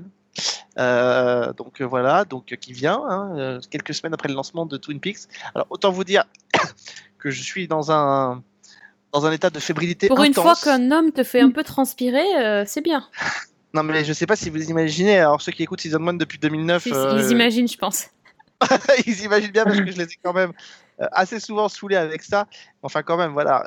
[0.79, 4.65] Euh, donc euh, voilà, donc euh, qui vient hein, euh, quelques semaines après le lancement
[4.65, 5.29] de Twin Peaks.
[5.55, 6.25] Alors autant vous dire
[7.19, 8.43] que je suis dans un
[9.13, 12.25] dans un état de fébrilité Pour une fois qu'un homme te fait un peu transpirer,
[12.43, 13.05] euh, c'est bien.
[13.75, 15.19] Non mais je sais pas si vous imaginez.
[15.19, 18.09] Alors ceux qui écoutent Season 1 depuis 2009, Ils, euh, ils imaginent, je pense.
[19.07, 20.53] ils imaginent bien parce que je les ai quand même
[21.01, 22.47] euh, assez souvent saoulés avec ça.
[22.83, 23.65] Enfin, quand même, voilà.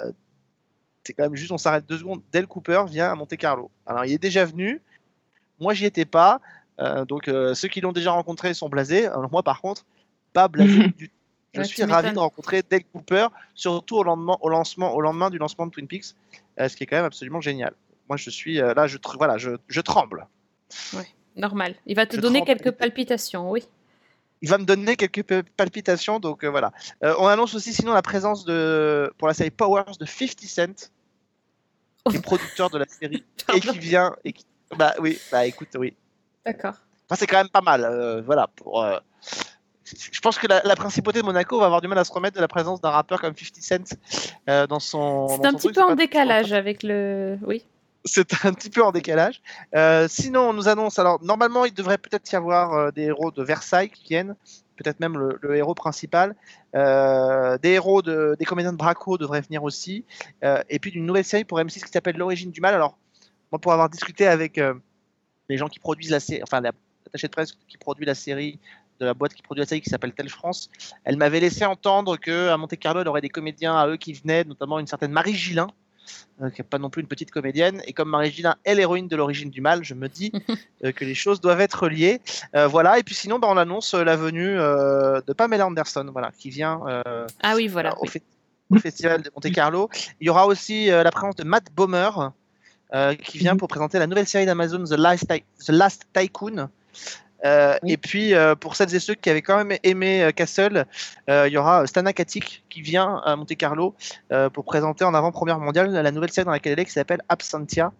[1.03, 2.21] C'est quand même juste, on s'arrête deux secondes.
[2.31, 3.69] Del Cooper vient à Monte Carlo.
[3.85, 4.81] Alors, il est déjà venu.
[5.59, 6.41] Moi, j'y étais pas.
[6.79, 9.05] Euh, donc, euh, ceux qui l'ont déjà rencontré sont blasés.
[9.05, 9.85] Alors, moi, par contre,
[10.33, 11.15] pas blasé du tout.
[11.53, 15.29] Je Ouais, suis ravi de rencontrer Del Cooper, surtout au lendemain, au lancement, au lendemain
[15.29, 16.07] du lancement de Twin Peaks,
[16.59, 17.73] euh, ce qui est quand même absolument génial.
[18.09, 20.27] Moi, je suis euh, là, je, tr- voilà, je, je tremble.
[21.35, 21.75] Normal.
[21.85, 23.63] Il va te Je donner quelques palpitations, oui.
[24.41, 26.71] il va me donner quelques pa- palpitations, donc euh, voilà.
[27.03, 30.89] Euh, on annonce aussi sinon la présence de pour la série Powers de 50 Cent,
[32.09, 34.45] qui est producteur de la série et qui vient et qui
[34.77, 35.93] bah oui, bah écoute, oui.
[36.45, 36.73] D'accord.
[37.09, 38.47] Enfin, c'est quand même pas mal, euh, voilà.
[38.55, 38.85] Pour
[39.83, 42.35] je pense que la, la principauté de Monaco va avoir du mal à se remettre
[42.35, 45.27] de la présence d'un rappeur comme 50 Cent dans son.
[45.27, 47.37] C'est un son petit truc, peu en décalage avec le.
[47.45, 47.63] Oui.
[48.05, 49.41] C'est un petit peu en décalage.
[49.75, 50.99] Euh, sinon, on nous annonce.
[50.99, 54.35] Alors, normalement, il devrait peut-être y avoir euh, des héros de Versailles qui viennent.
[54.77, 56.35] Peut-être même le, héros principal.
[56.75, 60.03] Euh, des héros de, des comédiens de Braco devraient venir aussi.
[60.69, 62.73] Et puis d'une nouvelle série pour M6 qui s'appelle L'origine du mal.
[62.73, 62.97] Alors,
[63.51, 64.59] moi, pour avoir discuté avec
[65.47, 66.73] les gens qui produisent la série, enfin, la-
[67.05, 68.59] l'attaché de presse qui produit la série,
[68.99, 70.69] de la boîte qui produit la série qui s'appelle Telle France,
[71.05, 73.97] elle m'avait laissé entendre que à Monte Carlo, il y aurait des comédiens à eux
[73.97, 75.67] qui venaient, notamment une certaine Marie Gillin,
[76.41, 77.81] euh, qui n'est pas non plus une petite comédienne.
[77.87, 80.31] Et comme Marie Gillin est l'héroïne de l'origine du mal, je me dis
[80.83, 82.21] euh, que les choses doivent être liées.
[82.55, 82.99] Euh, voilà.
[82.99, 86.81] Et puis sinon, bah, on annonce la venue de Pamela Anderson, voilà, qui vient
[87.41, 87.97] Ah oui, voilà.
[87.99, 88.09] au, oui.
[88.09, 88.21] fe-
[88.71, 89.89] au festival de Monte Carlo.
[90.19, 92.09] Il y aura aussi la présence de Matt Bomer,
[93.23, 93.59] qui vient Mhm.
[93.59, 96.69] pour présenter la nouvelle série d'Amazon The Last Tycoon.
[97.45, 97.93] Euh, Oui.
[97.93, 100.85] Et puis, euh, pour celles et ceux qui avaient quand même aimé euh, Castle,
[101.27, 103.95] il y aura Stana Katic qui vient à Monte Carlo
[104.53, 107.91] pour présenter en avant-première mondiale la nouvelle série dans laquelle elle est qui s'appelle Absentia,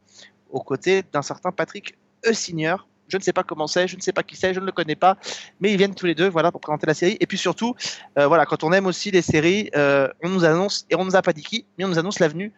[0.50, 1.96] aux côtés d'un certain Patrick
[2.28, 2.88] Eusigneur.
[3.08, 4.72] Je ne sais pas comment c'est, je ne sais pas qui c'est, je ne le
[4.72, 5.18] connais pas,
[5.60, 7.18] mais ils viennent tous les deux voilà, pour présenter la série.
[7.20, 7.76] Et puis surtout,
[8.16, 11.34] voilà, quand on aime aussi les séries, on nous annonce, et on nous a pas
[11.34, 12.52] dit qui, mais on nous annonce la venue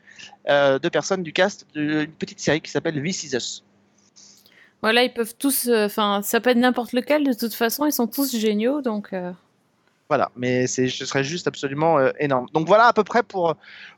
[0.49, 3.66] euh, de personnes du cast d'une petite série qui s'appelle This Is Us.
[4.81, 5.67] Voilà, ils peuvent tous.
[5.67, 9.11] euh, Enfin, ça peut être n'importe lequel, de toute façon, ils sont tous géniaux, donc.
[9.13, 9.31] euh,
[10.09, 12.47] Voilà, mais ce serait juste absolument euh, énorme.
[12.53, 13.55] Donc voilà à peu près pour,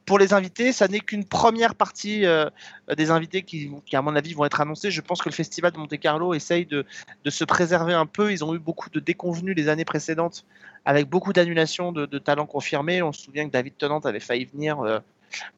[0.08, 0.72] pour les invités.
[0.72, 2.24] Ça n'est qu'une première partie
[2.98, 4.90] des invités qui, qui, à mon avis, vont être annoncés.
[4.90, 6.84] Je pense que le festival de Monte-Carlo essaye de,
[7.24, 8.32] de se préserver un peu.
[8.32, 10.46] Ils ont eu beaucoup de déconvenus les années précédentes,
[10.84, 13.04] avec beaucoup d'annulations de, de talents confirmés.
[13.04, 15.02] On se souvient que David Tennant avait failli venir.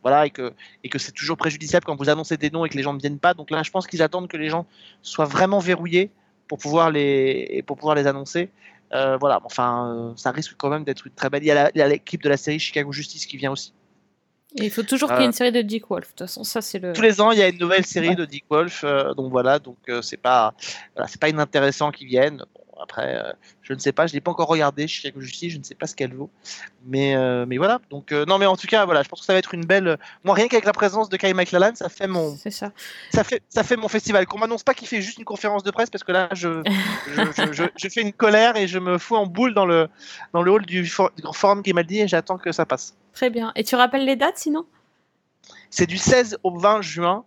[0.02, 0.54] Voilà, et que,
[0.84, 3.00] et que c'est toujours préjudiciable quand vous annoncez des noms et que les gens ne
[3.00, 3.34] viennent pas.
[3.34, 4.66] Donc là, je pense qu'ils attendent que les gens
[5.02, 6.12] soient vraiment verrouillés
[6.48, 8.50] pour pouvoir les, pour pouvoir les annoncer.
[8.94, 11.44] Euh, voilà, enfin, euh, ça risque quand même d'être une très belle.
[11.44, 13.74] Il y a l'équipe de la série Chicago Justice qui vient aussi.
[14.58, 16.08] et il faut toujours qu'il y ait une série de Dick Wolf.
[16.08, 16.92] De toute façon, ça, c'est le.
[16.92, 19.60] Tous les ans, il y a une nouvelle série de Dick Wolf, euh, donc voilà,
[19.60, 20.54] donc euh, c'est pas,
[20.94, 22.44] voilà, c'est pas inintéressant qu'ils viennent.
[22.54, 25.58] Bon, après, euh, je ne sais pas, je l'ai pas encore regardé Chicago Justice, je
[25.58, 26.30] ne sais pas ce qu'elle vaut,
[26.86, 27.80] mais euh, mais voilà.
[27.90, 29.66] Donc euh, non, mais en tout cas, voilà, je pense que ça va être une
[29.66, 29.98] belle.
[30.24, 32.72] Moi, rien qu'avec la présence de Kyle MacLachlan, ça fait mon, C'est ça.
[33.14, 34.26] ça fait, ça fait mon festival.
[34.26, 36.64] Qu'on m'annonce pas qu'il fait juste une conférence de presse parce que là, je,
[37.16, 39.88] je, je, je- je fais une colère et je me fous en boule dans le,
[40.34, 42.96] dans le hall du, for- du forum Grimaldi et j'attends que ça passe.
[43.14, 43.52] Très bien.
[43.56, 44.66] Et tu rappelles les dates sinon?
[45.70, 47.24] C'est du 16 au 20 juin.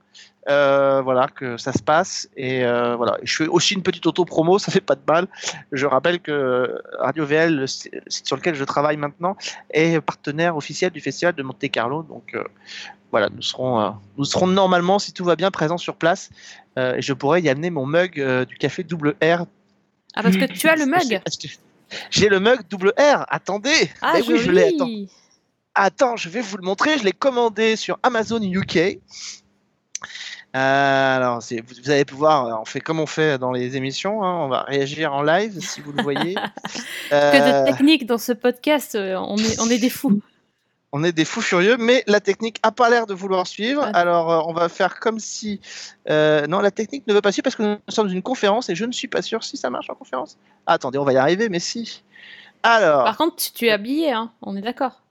[0.49, 4.27] Euh, voilà que ça se passe et euh, voilà je fais aussi une petite auto
[4.27, 5.27] promo ça fait pas de mal
[5.73, 9.37] je rappelle que Radio VL le site sur lequel je travaille maintenant
[9.71, 12.45] est partenaire officiel du festival de Monte Carlo donc euh,
[13.11, 16.31] voilà nous serons nous serons normalement si tout va bien présents sur place
[16.77, 19.47] et je pourrais y amener mon mug du café double R
[20.15, 21.23] Ah, parce que tu as le mug
[22.11, 23.25] J'ai le mug double R.
[23.29, 23.91] Attendez.
[24.03, 24.73] Ah, oui, je l'ai.
[25.75, 26.99] Attends, je vais vous le montrer.
[26.99, 28.99] Je l'ai commandé sur Amazon UK.
[30.55, 34.23] Euh, alors, vous, vous allez pouvoir, euh, on fait comme on fait dans les émissions,
[34.23, 36.35] hein, on va réagir en live si vous le voyez.
[37.11, 40.21] Que Euh, de technique dans ce podcast, euh, on est, on est des fous.
[40.93, 43.83] on est des fous furieux, mais la technique a pas l'air de vouloir suivre.
[43.83, 43.91] Ouais.
[43.95, 45.61] Alors, euh, on va faire comme si.
[46.09, 48.77] euh, non, la technique ne veut pas suivre parce que nous sommes une conférence et
[48.77, 50.37] je ne suis pas sûr si ça marche en conférence.
[50.67, 52.05] Ah, attendez, on va y arriver, mais si.
[52.63, 53.03] Alors.
[53.05, 55.03] Par contre, tu, tu es habillé, hein, on est d'accord.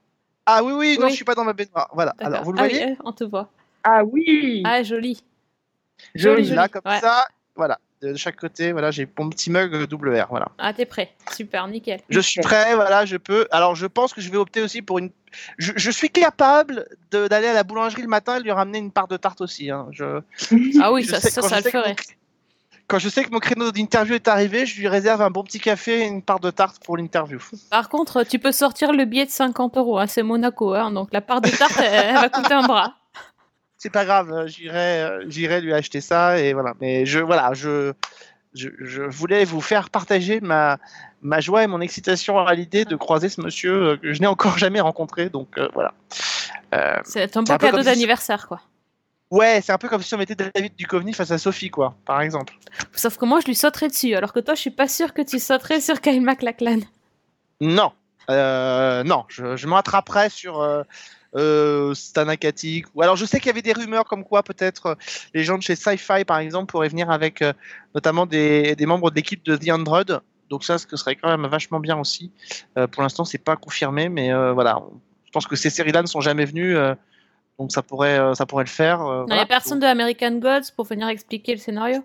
[0.46, 1.10] Ah oui, oui, non, Oui.
[1.10, 1.90] je suis pas dans ma baignoire.
[1.92, 2.14] Voilà.
[2.18, 3.50] Alors, vous le Ah oui, voyez euh, on te voit.
[3.84, 5.22] Ah oui Ah, joli.
[6.14, 6.56] Joli, joli.
[6.56, 7.00] Là, comme Ouais.
[7.00, 7.26] ça.
[7.56, 7.78] Voilà.
[8.02, 10.26] De chaque côté, voilà, j'ai mon petit mug double R.
[10.28, 10.48] Voilà.
[10.58, 11.12] Ah, t'es prêt.
[11.32, 12.00] Super, nickel.
[12.10, 13.46] Je suis prêt, voilà, je peux.
[13.50, 15.10] Alors, je pense que je vais opter aussi pour une.
[15.56, 19.08] Je, je suis capable d'aller à la boulangerie le matin et lui ramener une part
[19.08, 19.70] de tarte aussi.
[19.70, 19.86] hein.
[19.90, 20.20] Je,
[20.82, 21.96] Ah oui, je ça, sais- ça, quand ça je le sais que mon ferait.
[22.86, 25.58] Quand je sais que mon créneau d'interview est arrivé, je lui réserve un bon petit
[25.58, 27.40] café et une part de tarte pour l'interview.
[27.70, 29.98] Par contre, tu peux sortir le billet de 50 euros.
[29.98, 32.94] hein, C'est Monaco, hein, donc la part de tarte, elle, elle va coûter un bras.
[33.84, 36.72] C'est pas grave, euh, j'irai, euh, j'irai lui acheter ça et voilà.
[36.80, 37.92] Mais je, voilà, je,
[38.54, 40.78] je, je voulais vous faire partager ma,
[41.20, 44.26] ma joie et mon excitation à l'idée de croiser ce monsieur euh, que je n'ai
[44.26, 45.28] encore jamais rencontré.
[45.28, 45.92] Donc euh, voilà.
[46.74, 48.62] Euh, C'est un C'est beau cadeau si- d'anniversaire, quoi.
[49.30, 52.22] ouais, c'est un peu comme si on mettait David Duchovny face à Sophie, quoi, par
[52.22, 52.54] exemple.
[52.94, 55.20] Sauf que moi, je lui sauterais dessus, alors que toi, je suis pas sûre que
[55.20, 56.78] tu sauterais sur Kyle MacLachlan.
[57.60, 57.92] Non,
[58.30, 60.62] euh, non, je, je m'attraperai sur
[61.36, 62.86] euh, euh, Stan Akatic.
[62.94, 64.96] Ou alors, je sais qu'il y avait des rumeurs comme quoi peut-être
[65.32, 67.52] les gens de chez Sci-Fi, par exemple, pourraient venir avec euh,
[67.94, 70.04] notamment des, des membres de l'équipe de The Android.
[70.50, 72.30] Donc ça, ce que serait quand même vachement bien aussi.
[72.78, 74.82] Euh, pour l'instant, c'est pas confirmé, mais euh, voilà,
[75.24, 76.76] je pense que ces séries-là ne sont jamais venues,
[77.58, 78.98] donc ça pourrait, ça pourrait le faire.
[79.00, 79.42] il n'y voilà.
[79.42, 82.04] a personne de American Gods pour venir expliquer le scénario.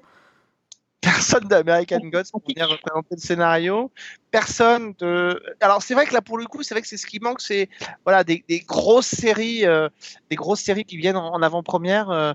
[1.01, 3.91] Personne d'American Gods pour venir représenter le scénario,
[4.31, 5.41] personne de.
[5.61, 7.41] Alors c'est vrai que là pour le coup, c'est vrai que c'est ce qui manque,
[7.41, 7.69] c'est
[8.05, 9.89] voilà des, des grosses séries, euh,
[10.29, 12.09] des grosses séries qui viennent en, avant-première.
[12.09, 12.33] euh,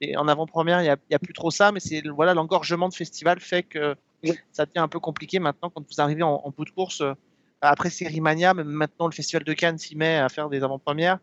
[0.00, 3.38] et en avant-première, il y a, plus trop ça, mais c'est voilà l'engorgement de festival
[3.38, 3.94] fait que
[4.24, 4.32] Oui.
[4.50, 7.02] ça devient un peu compliqué maintenant quand vous arrivez en, en bout de course.
[7.02, 7.14] euh,
[7.60, 11.20] après Série Mania, même maintenant le festival de Cannes s'y met à faire des avant-premières,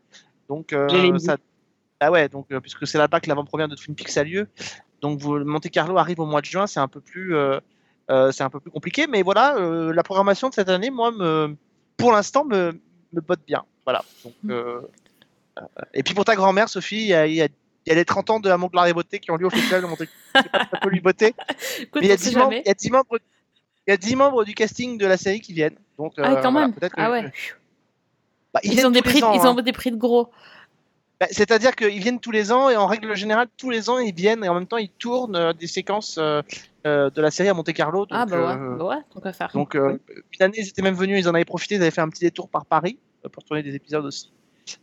[0.47, 0.73] donc
[1.19, 1.37] ça.
[1.99, 4.47] Ah ouais, donc euh, puisque c'est là-bas que l'avant-première de Twin Peaks a lieu,
[5.01, 7.59] donc vous, Monte Carlo arrive au mois de juin, c'est un peu plus, euh,
[8.11, 11.11] euh, c'est un peu plus compliqué, mais voilà, euh, la programmation de cette année, moi,
[11.11, 11.55] me,
[11.97, 12.79] pour l'instant, me,
[13.13, 13.63] me botte bien.
[13.85, 14.03] Voilà.
[14.23, 14.51] Donc, Mm.
[14.51, 14.81] euh,
[15.59, 15.61] euh,
[15.93, 17.47] et puis pour ta grand-mère, Sophie, il y a, il y a-
[17.85, 19.49] il y a les 30 ans de Amour, Gloire et Beauté qui ont lieu au
[19.49, 20.03] festival de Monte
[20.35, 20.43] ça
[20.81, 20.99] peut lui.
[21.01, 23.17] Écoute, Mais il y, a on sait 10 membres, il y a 10 membres.
[23.87, 25.77] Il y a 10 membres du casting de la série qui viennent.
[25.97, 26.75] Donc, Ah, euh, quand voilà, même.
[26.75, 27.31] que- Ah ouais.
[28.53, 29.51] Bah, Ils, viennent ont des prix, ans, ils hein.
[29.57, 30.29] ont des prix de gros.
[31.19, 34.13] Bah, C'est-à-dire qu'ils viennent tous les ans et en règle générale, tous les ans, ils
[34.13, 36.41] viennent et en même temps, ils tournent euh, des séquences euh,
[36.87, 38.07] euh, de la série à Monte Carlo.
[38.09, 39.51] ah bah ouais, euh, bah ouais, donc à faire.
[39.53, 42.01] Donc, euh, une année, ils étaient même venus, ils en avaient profité, ils avaient fait
[42.01, 42.97] un petit détour par Paris
[43.33, 44.31] pour tourner des épisodes aussi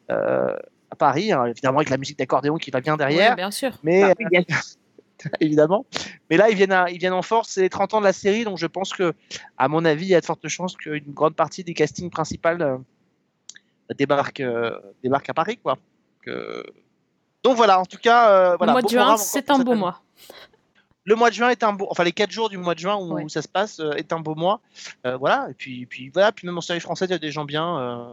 [0.09, 3.73] à Paris, hein, évidemment avec la musique d'accordéon qui va bien derrière, Ouais, bien sûr.
[3.83, 5.31] mais Bah oui, bien sûr.
[5.41, 5.85] évidemment.
[6.31, 8.13] Mais là, ils viennent, à- ils viennent en force, c'est les 30 ans de la
[8.13, 9.13] série, donc je pense que,
[9.59, 12.49] à mon avis, il y a de fortes chances qu'une grande partie des castings principaux
[12.61, 12.79] euh,
[13.97, 14.43] débarquent,
[15.03, 15.77] débarquent à Paris, quoi.
[16.27, 16.63] Donc, euh,
[17.43, 19.81] donc voilà, en tout cas, euh, voilà, le mois de juin, c'est un beau année.
[19.81, 20.03] mois.
[21.05, 22.97] Le mois de juin est un beau, enfin les quatre jours du mois de juin
[22.97, 23.29] où Ouais.
[23.29, 24.61] ça se passe euh, est un beau mois.
[25.07, 27.31] Euh, voilà, et puis, puis voilà, puis même en série française, il y a des
[27.31, 27.79] gens bien.
[27.79, 28.13] euh,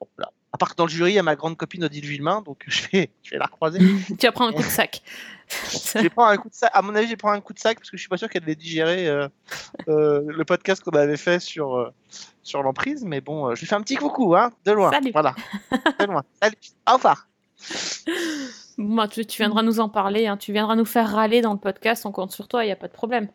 [0.00, 0.32] bon, voilà.
[0.58, 2.64] À part que dans le jury, il y a ma grande copine Odile Villemin, donc
[2.66, 3.78] je vais, je vais la recroiser.
[4.18, 5.02] Tu vas prendre un coup de sac.
[5.94, 6.68] je vais prendre un coup de sac.
[6.74, 8.16] À mon avis, je vais prendre un coup de sac parce que je suis pas
[8.16, 9.28] sûr qu'elle ait digéré euh,
[9.86, 11.92] euh, le podcast qu'on avait fait sur euh,
[12.42, 14.90] sur l'emprise, mais bon, je lui fais un petit coucou, hein, de loin.
[14.90, 15.12] Salut.
[15.12, 15.36] Voilà,
[16.00, 16.24] de loin.
[16.42, 16.56] Salut.
[16.90, 17.28] Au revoir.
[18.78, 20.36] Bon, tu, tu viendras nous en parler, hein.
[20.36, 22.76] tu viendras nous faire râler dans le podcast, on compte sur toi, il n'y a
[22.76, 23.28] pas de problème.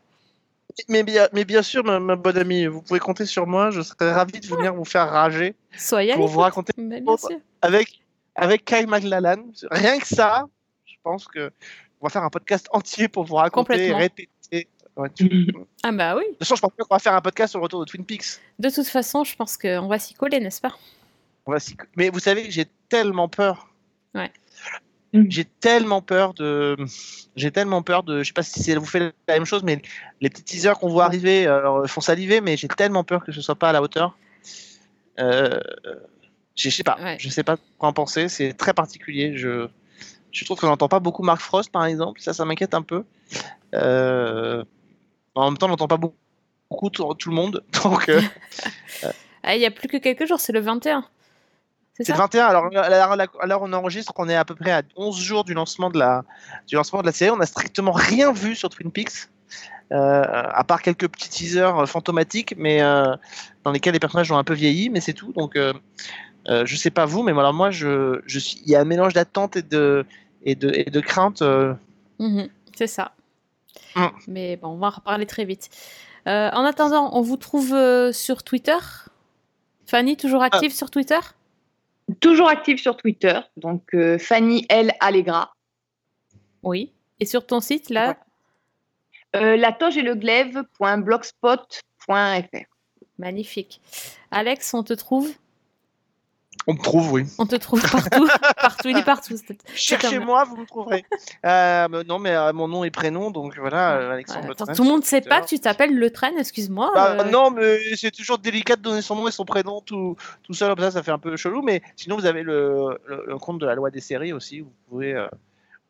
[0.90, 3.70] Mais bien, mais bien sûr, ma, ma bonne amie, vous pouvez compter sur moi.
[3.72, 7.38] Je serais ravi de venir vous faire rager Soyez pour vous raconter Mais bien sûr.
[7.62, 8.02] avec,
[8.36, 9.44] avec Kyle McLallan.
[9.72, 10.46] Rien que ça,
[10.86, 11.52] je pense que
[12.02, 14.68] on va faire un podcast entier pour vous raconter répéter.
[14.96, 16.24] Ouais, tu- de toute Ah bah oui.
[16.40, 18.40] façon, je pense qu'on va faire un podcast sur le retour de Twin Peaks.
[18.60, 20.76] De toute façon, je pense qu'on va s'y coller, n'est-ce pas?
[21.48, 23.70] On va s'y- Mais vous savez, j'ai tellement peur.
[24.14, 24.32] Ouais.
[25.14, 26.76] J'ai tellement peur de.
[27.36, 28.20] J'ai tellement peur de.
[28.24, 29.82] Je sais pas si ça vous fait la même chose, mais
[30.22, 33.42] les petits teasers qu'on voit arriver alors, font saliver, mais j'ai tellement peur que ce
[33.42, 34.18] soit pas à la hauteur.
[35.20, 35.60] Euh,
[36.56, 36.98] je sais pas.
[37.00, 37.18] Ouais.
[37.20, 38.28] Je sais pas quoi en penser.
[38.28, 39.38] C'est très particulier.
[39.38, 39.68] Je,
[40.32, 42.20] je trouve qu'on n'entend pas beaucoup Mark Frost, par exemple.
[42.20, 43.04] Ça, ça m'inquiète un peu.
[43.76, 44.64] Euh,
[45.36, 47.64] En même temps, on n'entend pas beaucoup, tout, tout le monde.
[47.84, 48.22] Donc, euh,
[49.44, 51.06] Ah, Il n'y a plus que quelques jours, c'est le 21.
[51.96, 52.46] C'est le 21.
[52.48, 56.00] Alors, où on enregistre, on est à peu près à 11 jours du lancement de
[56.00, 56.24] la,
[56.68, 57.30] du lancement de la série.
[57.32, 59.30] On n'a strictement rien vu sur Twin Peaks,
[59.92, 63.16] euh, à part quelques petits teasers euh, fantomatiques, mais euh,
[63.64, 65.34] dans lesquels les personnages ont un peu vieilli, mais c'est tout.
[65.34, 65.72] Donc, euh,
[66.48, 69.14] je sais pas vous, mais alors moi, je, je suis, il y a un mélange
[69.14, 70.04] d'attente et de,
[70.44, 71.44] et de, et de crainte.
[72.20, 73.12] Mhm, c'est ça.
[73.96, 74.06] Mm.
[74.28, 75.70] Mais bon, on va en reparler très vite.
[76.26, 77.76] En attendant, on vous trouve
[78.14, 78.78] sur Twitter?
[79.86, 80.48] Fanny, toujours Ah.
[80.48, 81.20] active sur Twitter?
[82.20, 84.92] Toujours active sur Twitter, donc euh, Fanny L.
[85.00, 85.54] Allegra.
[86.62, 86.92] Oui.
[87.20, 88.18] Et sur ton site, là
[89.36, 92.66] Euh, la toge et le glaive.blogspot.fr.
[93.18, 93.82] Magnifique.
[94.32, 95.34] Alex, on te trouve?
[96.68, 97.26] On me trouve, oui.
[97.40, 98.28] On te trouve partout
[98.62, 99.36] Partout, il est partout.
[99.76, 101.06] Cherchez-moi, vous me trouverez.
[101.46, 104.66] Euh, non, mais euh, mon nom et prénom, donc voilà, euh, Alexandre Ouais, Le attends,
[104.66, 105.30] Train tout le monde sait Twitter.
[105.30, 106.92] pas que tu t'appelles Le Train, excuse-moi.
[106.96, 110.54] Bah, Non, mais c'est toujours délicat de donner son nom et son prénom tout, tout
[110.54, 111.62] seul, comme ça, ça fait un peu chelou.
[111.62, 114.66] Mais sinon, vous avez le, le, le compte de la loi des séries aussi, où
[114.66, 115.14] vous pouvez.
[115.20, 115.28] où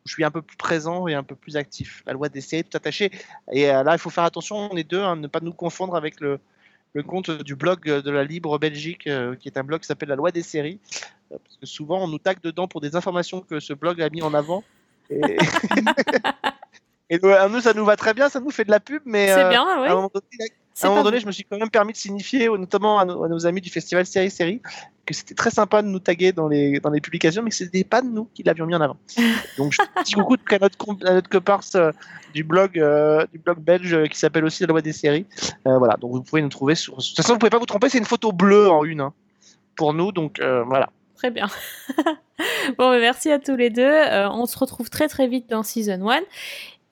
[0.06, 2.02] je suis un peu plus présent et un peu plus actif.
[2.06, 3.10] La loi des séries, tout attaché.
[3.52, 6.20] Et là, il faut faire attention, on est deux, hein, ne pas nous confondre avec
[6.20, 6.40] le,
[6.94, 10.08] le compte du blog de la Libre Belgique, euh, qui est un blog qui s'appelle
[10.08, 10.78] La loi des séries.
[11.32, 14.08] Euh, Parce que souvent, on nous tague dedans pour des informations que ce blog a
[14.10, 14.62] mis en avant.
[15.10, 15.20] Et,
[17.10, 17.18] et
[17.50, 19.48] nous, ça nous va très bien, ça nous fait de la pub, mais c'est euh,
[19.48, 19.88] bien, à un oui.
[19.88, 20.52] moment donné, C'est
[20.82, 23.04] à un moment donné, je me suis quand même permis de signifier, au- notamment à
[23.04, 24.60] nos, à nos amis du festival Série Série,
[25.06, 27.64] que c'était très sympa de nous taguer dans les, dans les publications, mais que ce
[27.64, 28.96] n'était pas nous qui l'avions mis en avant.
[29.58, 31.90] Donc, je dis coucou à notre, à notre comparse euh,
[32.32, 35.26] du blog, euh, du blog belge euh, qui s'appelle aussi La Loi des Séries.
[35.68, 36.96] Euh, voilà, donc vous pouvez nous trouver sur.
[36.96, 39.12] De toute façon, vous pouvez pas vous tromper, c'est une photo bleue en une hein,
[39.76, 40.90] pour nous, donc euh, voilà.
[41.16, 41.46] Très bien.
[42.78, 43.82] bon, merci à tous les deux.
[43.82, 46.20] Euh, on se retrouve très très vite dans Season 1.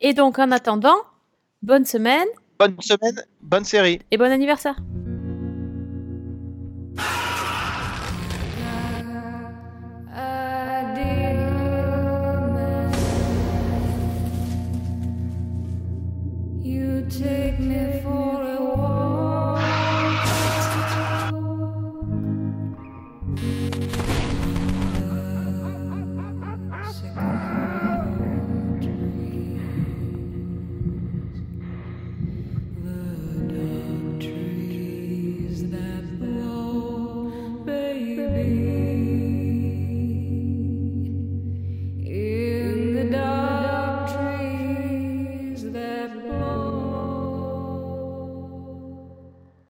[0.01, 0.97] Et donc, en attendant,
[1.63, 2.27] bonne semaine
[2.63, 3.99] Bonne semaine, bonne série.
[4.13, 4.77] et bon anniversaire.
[17.11, 17.52] take